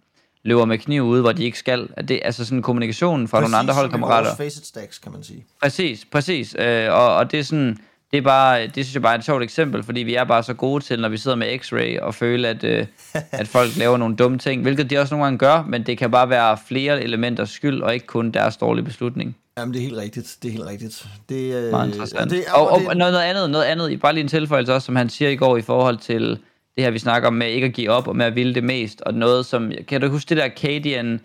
løber 0.42 0.64
med 0.64 0.78
kniv 0.78 1.02
ude, 1.02 1.20
hvor 1.20 1.32
de 1.32 1.44
ikke 1.44 1.58
skal. 1.58 1.88
Er 1.96 2.02
det, 2.02 2.20
altså 2.24 2.44
sådan 2.44 2.62
kommunikationen 2.62 3.28
fra 3.28 3.40
nogle 3.40 3.56
andre 3.56 3.74
holdkammerater. 3.74 4.30
Præcis 4.36 4.54
facet 4.54 4.66
stacks, 4.66 4.98
kan 4.98 5.12
man 5.12 5.22
sige. 5.22 5.44
Præcis, 5.62 6.06
præcis. 6.12 6.56
Øh, 6.58 6.92
og, 6.92 7.16
og 7.16 7.32
det 7.32 7.38
er 7.38 7.44
sådan, 7.44 7.78
det 8.10 8.18
er 8.18 8.22
bare, 8.22 8.66
det 8.66 8.74
synes 8.74 8.94
jeg 8.94 9.02
bare 9.02 9.14
er 9.14 9.18
et 9.18 9.24
sjovt 9.24 9.42
eksempel, 9.42 9.82
fordi 9.82 10.00
vi 10.00 10.14
er 10.14 10.24
bare 10.24 10.42
så 10.42 10.54
gode 10.54 10.84
til, 10.84 11.00
når 11.00 11.08
vi 11.08 11.16
sidder 11.16 11.36
med 11.36 11.58
x-ray 11.58 12.02
og 12.02 12.14
føle, 12.14 12.48
at, 12.48 12.64
øh, 12.64 12.86
at 13.40 13.48
folk 13.48 13.76
laver 13.76 13.96
nogle 13.96 14.16
dumme 14.16 14.38
ting, 14.38 14.62
hvilket 14.62 14.90
de 14.90 14.98
også 14.98 15.14
nogle 15.14 15.24
gange 15.24 15.38
gør, 15.38 15.64
men 15.68 15.82
det 15.82 15.98
kan 15.98 16.10
bare 16.10 16.30
være 16.30 16.58
flere 16.68 17.02
elementers 17.02 17.50
skyld, 17.50 17.82
og 17.82 17.94
ikke 17.94 18.06
kun 18.06 18.30
deres 18.30 18.56
dårlige 18.56 18.84
beslutning. 18.84 19.36
Jamen, 19.58 19.74
det 19.74 19.80
er 19.80 19.84
helt 19.84 19.98
rigtigt. 19.98 20.36
Det 20.42 20.48
er 20.48 20.52
helt 20.52 20.66
rigtigt. 20.66 21.06
Det, 21.28 21.54
øh, 21.54 21.70
Meget 21.70 21.88
interessant. 21.88 22.30
Det, 22.30 22.44
og, 22.54 22.70
og, 22.70 22.80
det, 22.80 22.88
og 22.88 22.96
noget, 22.96 23.12
noget 23.12 23.24
andet, 23.24 23.50
noget 23.50 23.64
andet, 23.64 24.00
bare 24.00 24.12
lige 24.12 24.22
en 24.22 24.28
tilføjelse 24.28 24.74
også, 24.74 24.86
som 24.86 24.96
han 24.96 25.08
siger 25.08 25.30
i 25.30 25.36
går 25.36 25.56
i 25.56 25.62
forhold 25.62 25.96
til 25.96 26.38
det 26.76 26.84
her, 26.84 26.90
vi 26.90 26.98
snakker 26.98 27.28
om 27.28 27.34
med 27.34 27.46
ikke 27.46 27.66
at 27.66 27.72
give 27.72 27.90
op 27.90 28.08
og 28.08 28.16
med 28.16 28.26
at 28.26 28.34
ville 28.34 28.54
det 28.54 28.64
mest, 28.64 29.00
og 29.00 29.14
noget 29.14 29.46
som, 29.46 29.72
kan 29.88 30.00
du 30.00 30.08
huske 30.08 30.28
det 30.28 30.36
der 30.36 30.48
Cadian 30.48 31.20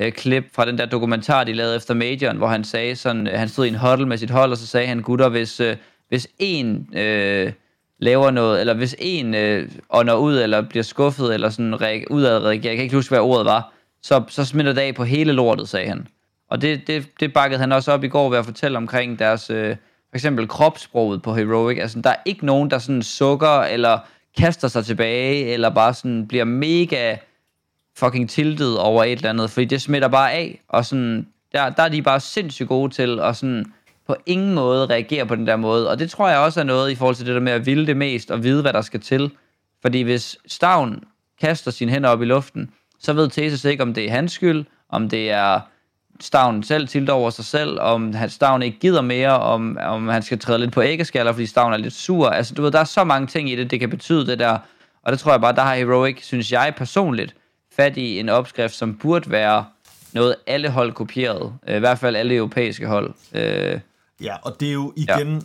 øh, 0.00 0.12
klip 0.12 0.44
fra 0.52 0.64
den 0.64 0.78
der 0.78 0.86
dokumentar, 0.86 1.44
de 1.44 1.52
lavede 1.52 1.76
efter 1.76 1.94
Majoren, 1.94 2.36
hvor 2.36 2.46
han 2.46 2.64
sagde 2.64 2.96
sådan, 2.96 3.26
øh, 3.26 3.38
han 3.38 3.48
stod 3.48 3.64
i 3.64 3.68
en 3.68 3.78
huddle 3.78 4.06
med 4.06 4.18
sit 4.18 4.30
hold, 4.30 4.50
og 4.50 4.56
så 4.56 4.66
sagde 4.66 4.86
han, 4.86 5.02
gutter, 5.02 5.28
hvis, 5.28 5.60
øh, 5.60 5.76
hvis 6.08 6.28
en 6.38 6.88
øh, 6.96 7.52
laver 7.98 8.30
noget, 8.30 8.60
eller 8.60 8.74
hvis 8.74 8.96
en 8.98 9.34
øh, 9.34 9.68
ånder 9.90 10.14
ud, 10.14 10.38
eller 10.38 10.60
bliver 10.60 10.82
skuffet, 10.82 11.34
eller 11.34 11.50
sådan 11.50 11.74
reag- 11.74 12.10
udadreagerer, 12.10 12.70
jeg 12.70 12.76
kan 12.76 12.82
ikke 12.82 12.96
huske, 12.96 13.10
hvad 13.10 13.20
ordet 13.20 13.46
var, 13.46 13.72
så, 14.02 14.22
så 14.28 14.44
smitter 14.44 14.72
det 14.72 14.80
af 14.80 14.94
på 14.94 15.04
hele 15.04 15.32
lortet, 15.32 15.68
sagde 15.68 15.88
han. 15.88 16.06
Og 16.50 16.62
det, 16.62 16.86
det, 16.86 17.06
det 17.20 17.32
bakkede 17.32 17.60
han 17.60 17.72
også 17.72 17.92
op 17.92 18.04
i 18.04 18.08
går 18.08 18.30
ved 18.30 18.38
at 18.38 18.44
fortælle 18.44 18.76
omkring 18.76 19.18
deres, 19.18 19.50
øh, 19.50 19.76
for 20.10 20.16
eksempel 20.16 20.48
kropssproget 20.48 21.22
på 21.22 21.34
Heroic. 21.34 21.78
Altså, 21.78 22.00
der 22.00 22.10
er 22.10 22.16
ikke 22.24 22.46
nogen, 22.46 22.70
der 22.70 22.78
sådan 22.78 23.02
sukker, 23.02 23.60
eller 23.60 23.98
kaster 24.38 24.68
sig 24.68 24.84
tilbage, 24.84 25.44
eller 25.44 25.70
bare 25.70 25.94
sådan 25.94 26.26
bliver 26.26 26.44
mega 26.44 27.16
fucking 27.98 28.30
tiltet 28.30 28.78
over 28.78 29.04
et 29.04 29.12
eller 29.12 29.30
andet, 29.30 29.50
fordi 29.50 29.64
det 29.64 29.82
smitter 29.82 30.08
bare 30.08 30.32
af, 30.32 30.62
og 30.68 30.84
sådan, 30.84 31.26
der, 31.52 31.70
der 31.70 31.82
er 31.82 31.88
de 31.88 32.02
bare 32.02 32.20
sindssygt 32.20 32.68
gode 32.68 32.92
til 32.94 33.20
at 33.20 33.36
sådan 33.36 33.66
på 34.06 34.16
ingen 34.26 34.54
måde 34.54 34.86
reagere 34.86 35.26
på 35.26 35.34
den 35.34 35.46
der 35.46 35.56
måde, 35.56 35.90
og 35.90 35.98
det 35.98 36.10
tror 36.10 36.28
jeg 36.28 36.38
også 36.38 36.60
er 36.60 36.64
noget 36.64 36.90
i 36.90 36.94
forhold 36.94 37.16
til 37.16 37.26
det 37.26 37.34
der 37.34 37.40
med 37.40 37.52
at 37.52 37.66
ville 37.66 37.86
det 37.86 37.96
mest, 37.96 38.30
og 38.30 38.42
vide, 38.42 38.62
hvad 38.62 38.72
der 38.72 38.80
skal 38.80 39.00
til, 39.00 39.30
fordi 39.82 40.02
hvis 40.02 40.36
Stavn 40.46 41.04
kaster 41.40 41.70
sine 41.70 41.92
hænder 41.92 42.08
op 42.08 42.22
i 42.22 42.24
luften, 42.24 42.70
så 43.00 43.12
ved 43.12 43.30
Thesis 43.30 43.64
ikke, 43.64 43.82
om 43.82 43.94
det 43.94 44.04
er 44.04 44.10
hans 44.10 44.32
skyld, 44.32 44.64
om 44.88 45.08
det 45.08 45.30
er 45.30 45.60
Stavn 46.20 46.62
selv 46.62 46.88
tilt 46.88 47.10
over 47.10 47.30
sig 47.30 47.44
selv, 47.44 47.80
om 47.80 48.14
han, 48.14 48.30
Stavn 48.30 48.62
ikke 48.62 48.78
gider 48.78 49.02
mere, 49.02 49.40
om, 49.40 49.78
om 49.82 50.08
han 50.08 50.22
skal 50.22 50.38
træde 50.38 50.58
lidt 50.58 50.72
på 50.72 50.82
æggeskaller, 50.82 51.32
fordi 51.32 51.46
Stavn 51.46 51.72
er 51.72 51.76
lidt 51.76 51.94
sur. 51.94 52.28
Altså, 52.28 52.54
du 52.54 52.62
ved, 52.62 52.70
der 52.70 52.78
er 52.80 52.84
så 52.84 53.04
mange 53.04 53.26
ting 53.26 53.50
i 53.50 53.56
det, 53.56 53.70
det 53.70 53.80
kan 53.80 53.90
betyde 53.90 54.26
det 54.26 54.38
der. 54.38 54.58
Og 55.02 55.12
det 55.12 55.20
tror 55.20 55.32
jeg 55.32 55.40
bare, 55.40 55.54
der 55.54 55.62
har 55.62 55.74
Heroic, 55.74 56.24
synes 56.24 56.52
jeg 56.52 56.74
personligt, 56.76 57.34
fat 57.76 57.96
i 57.96 58.20
en 58.20 58.28
opskrift, 58.28 58.74
som 58.74 58.94
burde 58.94 59.30
være 59.30 59.64
noget, 60.12 60.34
alle 60.46 60.70
hold 60.70 60.92
kopieret. 60.92 61.52
Øh, 61.68 61.76
I 61.76 61.78
hvert 61.78 61.98
fald 61.98 62.16
alle 62.16 62.34
europæiske 62.34 62.86
hold. 62.86 63.14
Øh, 63.34 63.80
Ja, 64.20 64.36
og 64.42 64.60
det 64.60 64.68
er 64.68 64.72
jo 64.72 64.92
igen, 64.96 65.34
ja. 65.34 65.40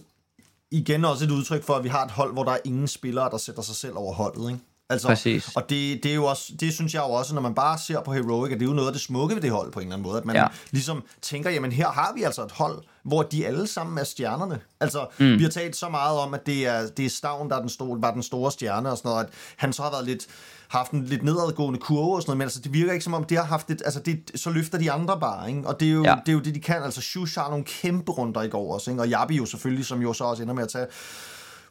igen 0.72 1.06
også 1.06 1.26
et 1.26 1.32
udtryk 1.32 1.64
for, 1.64 1.74
at 1.74 1.84
vi 1.84 1.90
har 1.90 2.06
et 2.06 2.12
hold, 2.12 2.34
hvor 2.34 2.44
der 2.44 2.52
er 2.52 2.60
ingen 2.66 2.88
spillere, 2.88 3.30
der 3.30 3.38
sætter 3.38 3.62
sig 3.62 3.76
selv 3.76 3.98
over 3.98 4.14
holdet, 4.14 4.52
ikke? 4.52 4.64
Altså, 4.92 5.08
Præcis. 5.08 5.56
Og 5.56 5.70
det, 5.70 6.04
det, 6.04 6.12
er 6.12 6.16
jo 6.16 6.26
også, 6.26 6.54
det 6.60 6.74
synes 6.74 6.94
jeg 6.94 7.00
jo 7.00 7.12
også, 7.12 7.34
når 7.34 7.42
man 7.42 7.56
bare 7.56 7.78
ser 7.78 8.02
på 8.02 8.14
Heroic, 8.14 8.52
at 8.52 8.60
det 8.60 8.66
er 8.66 8.70
jo 8.70 8.76
noget 8.76 8.88
af 8.88 8.94
det 8.94 9.02
smukke 9.02 9.36
ved 9.36 9.42
det 9.42 9.52
hold 9.52 9.72
på 9.72 9.80
en 9.80 9.86
eller 9.86 9.96
anden 9.96 10.08
måde, 10.08 10.18
at 10.18 10.26
man 10.26 10.36
ja. 10.36 10.48
Ligesom 10.72 11.04
tænker, 11.22 11.50
jamen 11.50 11.72
her 11.72 11.88
har 11.88 12.14
vi 12.16 12.24
altså 12.24 12.44
et 12.44 12.52
hold, 12.52 12.84
hvor 13.04 13.24
de 13.24 13.48
alle 13.48 13.68
sammen 13.68 13.98
er 13.98 14.04
stjernerne. 14.04 14.60
Altså, 14.80 15.08
mm. 15.20 15.38
vi 15.38 15.44
har 15.44 15.50
talt 15.50 15.76
så 15.76 15.90
meget 15.90 16.20
om, 16.20 16.34
at 16.34 16.46
det 16.46 16.68
er, 16.68 16.88
det 16.98 17.06
er 17.06 17.10
Stavn, 17.10 17.50
der 17.50 17.56
er 17.56 17.60
den 17.60 17.70
store, 17.70 18.02
var 18.02 18.14
den 18.14 18.24
store 18.24 18.52
stjerne 18.52 18.92
og 18.92 18.98
sådan 18.98 19.10
noget, 19.10 19.24
at 19.24 19.30
han 19.58 19.74
så 19.74 19.84
har 19.84 19.92
været 19.92 20.06
lidt 20.06 20.28
haft 20.68 20.92
en 20.92 21.06
lidt 21.06 21.24
nedadgående 21.24 21.80
kurve 21.80 22.16
og 22.16 22.22
sådan 22.22 22.30
noget, 22.30 22.38
men 22.38 22.46
altså, 22.46 22.60
det 22.60 22.74
virker 22.74 22.94
ikke 22.94 23.04
som 23.04 23.14
om, 23.14 23.24
det 23.24 23.38
har 23.38 23.46
haft 23.46 23.70
et, 23.70 23.82
altså 23.86 24.00
det, 24.00 24.32
så 24.36 24.50
løfter 24.50 24.78
de 24.78 24.92
andre 24.92 25.20
bare, 25.20 25.50
ikke? 25.50 25.68
Og 25.68 25.80
det 25.80 25.88
er 25.88 25.92
jo, 25.92 26.04
ja. 26.04 26.16
Det, 26.26 26.32
er 26.32 26.34
jo 26.34 26.40
det, 26.40 26.56
de 26.56 26.60
kan. 26.60 26.84
Altså, 26.84 27.02
Shush 27.02 27.40
har 27.40 27.50
nogle 27.50 27.66
kæmpe 27.66 28.12
runder 28.12 28.42
i 28.42 28.48
går 28.48 28.74
også, 28.74 28.92
ikke? 28.92 29.04
Og 29.04 29.10
Jabi 29.10 29.36
jo 29.36 29.46
selvfølgelig, 29.46 29.86
som 29.86 30.02
jo 30.02 30.14
så 30.14 30.24
også 30.24 30.44
ender 30.44 30.56
med 30.56 30.64
at 30.64 30.70
tage 30.70 30.88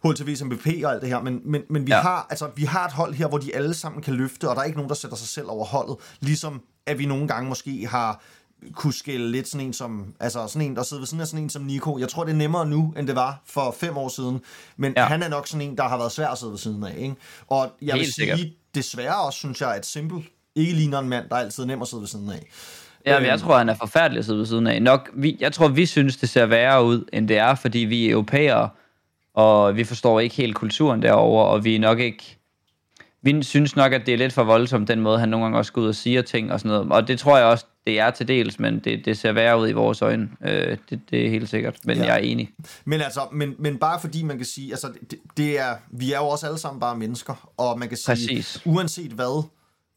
HLTV's 0.06 0.44
MVP 0.44 0.66
og 0.84 0.92
alt 0.92 1.00
det 1.02 1.08
her, 1.08 1.20
men, 1.22 1.40
men, 1.44 1.62
men 1.70 1.86
vi, 1.86 1.92
ja. 1.92 2.00
Har, 2.00 2.26
altså, 2.30 2.48
vi 2.56 2.64
har 2.64 2.86
et 2.86 2.92
hold 2.92 3.14
her, 3.14 3.28
hvor 3.28 3.38
de 3.38 3.56
alle 3.56 3.74
sammen 3.74 4.02
kan 4.02 4.14
løfte, 4.14 4.48
og 4.48 4.56
der 4.56 4.62
er 4.62 4.66
ikke 4.66 4.78
nogen, 4.78 4.88
der 4.88 4.94
sætter 4.94 5.16
sig 5.16 5.28
selv 5.28 5.46
over 5.48 5.64
holdet, 5.64 5.96
ligesom 6.20 6.60
at 6.86 6.98
vi 6.98 7.06
nogle 7.06 7.28
gange 7.28 7.48
måske 7.48 7.86
har 7.86 8.22
kunne 8.74 8.92
skille 8.92 9.30
lidt 9.30 9.48
sådan 9.48 9.66
en 9.66 9.72
som, 9.72 10.14
altså 10.20 10.46
sådan 10.46 10.66
en, 10.68 10.76
der 10.76 10.82
sidder 10.82 11.00
ved 11.00 11.06
siden 11.06 11.20
af 11.20 11.26
sådan 11.26 11.42
en 11.44 11.50
som 11.50 11.62
Nico. 11.62 11.98
Jeg 11.98 12.08
tror, 12.08 12.24
det 12.24 12.32
er 12.32 12.36
nemmere 12.36 12.66
nu, 12.66 12.94
end 12.98 13.06
det 13.06 13.16
var 13.16 13.42
for 13.46 13.76
fem 13.80 13.96
år 13.96 14.08
siden. 14.08 14.40
Men 14.76 14.92
ja. 14.96 15.04
Han 15.04 15.22
er 15.22 15.28
nok 15.28 15.46
sådan 15.48 15.66
en, 15.68 15.76
der 15.76 15.82
har 15.88 15.98
været 15.98 16.12
svær 16.12 16.28
at 16.28 16.38
sidde 16.38 16.50
ved 16.52 16.58
siden 16.58 16.84
af. 16.84 16.94
Ikke? 16.98 17.14
Og 17.48 17.72
jeg 17.82 17.92
vil 17.94 18.00
Helt 18.02 18.14
sige, 18.14 18.36
sikkert. 18.36 18.52
desværre 18.74 19.16
også, 19.20 19.38
synes 19.38 19.60
jeg, 19.60 19.74
at 19.74 19.86
Simple 19.86 20.22
ikke 20.54 20.72
ligner 20.72 20.98
en 20.98 21.08
mand, 21.08 21.28
der 21.28 21.36
er 21.36 21.40
altid 21.40 21.66
nem 21.66 21.82
at 21.82 21.88
sidde 21.88 22.00
ved 22.00 22.08
siden 22.08 22.30
af. 22.30 22.48
Ja, 23.06 23.12
men 23.12 23.22
Øhm. 23.22 23.30
jeg 23.30 23.40
tror, 23.40 23.58
han 23.58 23.68
er 23.68 23.74
forfærdelig 23.74 24.18
at 24.18 24.24
sidde 24.24 24.38
ved 24.38 24.46
siden 24.46 24.66
af. 24.66 24.82
Nok, 24.82 25.10
vi, 25.14 25.36
jeg 25.40 25.52
tror, 25.52 25.68
vi 25.68 25.86
synes, 25.86 26.16
det 26.16 26.28
ser 26.28 26.46
værre 26.46 26.84
ud, 26.84 27.04
end 27.12 27.28
det 27.28 27.38
er, 27.38 27.54
fordi 27.54 27.78
vi 27.78 28.06
er 28.06 28.12
europæere, 28.12 28.68
og 29.34 29.76
vi 29.76 29.84
forstår 29.84 30.20
ikke 30.20 30.34
helt 30.36 30.54
kulturen 30.54 31.02
derover, 31.02 31.44
og 31.44 31.64
vi 31.64 31.74
er 31.74 31.80
nok 31.80 31.98
ikke... 31.98 32.36
Vi 33.22 33.42
synes 33.42 33.76
nok, 33.76 33.92
at 33.92 34.06
det 34.06 34.14
er 34.14 34.18
lidt 34.18 34.32
for 34.32 34.44
voldsomt, 34.44 34.88
den 34.88 35.00
måde, 35.00 35.18
han 35.18 35.28
nogle 35.28 35.44
gange 35.44 35.58
også 35.58 35.72
går 35.72 35.82
ud 35.82 35.88
og 35.88 35.94
siger 35.94 36.22
ting 36.22 36.52
og 36.52 36.60
sådan 36.60 36.68
noget. 36.76 36.92
Og 36.92 37.08
det 37.08 37.18
tror 37.18 37.36
jeg 37.36 37.46
også, 37.46 37.66
det 37.86 37.98
er 38.00 38.10
til 38.10 38.28
dels, 38.28 38.58
men 38.58 38.78
det, 38.78 39.04
det 39.04 39.18
ser 39.18 39.32
værre 39.32 39.60
ud 39.60 39.68
i 39.68 39.72
vores 39.72 40.02
øjne. 40.02 40.28
Øh, 40.44 40.76
det, 40.90 41.00
det 41.10 41.26
er 41.26 41.30
helt 41.30 41.48
sikkert, 41.48 41.76
men 41.84 41.96
Ja. 41.96 42.04
jeg 42.04 42.14
er 42.14 42.18
enig. 42.18 42.50
Men 42.84 43.00
altså, 43.00 43.20
men, 43.32 43.54
men 43.58 43.78
bare 43.78 44.00
fordi 44.00 44.22
man 44.22 44.36
kan 44.36 44.46
sige, 44.46 44.70
altså, 44.70 44.92
det, 45.10 45.18
det 45.36 45.58
er, 45.58 45.74
vi 45.90 46.12
er 46.12 46.18
jo 46.18 46.24
også 46.28 46.46
alle 46.46 46.58
sammen 46.58 46.80
bare 46.80 46.96
mennesker, 46.96 47.50
og 47.56 47.78
man 47.78 47.88
kan 47.88 47.96
sige, 47.96 48.06
Præcis. 48.14 48.62
uanset 48.64 49.10
hvad, 49.10 49.44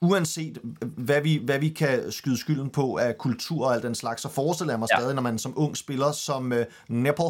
uanset 0.02 0.58
hvad 0.98 1.22
vi, 1.22 1.42
hvad 1.46 1.60
vi 1.60 1.70
kan 1.70 2.12
skyde 2.12 2.38
skylden 2.38 2.70
på 2.70 2.96
af 2.96 3.18
kultur 3.18 3.66
og 3.68 3.74
alt 3.74 3.84
den 3.84 3.96
slags, 3.96 4.22
så 4.22 4.30
forestiller 4.30 4.74
jeg 4.74 4.80
mig 4.80 4.88
ja. 4.94 5.00
Stadig, 5.00 5.16
når 5.16 5.22
man 5.22 5.38
som 5.38 5.54
ung 5.56 5.78
spiller 5.78 6.12
som 6.12 6.52
uh, 6.52 6.58
Nepal, 6.96 7.26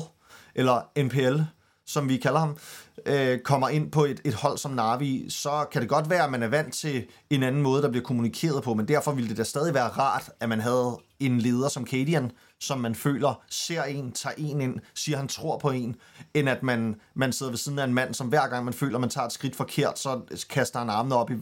eller 0.56 1.02
NPL, 1.04 1.42
som 1.86 2.10
vi 2.10 2.18
kalder 2.18 2.40
ham, 2.40 2.58
øh, 3.06 3.40
kommer 3.40 3.70
ind 3.70 3.92
på 3.92 4.06
et, 4.06 4.22
et 4.26 4.34
hold 4.34 4.58
som 4.58 4.72
Navi, 4.72 5.26
så 5.30 5.66
kan 5.72 5.82
det 5.82 5.90
godt 5.90 6.10
være, 6.10 6.24
at 6.24 6.32
man 6.32 6.44
er 6.44 6.48
vant 6.48 6.74
til 6.74 7.06
en 7.30 7.44
anden 7.44 7.62
måde, 7.62 7.82
der 7.82 7.90
bliver 7.90 8.04
kommunikeret 8.04 8.64
på, 8.64 8.74
men 8.74 8.88
derfor 8.88 9.12
ville 9.12 9.30
det 9.30 9.38
da 9.38 9.44
stadig 9.44 9.74
være 9.74 9.88
rart, 9.88 10.30
at 10.40 10.50
man 10.50 10.60
havde 10.60 10.98
en 11.20 11.40
leder 11.40 11.70
som 11.70 11.86
Kadian, 11.86 12.32
som 12.60 12.80
man 12.80 12.96
føler 12.96 13.42
ser 13.50 13.84
en, 13.84 14.12
tager 14.12 14.34
en 14.38 14.62
ind, 14.62 14.80
siger, 14.94 15.18
han 15.18 15.28
tror 15.28 15.58
på 15.58 15.70
en, 15.70 15.96
end 16.34 16.50
at 16.50 16.64
man, 16.64 16.96
man 17.14 17.34
sidder 17.34 17.52
ved 17.52 17.58
siden 17.58 17.80
af 17.80 17.84
en 17.84 17.94
mand, 17.94 18.14
som 18.14 18.28
hver 18.28 18.48
gang 18.48 18.66
man 18.66 18.74
føler, 18.74 19.00
man 19.00 19.10
tager 19.10 19.26
et 19.26 19.34
skridt 19.34 19.56
forkert, 19.56 20.00
så 20.00 20.20
kaster 20.50 20.80
han 20.80 20.90
armene 20.90 21.16
op 21.16 21.32
i 21.32 21.34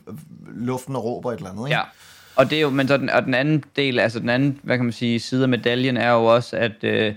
luften 0.48 0.96
og 0.96 1.04
råber 1.04 1.32
et 1.32 1.38
eller 1.38 1.50
andet. 1.50 1.68
Ikke? 1.68 1.78
Ja, 1.78 1.84
og 2.36 2.50
det 2.50 2.58
er 2.58 2.62
jo, 2.62 2.70
men 2.70 2.88
så 2.88 2.98
den, 2.98 3.10
og 3.10 3.26
den 3.26 3.34
anden 3.34 3.64
del, 3.76 4.00
altså 4.00 4.20
den 4.20 4.30
anden, 4.30 4.60
hvad 4.64 4.78
kan 4.78 4.86
man 4.86 4.94
sige, 4.94 5.20
side 5.20 5.44
af 5.44 5.50
medaljen 5.50 5.98
er 5.98 6.12
jo 6.12 6.26
også, 6.26 6.58
at, 6.58 6.84
øh, 6.84 7.16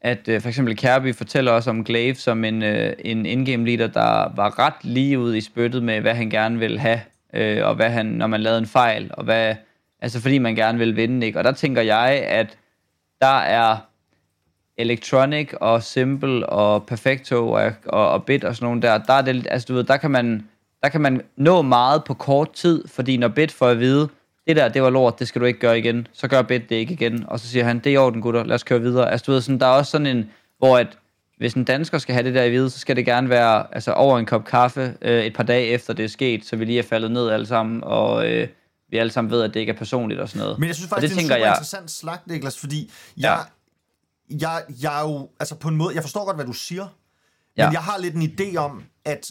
at 0.00 0.28
øh, 0.28 0.40
for 0.40 0.48
eksempel 0.48 0.76
Kirby 0.76 1.14
fortæller 1.14 1.52
også 1.52 1.70
om 1.70 1.84
Glaive 1.84 2.14
som 2.14 2.44
en, 2.44 2.62
øh, 2.62 2.92
en 2.98 3.26
in-game 3.26 3.66
leader, 3.66 3.86
der 3.86 4.34
var 4.36 4.58
ret 4.58 4.74
lige 4.82 5.18
ud 5.18 5.34
i 5.34 5.40
spyttet 5.40 5.82
med, 5.82 6.00
hvad 6.00 6.14
han 6.14 6.30
gerne 6.30 6.58
vil 6.58 6.78
have, 6.78 7.00
øh, 7.34 7.66
og 7.66 7.74
hvad 7.74 7.90
han, 7.90 8.06
når 8.06 8.26
man 8.26 8.40
lavede 8.40 8.58
en 8.58 8.66
fejl, 8.66 9.10
og 9.14 9.24
hvad, 9.24 9.54
altså 10.00 10.20
fordi 10.20 10.38
man 10.38 10.54
gerne 10.54 10.78
vil 10.78 10.96
vinde, 10.96 11.26
ikke? 11.26 11.38
Og 11.38 11.44
der 11.44 11.52
tænker 11.52 11.82
jeg, 11.82 12.08
at 12.10 12.58
der 13.20 13.38
er 13.38 13.76
Electronic 14.78 15.52
og 15.60 15.82
Simple 15.82 16.46
og 16.46 16.86
Perfecto 16.86 17.50
og, 17.50 17.72
og, 17.86 18.10
og 18.10 18.24
Bit 18.24 18.44
og 18.44 18.56
sådan 18.56 18.66
nogle 18.66 18.82
der, 18.82 18.98
der 18.98 19.12
er 19.12 19.22
det, 19.22 19.46
altså 19.50 19.66
du 19.68 19.74
ved, 19.74 19.84
der 19.84 19.96
kan 19.96 20.10
man, 20.10 20.48
der 20.82 20.88
kan 20.88 21.00
man 21.00 21.22
nå 21.36 21.62
meget 21.62 22.04
på 22.04 22.14
kort 22.14 22.52
tid, 22.52 22.88
fordi 22.88 23.16
når 23.16 23.28
Bit 23.28 23.52
får 23.52 23.68
at 23.68 23.78
vide, 23.78 24.08
det 24.54 24.56
der, 24.62 24.68
det 24.68 24.82
var 24.82 24.90
lort, 24.90 25.18
det 25.18 25.28
skal 25.28 25.40
du 25.40 25.46
ikke 25.46 25.60
gøre 25.60 25.78
igen, 25.78 26.06
så 26.12 26.28
gør 26.28 26.42
Bit 26.42 26.68
det 26.68 26.76
ikke 26.76 26.92
igen, 26.92 27.24
og 27.28 27.40
så 27.40 27.48
siger 27.48 27.64
han, 27.64 27.78
det 27.78 27.86
er 27.86 27.94
i 27.94 27.96
orden 27.96 28.20
gutter, 28.22 28.44
lad 28.44 28.54
os 28.54 28.62
køre 28.62 28.80
videre. 28.80 29.10
Altså 29.12 29.24
du 29.26 29.32
ved, 29.32 29.40
sådan, 29.40 29.60
der 29.60 29.66
er 29.66 29.70
også 29.70 29.90
sådan 29.90 30.06
en, 30.06 30.30
hvor 30.58 30.78
at, 30.78 30.86
hvis 31.38 31.54
en 31.54 31.64
dansker 31.64 31.98
skal 31.98 32.12
have 32.12 32.24
det 32.26 32.34
der 32.34 32.44
i 32.44 32.50
vide, 32.50 32.70
så 32.70 32.78
skal 32.78 32.96
det 32.96 33.04
gerne 33.04 33.28
være 33.28 33.74
altså, 33.74 33.92
over 33.92 34.18
en 34.18 34.26
kop 34.26 34.44
kaffe 34.44 34.94
øh, 35.02 35.24
et 35.24 35.34
par 35.34 35.42
dage 35.42 35.66
efter 35.66 35.92
det 35.92 36.04
er 36.04 36.08
sket, 36.08 36.44
så 36.46 36.56
vi 36.56 36.64
lige 36.64 36.78
er 36.78 36.82
faldet 36.82 37.10
ned 37.10 37.28
alle 37.30 37.46
sammen, 37.46 37.84
og 37.84 38.30
øh, 38.30 38.48
vi 38.90 38.96
alle 38.98 39.12
sammen 39.12 39.30
ved, 39.30 39.42
at 39.42 39.54
det 39.54 39.60
ikke 39.60 39.72
er 39.72 39.76
personligt 39.76 40.20
og 40.20 40.28
sådan 40.28 40.42
noget. 40.42 40.58
Men 40.58 40.66
jeg 40.66 40.74
synes 40.74 40.92
Og 40.92 40.96
faktisk, 40.96 41.10
det, 41.14 41.22
det 41.24 41.30
er 41.30 41.34
en 41.36 41.40
super 41.40 41.46
jeg- 41.46 41.54
interessant 41.54 41.90
slag, 41.90 42.16
Niklas, 42.26 42.58
fordi 42.58 42.90
jeg, 43.16 43.38
jeg, 44.30 44.62
jeg 44.82 44.98
er 45.00 45.08
jo, 45.08 45.28
altså 45.40 45.54
på 45.54 45.68
en 45.68 45.76
måde, 45.76 45.94
jeg 45.94 46.02
forstår 46.02 46.24
godt, 46.24 46.36
hvad 46.36 46.46
du 46.46 46.52
siger, 46.52 46.86
ja. 47.56 47.62
Ja. 47.62 47.68
men 47.68 47.72
jeg 47.72 47.82
har 47.82 47.98
lidt 47.98 48.14
en 48.14 48.22
idé 48.22 48.56
om, 48.56 48.82
at 49.04 49.30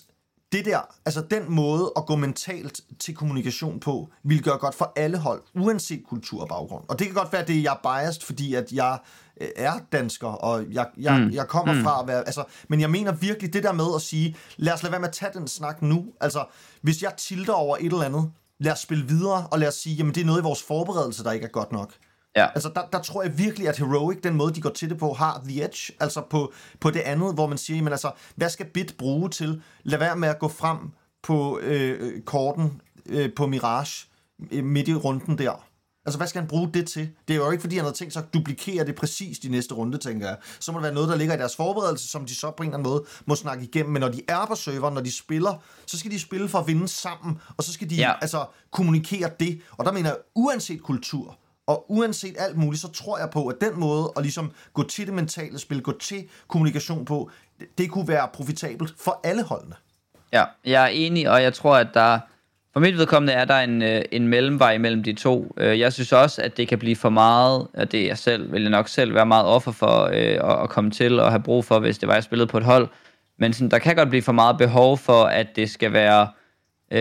det 0.52 0.66
der, 0.66 0.80
altså 1.06 1.22
den 1.22 1.44
måde 1.52 1.92
at 1.98 2.06
gå 2.06 2.16
mentalt 2.16 2.82
til 3.00 3.16
kommunikation 3.16 3.80
på, 3.80 4.10
vil 4.24 4.44
gøre 4.44 4.58
godt 4.58 4.76
for 4.76 4.94
alle 4.96 5.18
hold, 5.18 5.42
uanset 5.56 6.04
kultur 6.10 6.42
og 6.42 6.48
baggrund. 6.48 6.84
Og 6.88 7.00
det 7.00 7.08
kan 7.08 7.16
godt 7.16 7.32
være, 7.32 7.42
at 7.42 7.48
det 7.48 7.58
er 7.58 7.62
jeg 7.62 7.78
er 7.84 8.02
biased, 8.02 8.22
fordi 8.22 8.54
at 8.54 8.72
jeg 8.72 9.00
øh, 9.42 9.48
er 9.56 9.80
dansker, 9.92 10.28
og 10.28 10.66
jeg, 10.72 10.88
jeg, 10.98 11.20
mm. 11.20 11.32
jeg 11.32 11.48
kommer 11.48 11.74
mm. 11.74 11.84
fra 11.84 12.02
at 12.02 12.08
være... 12.08 12.20
Altså, 12.20 12.44
men 12.68 12.82
jeg 12.82 12.90
mener 12.90 13.12
virkelig 13.12 13.54
det 13.54 13.64
der 13.64 13.74
med 13.74 13.86
at 13.96 14.02
sige, 14.02 14.36
lad 14.58 14.74
os 14.74 14.84
lade 14.84 14.92
være 14.92 15.02
med 15.02 15.08
at 15.08 15.14
tage 15.14 15.32
den 15.34 15.48
snak 15.48 15.82
nu. 15.82 16.06
Altså, 16.22 16.46
hvis 16.82 17.02
jeg 17.02 17.14
tilter 17.18 17.54
over 17.54 17.78
et 17.78 17.86
eller 17.86 18.04
andet, 18.04 18.32
lad 18.60 18.72
os 18.72 18.80
spille 18.80 19.06
videre, 19.08 19.48
og 19.52 19.60
lad 19.60 19.68
os 19.68 19.76
sige, 19.76 19.96
jamen 19.96 20.16
det 20.16 20.22
er 20.22 20.26
noget 20.26 20.40
i 20.40 20.44
vores 20.44 20.64
forberedelse, 20.64 21.24
der 21.24 21.32
ikke 21.32 21.46
er 21.46 21.52
godt 21.52 21.72
nok. 21.72 21.94
Ja. 22.36 22.48
Altså, 22.48 22.72
der, 22.76 22.82
der 22.94 23.02
tror 23.02 23.24
jeg 23.24 23.38
virkelig, 23.38 23.68
at 23.68 23.78
Heroic, 23.78 24.18
den 24.24 24.36
måde, 24.36 24.56
de 24.56 24.62
går 24.62 24.70
til 24.70 24.89
det 24.89 24.98
på, 24.98 25.13
har 25.13 25.42
the 25.48 25.63
edge. 25.63 25.94
Altså 26.00 26.22
på, 26.30 26.54
på 26.80 26.92
det 26.92 27.00
andet, 27.00 27.34
hvor 27.34 27.48
man 27.48 27.58
siger, 27.58 27.84
men 27.84 27.94
altså, 27.94 28.12
hvad 28.36 28.50
skal 28.50 28.65
Bit 28.65 28.96
bruge 28.98 29.30
til? 29.30 29.62
Lad 29.84 30.00
være 30.00 30.15
med 30.15 30.30
at 30.30 30.39
gå 30.39 30.48
frem 30.48 30.78
på 31.24 31.60
øh, 31.60 32.22
korten 32.22 32.82
øh, 33.06 33.30
på 33.36 33.48
Mirage 33.48 34.08
øh, 34.52 34.63
midt 34.63 34.88
i 34.88 34.96
runden 34.96 35.38
der. 35.38 35.65
Altså, 36.06 36.18
hvad 36.18 36.28
skal 36.28 36.42
han 36.42 36.50
bruge 36.50 36.70
det 36.74 36.88
til? 36.88 37.10
Det 37.28 37.34
er 37.34 37.38
jo 37.38 37.52
ikke, 37.52 37.62
fordi 37.62 37.76
han 37.76 37.86
har 37.86 37.92
tænkt 37.92 38.13
sig 38.13 38.24
at 38.24 38.34
duplikere 38.34 38.86
det 38.86 38.96
præcis 38.96 39.39
de 39.39 39.50
næste 39.50 39.74
runde, 39.74 39.98
tænker 39.98 40.28
jeg. 40.28 40.38
Så 40.60 40.72
må 40.72 40.78
det 40.78 40.84
være 40.84 40.94
noget, 40.94 41.10
der 41.10 41.15
ligger 41.15 41.36
i 41.36 41.38
deres 41.38 41.56
forberedelse, 41.56 42.08
som 42.08 42.26
de 42.26 42.36
så 42.36 42.52
på 42.52 42.63
en 42.63 42.70
eller 42.70 42.78
anden 42.78 42.92
måde 42.92 43.06
må 43.26 43.36
snakke 43.36 43.63
igennem. 43.63 43.92
Men 43.94 44.00
når 44.00 44.10
de 44.10 44.22
er 44.28 44.46
på 44.46 44.56
serveren, 44.56 44.94
når 44.94 45.02
de 45.02 45.12
spiller, 45.12 45.63
så 45.86 46.00
skal 46.00 46.12
de 46.12 46.20
spille 46.20 46.50
for 46.50 46.60
at 46.60 46.68
vinde 46.68 46.88
sammen, 46.88 47.38
og 47.58 47.63
så 47.63 47.74
skal 47.74 47.89
de. 47.89 47.96
Ja. 47.96 48.13
altså 48.22 48.46
kommunikere 48.72 49.30
det. 49.39 49.62
Og 49.78 49.86
der 49.86 49.92
mener 49.92 50.10
jeg, 50.10 50.18
uanset 50.36 50.84
kultur, 50.84 51.38
og 51.69 51.86
uanset 51.88 52.36
alt 52.39 52.58
muligt, 52.58 52.82
så 52.82 52.91
tror 52.91 53.17
jeg 53.19 53.29
på, 53.29 53.47
at 53.47 53.55
den 53.62 53.79
måde 53.79 54.12
at 54.17 54.21
ligesom 54.23 54.51
gå 54.73 54.84
til 54.84 55.05
det 55.05 55.13
mentale 55.13 55.60
spil, 55.60 55.82
gå 55.82 55.91
til 55.99 56.23
kommunikation 56.47 57.05
på, 57.05 57.32
det, 57.60 57.67
det 57.77 57.91
kunne 57.91 58.08
være 58.08 58.27
profitabelt 58.34 58.93
for 58.97 59.19
alle 59.23 59.43
holdene. 59.43 59.75
Ja, 60.34 60.43
jeg 60.65 60.84
er 60.84 60.88
enig, 60.88 61.29
og 61.29 61.43
jeg 61.43 61.53
tror, 61.53 61.75
at 61.75 61.88
der 61.93 62.19
for 62.73 62.79
mit 62.79 62.97
vedkommende 62.97 63.34
er 63.34 63.45
der 63.45 63.60
en, 63.60 63.82
øh, 63.82 64.01
en 64.12 64.27
mellemvej 64.27 64.77
mellem 64.77 65.03
de 65.03 65.13
to. 65.13 65.53
Øh, 65.58 65.79
jeg 65.79 65.93
synes 65.93 66.12
også, 66.13 66.41
at 66.41 66.58
det 66.58 66.67
kan 66.67 66.79
blive 66.79 66.95
for 66.95 67.10
meget, 67.10 67.67
og 67.73 67.91
det 67.91 68.08
jeg 68.08 68.17
selv 68.17 68.51
vil 68.51 68.62
jeg 68.62 68.71
nok 68.71 68.88
selv 68.88 69.13
være 69.13 69.25
meget 69.25 69.45
offer 69.45 69.71
for 69.71 70.03
øh, 70.03 70.51
at, 70.51 70.63
at 70.63 70.69
komme 70.69 70.91
til 70.91 71.19
og 71.19 71.32
have 71.32 71.43
brug 71.43 71.65
for, 71.65 71.79
hvis 71.79 71.97
det 71.97 72.08
var, 72.08 72.13
jeg 72.13 72.23
spillede 72.23 72.47
på 72.47 72.58
et 72.58 72.63
hold. 72.63 72.88
Men 73.38 73.53
sådan, 73.53 73.71
der 73.71 73.79
kan 73.79 73.95
godt 73.95 74.10
blive 74.10 74.21
for 74.21 74.32
meget 74.32 74.58
behov 74.58 74.97
for, 74.97 75.23
at 75.23 75.47
det 75.55 75.69
skal 75.69 75.93
være, 75.93 76.27
øh, 76.91 76.99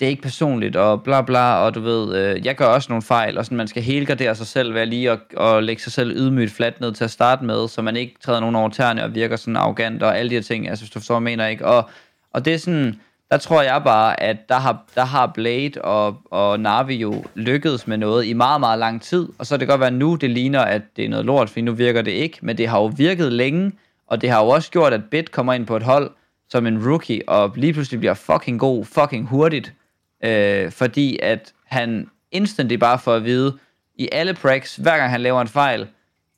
det 0.00 0.02
er 0.02 0.06
ikke 0.06 0.22
personligt, 0.22 0.76
og 0.76 1.02
bla 1.02 1.22
bla, 1.22 1.54
og 1.54 1.74
du 1.74 1.80
ved, 1.80 2.16
øh, 2.16 2.46
jeg 2.46 2.56
gør 2.56 2.66
også 2.66 2.86
nogle 2.88 3.02
fejl, 3.02 3.38
og 3.38 3.44
sådan, 3.44 3.56
man 3.56 3.68
skal 3.68 3.82
helgardere 3.82 4.34
sig 4.34 4.46
selv 4.46 4.74
ved 4.74 4.86
lige 4.86 5.10
at, 5.10 5.18
og 5.36 5.62
lægge 5.62 5.82
sig 5.82 5.92
selv 5.92 6.16
ydmygt 6.16 6.52
fladt 6.52 6.80
ned 6.80 6.92
til 6.92 7.04
at 7.04 7.10
starte 7.10 7.44
med, 7.44 7.68
så 7.68 7.82
man 7.82 7.96
ikke 7.96 8.14
træder 8.20 8.40
nogen 8.40 8.56
over 8.56 8.68
tæerne 8.68 9.04
og 9.04 9.14
virker 9.14 9.36
sådan 9.36 9.56
arrogant, 9.56 10.02
og 10.02 10.18
alle 10.18 10.30
de 10.30 10.34
her 10.34 10.42
ting, 10.42 10.68
altså 10.68 10.84
hvis 10.84 10.90
du 10.90 10.98
forstår, 10.98 11.14
jeg 11.14 11.22
mener 11.22 11.46
ikke, 11.46 11.66
og, 11.66 11.90
og 12.32 12.44
det 12.44 12.54
er 12.54 12.58
sådan, 12.58 13.00
der 13.30 13.36
tror 13.36 13.62
jeg 13.62 13.82
bare, 13.84 14.22
at 14.22 14.48
der 14.48 14.58
har, 14.58 14.84
der 14.94 15.04
har 15.04 15.26
Blade 15.26 15.72
og, 15.80 16.16
og 16.30 16.60
Navi 16.60 16.94
jo 16.94 17.24
lykkedes 17.34 17.86
med 17.86 17.96
noget 17.96 18.26
i 18.26 18.32
meget, 18.32 18.60
meget 18.60 18.78
lang 18.78 19.02
tid, 19.02 19.28
og 19.38 19.46
så 19.46 19.54
kan 19.54 19.60
det 19.60 19.68
godt 19.68 19.80
være 19.80 19.90
nu, 19.90 20.14
det 20.14 20.30
ligner, 20.30 20.60
at 20.60 20.82
det 20.96 21.04
er 21.04 21.08
noget 21.08 21.24
lort, 21.26 21.50
for 21.50 21.60
nu 21.60 21.72
virker 21.72 22.02
det 22.02 22.10
ikke, 22.10 22.38
men 22.42 22.58
det 22.58 22.68
har 22.68 22.78
jo 22.78 22.92
virket 22.96 23.32
længe, 23.32 23.72
og 24.06 24.20
det 24.20 24.30
har 24.30 24.44
jo 24.44 24.48
også 24.48 24.70
gjort, 24.70 24.92
at 24.92 25.04
Bit 25.10 25.32
kommer 25.32 25.52
ind 25.52 25.66
på 25.66 25.76
et 25.76 25.82
hold 25.82 26.10
som 26.50 26.66
en 26.66 26.88
rookie, 26.88 27.28
og 27.28 27.52
lige 27.56 27.72
pludselig 27.72 28.00
bliver 28.00 28.14
fucking 28.14 28.60
god, 28.60 28.84
fucking 28.84 29.28
hurtigt, 29.28 29.72
øh, 30.24 30.70
fordi 30.72 31.18
at 31.22 31.52
han 31.66 32.06
instantly 32.32 32.74
bare 32.74 32.98
får 32.98 33.14
at 33.14 33.24
vide, 33.24 33.58
i 33.96 34.08
alle 34.12 34.34
pracks, 34.34 34.76
hver 34.76 34.96
gang 34.98 35.10
han 35.10 35.20
laver 35.20 35.40
en 35.40 35.48
fejl, 35.48 35.86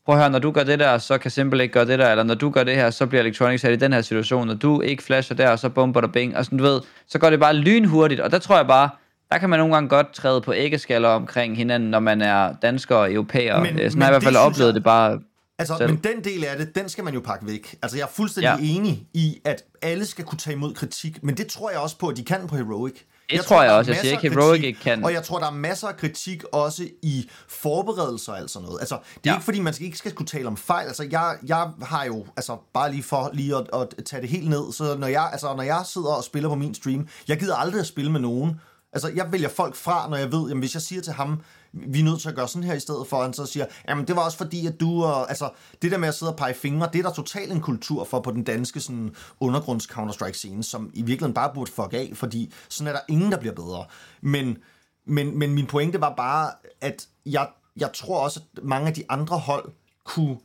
prøv 0.07 0.15
at 0.15 0.21
høre, 0.21 0.31
når 0.31 0.39
du 0.39 0.51
gør 0.51 0.63
det 0.63 0.79
der, 0.79 0.99
så 0.99 1.19
kan 1.19 1.31
Simple 1.31 1.63
ikke 1.63 1.73
gøre 1.73 1.85
det 1.87 1.99
der, 1.99 2.11
eller 2.11 2.25
når 2.25 2.35
du 2.35 2.51
gør 2.51 2.65
det 2.65 2.75
her, 2.75 2.91
så 2.91 3.07
bliver 3.07 3.23
Electronics 3.23 3.63
sat 3.63 3.73
i 3.73 3.77
den 3.77 3.93
her 3.93 4.01
situation, 4.01 4.47
når 4.47 4.55
du 4.55 4.81
ikke 4.81 5.03
flasher 5.03 5.37
der, 5.37 5.57
så 5.57 5.69
bomber 5.69 6.01
der 6.01 6.09
bing, 6.09 6.37
og 6.37 6.45
sådan, 6.45 6.59
du 6.59 6.65
ved, 6.65 6.81
så 7.09 7.19
går 7.19 7.31
det 7.31 7.41
bare 7.41 7.55
lynhurtigt, 7.55 8.21
og 8.21 8.31
der 8.31 8.39
tror 8.39 8.57
jeg 8.57 8.67
bare, 8.67 8.89
der 9.33 9.39
kan 9.39 9.51
man 9.51 9.59
nogle 9.59 9.75
gange 9.75 9.89
godt 9.89 10.13
træde 10.15 10.41
på 10.41 10.55
æggeskaller 10.55 11.09
omkring 11.09 11.57
hinanden, 11.57 11.91
når 11.91 12.01
man 12.01 12.23
er 12.23 12.53
dansker 12.63 12.97
og 12.97 13.13
europæer. 13.13 13.61
Men- 13.61 13.75
Men, 13.75 13.79
sådan 13.79 13.99
men 13.99 14.03
har 14.03 14.09
jeg 14.09 14.13
i 14.13 14.15
hvert 14.15 14.23
fald 14.23 14.37
oplevet 14.37 14.67
jeg- 14.69 14.75
det 14.75 14.83
bare 14.85 15.21
Altså, 15.61 15.77
selv. 15.79 15.91
men 15.91 15.99
den 16.05 16.25
del 16.25 16.45
af 16.45 16.57
det, 16.59 16.75
den 16.75 16.89
skal 16.89 17.05
man 17.05 17.15
jo 17.15 17.21
pakke 17.21 17.47
væk. 17.47 17.77
Altså, 17.83 17.97
jeg 17.99 18.05
er 18.05 18.09
fuldstændig 18.13 18.49
Ja. 18.61 18.75
enig 18.77 19.07
i, 19.15 19.41
at 19.45 19.65
alle 19.83 20.07
skal 20.07 20.25
kunne 20.25 20.39
tage 20.39 20.55
imod 20.57 20.75
kritik, 20.75 21.23
men 21.23 21.37
det 21.37 21.47
tror 21.47 21.71
jeg 21.71 21.79
også 21.81 21.99
på, 21.99 22.09
at 22.09 22.17
de 22.17 22.25
kan 22.25 22.47
på 22.47 22.57
Heroic. 22.57 22.95
Det 23.31 23.41
tror 23.45 23.63
jeg 23.63 23.69
der 23.69 23.75
er 23.75 23.79
også. 23.79 23.91
Jeg 23.91 24.01
siger 24.01 24.13
ikke, 24.21 24.31
Heroic 24.31 24.51
kritik, 24.51 24.65
ikke 24.65 24.81
kan. 24.81 25.05
Og 25.05 25.13
jeg 25.13 25.23
tror, 25.23 25.39
der 25.39 25.47
er 25.47 25.51
masser 25.51 25.89
af 25.89 25.97
kritik 25.97 26.45
også 26.53 26.89
i 27.03 27.29
forberedelser 27.49 28.33
og 28.33 28.39
alt 28.39 28.51
sådan 28.51 28.67
noget. 28.67 28.81
Altså, 28.81 28.95
det 28.95 29.15
er 29.15 29.33
Ja. 29.33 29.37
ikke, 29.37 29.45
fordi 29.45 29.61
man 29.61 29.73
skal, 29.75 29.87
ikke 29.87 29.99
skal 29.99 30.13
kunne 30.13 30.27
tale 30.27 30.47
om 30.47 30.57
fejl. 30.57 30.87
Altså, 30.87 31.07
jeg, 31.11 31.37
jeg 31.47 31.69
har 31.83 32.05
jo, 32.05 32.27
altså, 32.37 32.57
bare 32.75 32.91
lige 32.91 33.03
for 33.03 33.31
lige 33.33 33.57
at, 33.57 33.67
at 33.99 34.05
tage 34.05 34.23
det 34.23 34.29
helt 34.31 34.49
ned, 34.49 34.73
så 34.73 34.97
når 34.99 35.07
jeg, 35.07 35.29
altså, 35.33 35.55
når 35.57 35.63
jeg 35.63 35.83
sidder 35.93 36.09
og 36.13 36.25
spiller 36.25 36.49
på 36.49 36.55
min 36.55 36.75
stream, 36.75 37.09
jeg 37.29 37.39
gider 37.39 37.57
aldrig 37.57 37.81
at 37.81 37.87
spille 37.87 38.13
med 38.13 38.21
nogen, 38.21 38.61
Altså, 38.93 39.09
jeg 39.15 39.33
vælger 39.33 39.49
folk 39.49 39.75
fra, 39.77 40.09
når 40.11 40.17
jeg 40.17 40.33
ved, 40.33 40.49
jamen, 40.49 40.59
hvis 40.61 40.75
jeg 40.75 40.83
siger 40.83 41.03
til 41.03 41.13
ham, 41.13 41.41
vi 41.73 42.01
er 42.01 42.05
nødt 42.05 42.21
til 42.21 42.29
at 42.29 42.35
gøre 42.35 42.49
sådan 42.49 42.65
her 42.69 42.75
i 42.75 42.81
stedet 42.81 43.07
for, 43.07 43.23
han 43.23 43.33
så 43.33 43.47
siger, 43.47 43.67
jamen, 43.89 44.07
det 44.07 44.17
var 44.17 44.25
også 44.25 44.39
fordi, 44.39 44.67
at 44.67 44.81
du, 44.81 45.05
og, 45.05 45.29
altså, 45.29 45.51
det 45.83 45.93
der 45.93 45.99
med 45.99 46.09
at 46.09 46.15
sidde 46.15 46.33
og 46.33 46.37
pege 46.37 46.55
fingre, 46.55 46.89
det 46.93 46.99
er 46.99 47.03
der 47.03 47.13
totalt 47.13 47.53
en 47.53 47.61
kultur 47.61 48.05
for 48.05 48.21
på 48.21 48.31
den 48.31 48.45
danske 48.45 48.81
sådan, 48.81 49.15
undergrunds 49.41 49.87
Counter-Strike-scene, 49.87 50.63
som 50.63 50.91
i 50.95 51.03
virkeligheden 51.03 51.35
bare 51.35 51.55
burde 51.55 51.73
fuck 51.73 51.93
af, 51.93 52.11
fordi 52.15 52.53
sådan 52.69 52.89
er 52.89 52.93
der 52.93 53.01
ingen, 53.09 53.33
der 53.33 53.39
bliver 53.39 53.55
bedre. 53.55 53.85
Men, 54.21 54.59
men, 55.07 55.39
men 55.39 55.55
min 55.55 55.67
pointe 55.67 56.01
var 56.01 56.15
bare, 56.17 56.53
at 56.81 57.09
jeg, 57.27 57.49
jeg 57.77 57.91
tror 57.95 58.25
også, 58.25 58.41
at 58.57 58.65
mange 58.65 58.89
af 58.89 58.95
de 58.95 59.05
andre 59.09 59.39
hold 59.39 59.73
kunne 60.05 60.39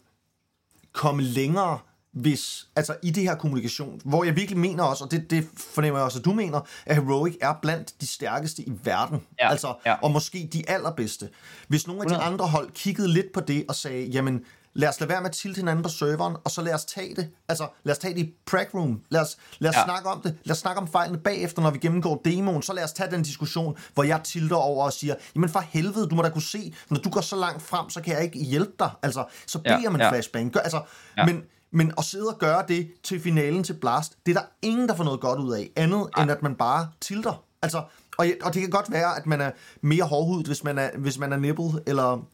komme 0.93 1.23
længere, 1.23 1.79
hvis, 2.15 2.67
altså 2.75 2.95
i 3.03 3.11
det 3.11 3.23
her 3.23 3.35
kommunikation, 3.35 4.01
hvor 4.05 4.23
jeg 4.23 4.35
virkelig 4.35 4.59
mener 4.59 4.83
også, 4.83 5.03
og 5.03 5.11
det, 5.11 5.29
det 5.29 5.47
fornemmer 5.57 5.99
jeg 5.99 6.05
også, 6.05 6.19
at 6.19 6.25
du 6.25 6.33
mener, 6.33 6.61
at 6.85 6.95
Heroic 6.95 7.35
er 7.41 7.53
blandt 7.61 7.93
de 8.01 8.07
stærkeste 8.07 8.61
i 8.63 8.71
verden. 8.83 9.21
Ja, 9.39 9.49
altså, 9.51 9.73
ja. 9.85 9.95
og 10.01 10.11
måske 10.11 10.49
de 10.53 10.69
allerbedste. 10.69 11.29
Hvis 11.67 11.87
nogle 11.87 12.01
af 12.01 12.07
de 12.07 12.13
100. 12.13 12.33
andre 12.33 12.47
hold 12.47 12.71
kiggede 12.71 13.07
lidt 13.07 13.31
på 13.33 13.39
det 13.39 13.65
og 13.69 13.75
sagde, 13.75 14.05
jamen, 14.05 14.41
lad 14.73 14.89
os 14.89 14.99
lade 14.99 15.09
være 15.09 15.21
med 15.21 15.29
at 15.29 15.35
tilte 15.35 15.57
hinanden 15.57 15.83
på 15.83 15.89
serveren, 15.89 16.35
og 16.43 16.51
så 16.51 16.61
lad 16.61 16.73
os 16.73 16.85
tage 16.85 17.15
det. 17.15 17.29
Altså, 17.49 17.67
lad 17.83 17.91
os 17.91 17.97
tage 17.97 18.13
det 18.13 18.19
i 18.21 18.33
prac 18.45 18.67
room. 18.73 19.01
Lad 19.09 19.21
os, 19.21 19.37
lad 19.59 19.69
os 19.69 19.75
Ja. 19.75 19.83
snakke 19.83 20.09
om 20.09 20.21
det. 20.21 20.35
Lad 20.43 20.51
os 20.53 20.57
snakke 20.59 20.81
om 20.81 20.87
fejlene 20.87 21.17
bagefter, 21.19 21.61
når 21.61 21.71
vi 21.71 21.77
gennemgår 21.79 22.21
demoen. 22.25 22.61
Så 22.61 22.73
lad 22.73 22.83
os 22.83 22.93
tage 22.93 23.11
den 23.11 23.23
diskussion, 23.23 23.77
hvor 23.93 24.03
jeg 24.03 24.21
tilter 24.23 24.55
over 24.55 24.85
og 24.85 24.93
siger, 24.93 25.15
jamen 25.35 25.49
for 25.49 25.59
helvede, 25.59 26.07
du 26.09 26.15
må 26.15 26.21
da 26.21 26.29
kunne 26.29 26.41
se, 26.41 26.73
når 26.89 26.97
du 26.99 27.09
går 27.09 27.21
så 27.21 27.35
langt 27.35 27.61
frem, 27.61 27.89
så 27.89 28.01
kan 28.01 28.15
jeg 28.15 28.23
ikke 28.23 28.39
hjælpe 28.39 28.71
dig. 28.79 28.89
Altså, 29.03 29.25
så 29.47 29.59
beder 29.59 29.79
Ja, 29.83 29.89
man 29.89 30.01
ja. 30.01 30.09
flashbang. 30.11 30.51
Gør, 30.53 30.59
altså, 30.59 30.81
ja. 31.17 31.25
men, 31.25 31.43
men 31.71 31.91
at 31.97 32.03
sidde 32.03 32.27
og 32.27 32.39
gøre 32.39 32.63
det 32.67 32.91
til 33.03 33.19
finalen 33.19 33.63
til 33.63 33.73
Blast, 33.73 34.17
det 34.25 34.35
er 34.35 34.39
der 34.39 34.47
ingen, 34.61 34.89
der 34.89 34.95
får 34.95 35.03
noget 35.03 35.19
godt 35.19 35.39
ud 35.39 35.53
af, 35.53 35.69
andet 35.75 36.09
end 36.19 36.31
at 36.31 36.43
man 36.43 36.55
bare 36.55 36.87
tilter. 37.01 37.43
Altså, 37.61 37.77
og, 38.17 38.25
og 38.43 38.53
det 38.53 38.61
kan 38.61 38.69
godt 38.69 38.91
være, 38.91 39.17
at 39.17 39.25
man 39.25 39.41
er 39.41 39.51
mere 39.81 40.03
hårdhudet, 40.03 40.47
hvis 40.47 40.63
man 40.63 40.77
er, 40.77 40.89
hvis 40.97 41.17
man 41.19 41.33
er 41.33 41.37
nippet, 41.37 41.83
eller 41.87 42.25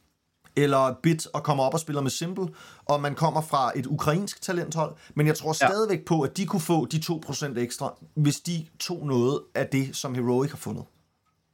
eller 0.56 0.96
bit 1.04 1.28
og 1.34 1.44
kommer 1.44 1.64
op 1.64 1.74
og 1.74 1.80
spiller 1.80 2.02
med 2.02 2.12
Simple, 2.12 2.48
og 2.86 3.02
man 3.02 3.16
kommer 3.16 3.42
fra 3.42 3.72
et 3.76 3.86
ukrainsk 3.86 4.42
talenthold, 4.42 4.96
men 5.16 5.28
jeg 5.28 5.36
tror 5.36 5.56
Ja. 5.62 5.68
stadigvæk 5.68 6.06
på, 6.06 6.22
at 6.22 6.38
de 6.38 6.46
kunne 6.46 6.60
få 6.60 6.86
de 6.86 6.98
2% 6.98 7.60
ekstra, 7.60 7.94
hvis 8.16 8.40
de 8.40 8.66
tog 8.80 9.06
noget 9.08 9.40
af 9.56 9.68
det, 9.68 9.96
som 9.96 10.16
Heroic 10.16 10.50
har 10.52 10.58
fundet. 10.58 10.84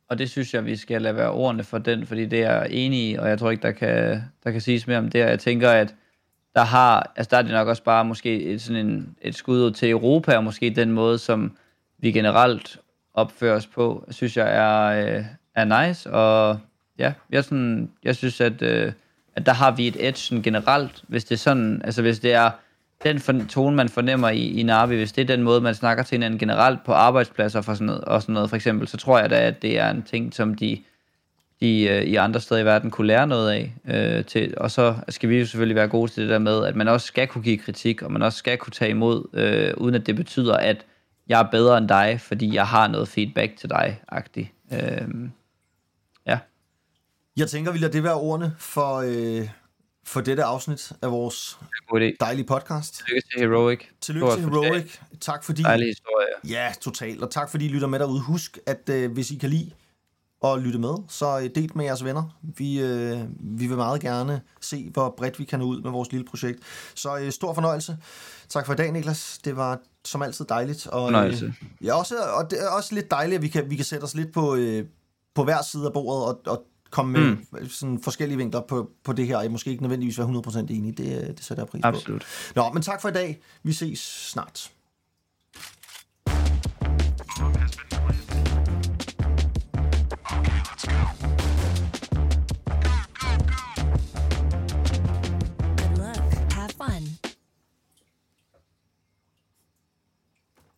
Og 0.10 0.18
det 0.18 0.30
synes 0.30 0.54
jeg, 0.54 0.66
vi 0.66 0.76
skal 0.76 1.02
lade 1.02 1.16
være 1.16 1.32
ordene 1.32 1.64
for 1.64 1.78
den, 1.78 2.08
fordi 2.08 2.26
det 2.26 2.40
er 2.44 2.52
jeg 2.54 2.68
enig 2.72 3.10
i, 3.10 3.16
og 3.16 3.30
jeg 3.30 3.40
tror 3.40 3.52
ikke, 3.52 3.62
der 3.64 3.72
kan, 3.72 4.22
der 4.44 4.52
kan 4.52 4.62
siges 4.62 4.88
mere 4.88 4.98
om 4.98 5.10
det. 5.10 5.20
Jeg 5.20 5.40
tænker, 5.40 5.70
at 5.70 5.96
der 6.58 6.64
har, 6.64 7.12
altså 7.16 7.30
der 7.32 7.38
er 7.38 7.42
det 7.42 7.52
nok 7.52 7.68
også 7.68 7.84
bare 7.84 8.06
måske 8.06 8.44
et, 8.44 8.62
sådan 8.62 8.86
en, 8.86 9.16
et 9.22 9.36
skud 9.36 9.62
ud 9.62 9.72
til 9.72 9.90
Europa, 9.90 10.36
og 10.36 10.44
måske 10.44 10.70
den 10.70 10.92
måde, 10.92 11.18
som 11.18 11.58
vi 12.00 12.12
generelt 12.12 12.80
opfører 13.14 13.56
os 13.56 13.68
på, 13.68 14.06
synes 14.10 14.38
jeg 14.38 14.56
er, 14.56 14.84
øh, 15.18 15.26
er 15.56 15.88
nice. 15.88 16.12
Og 16.12 16.60
ja, 17.00 17.14
jeg, 17.30 17.44
sådan, 17.44 17.92
jeg 18.04 18.16
synes, 18.16 18.42
at, 18.42 18.62
øh, 18.62 18.92
at 19.36 19.46
der 19.46 19.54
har 19.54 19.72
vi 19.72 19.88
et 19.88 19.96
edge 20.00 20.18
sådan 20.18 20.42
generelt, 20.42 21.04
hvis 21.08 21.26
det 21.26 21.36
er 21.36 21.40
sådan, 21.40 21.82
altså 21.84 22.02
hvis 22.02 22.20
det 22.20 22.34
er 22.34 22.52
den 23.04 23.20
for, 23.20 23.46
tone, 23.50 23.76
man 23.76 23.90
fornemmer 23.90 24.30
i, 24.30 24.60
i 24.60 24.64
Navi, 24.64 24.96
hvis 24.96 25.12
det 25.12 25.22
er 25.22 25.36
den 25.36 25.44
måde, 25.44 25.62
man 25.62 25.76
snakker 25.76 26.04
til 26.04 26.16
hinanden 26.16 26.40
generelt 26.40 26.84
på 26.86 26.94
arbejdspladser 26.94 27.62
for 27.62 27.74
sådan 27.74 27.88
noget, 27.88 28.02
og 28.02 28.22
sådan 28.22 28.34
noget 28.34 28.50
for 28.50 28.56
eksempel, 28.56 28.88
så 28.88 28.98
tror 28.98 29.20
jeg 29.20 29.30
da, 29.30 29.48
at 29.48 29.62
det 29.62 29.80
er 29.80 29.90
en 29.90 30.04
ting, 30.04 30.34
som 30.34 30.56
de, 30.56 30.84
de 31.62 31.84
øh, 31.84 32.04
i 32.04 32.16
andre 32.16 32.42
steder 32.42 32.62
i 32.62 32.66
verden 32.66 32.92
kunne 32.92 33.08
lære 33.08 33.28
noget 33.28 33.52
af. 33.52 33.74
Øh, 33.88 34.26
til, 34.26 34.54
og 34.58 34.72
så 34.72 34.96
skal 35.10 35.30
vi 35.30 35.40
jo 35.40 35.46
selvfølgelig 35.46 35.76
være 35.76 35.88
gode 35.88 36.12
til 36.12 36.24
det 36.24 36.30
der 36.30 36.40
med, 36.40 36.66
at 36.66 36.76
man 36.76 36.88
også 36.88 37.08
skal 37.08 37.28
kunne 37.28 37.44
give 37.44 37.58
kritik, 37.58 38.02
og 38.02 38.12
man 38.12 38.22
også 38.22 38.38
skal 38.38 38.58
kunne 38.58 38.72
tage 38.72 38.92
imod, 38.92 39.24
øh, 39.34 39.74
uden 39.78 39.96
at 39.96 40.06
det 40.06 40.16
betyder, 40.16 40.58
at 40.58 40.86
jeg 41.28 41.40
er 41.40 41.52
bedre 41.52 41.78
end 41.78 41.88
dig, 41.88 42.22
fordi 42.22 42.56
jeg 42.56 42.68
har 42.68 42.88
noget 42.88 43.08
feedback 43.08 43.58
til 43.58 43.70
dig, 43.70 44.02
agtigt. 44.08 44.50
Øh, 44.72 45.08
ja. 46.26 46.40
Jeg 47.38 47.50
tænker, 47.50 47.72
vi 47.72 47.78
lader 47.78 47.92
det 47.92 48.04
være 48.04 48.14
ordene 48.14 48.56
for, 48.60 48.96
øh, 48.98 49.50
for 50.06 50.22
dette 50.22 50.44
afsnit 50.44 50.92
af 51.02 51.12
vores 51.12 51.60
dejlige 52.20 52.46
podcast. 52.46 53.04
Tillykke 53.06 53.28
til 53.32 53.40
Heroic. 53.40 53.80
Tillykke 54.02 54.32
til. 54.32 54.44
Heroic. 54.44 54.98
Tak 55.22 55.44
fordi... 55.44 55.62
Dejlig 55.64 55.88
historie. 55.88 56.28
Ja, 56.50 56.74
totalt. 56.82 57.22
Og 57.22 57.32
tak 57.32 57.50
fordi 57.50 57.66
I 57.66 57.70
lytter 57.70 57.88
med 57.88 58.00
derude. 58.00 58.22
Husk, 58.22 58.58
at 58.66 58.90
øh, 58.90 59.12
hvis 59.12 59.32
I 59.32 59.36
kan 59.36 59.50
lide 59.50 59.72
og 60.42 60.60
lytte 60.60 60.80
med. 60.80 60.96
Så 61.08 61.40
øh, 61.40 61.50
del 61.56 61.72
med 61.76 61.86
jeres 61.86 62.04
venner. 62.04 62.38
Vi, 62.42 62.80
øh, 62.80 63.20
vi 63.40 63.68
vil 63.68 63.78
meget 63.78 64.02
gerne 64.02 64.42
se, 64.62 64.90
hvor 64.94 65.14
bredt 65.18 65.40
vi 65.40 65.44
kan 65.44 65.60
nå 65.60 65.66
ud 65.66 65.82
med 65.82 65.92
vores 65.92 66.12
lille 66.12 66.26
projekt. 66.26 66.60
Så 66.96 67.18
øh, 67.18 67.32
stor 67.32 67.54
fornøjelse. 67.54 67.98
Tak 68.50 68.66
for 68.66 68.74
i 68.74 68.76
dag, 68.76 68.92
Niklas. 68.92 69.40
Det 69.46 69.58
var 69.58 69.80
som 70.06 70.22
altid 70.22 70.46
dejligt. 70.46 70.88
Og, 70.88 71.02
øh, 71.02 71.06
fornøjelse. 71.06 71.46
Øh, 71.46 71.86
ja, 71.86 71.94
også, 71.94 72.16
og 72.18 72.52
det 72.52 72.64
er 72.64 72.70
også 72.70 72.96
lidt 72.96 73.12
dejligt, 73.12 73.36
at 73.36 73.42
vi 73.42 73.48
kan, 73.48 73.70
vi 73.70 73.76
kan 73.76 73.86
sætte 73.86 74.04
os 74.04 74.16
lidt 74.16 74.34
på, 74.34 74.56
øh, 74.56 74.86
på 75.36 75.44
hver 75.44 75.62
side 75.62 75.86
af 75.86 75.94
bordet 75.94 76.26
og, 76.26 76.42
og 76.46 76.64
komme 76.92 77.20
med 77.20 77.38
mm. 77.62 77.70
sådan 77.70 78.00
forskellige 78.04 78.38
vinkler 78.38 78.62
på, 78.62 78.90
på 79.04 79.14
det 79.14 79.28
her. 79.28 79.42
Jeg 79.42 79.52
måske 79.52 79.70
ikke 79.70 79.84
nødvendigvis 79.84 80.20
være 80.20 80.28
100% 80.28 80.60
enig. 80.60 80.98
Det, 80.98 81.22
øh, 81.22 81.28
det 81.28 81.44
sætter 81.44 81.64
jeg 81.64 81.68
pris 81.68 81.82
Absolut. 81.84 82.22
på. 82.22 82.26
Absolut. 82.26 82.56
Nå, 82.56 82.74
men 82.74 82.84
tak 82.84 83.02
for 83.02 83.10
i 83.10 83.14
dag. 83.14 83.42
Vi 83.64 83.74
ses 83.74 84.00
snart. 84.00 84.72
Okay. 87.40 88.27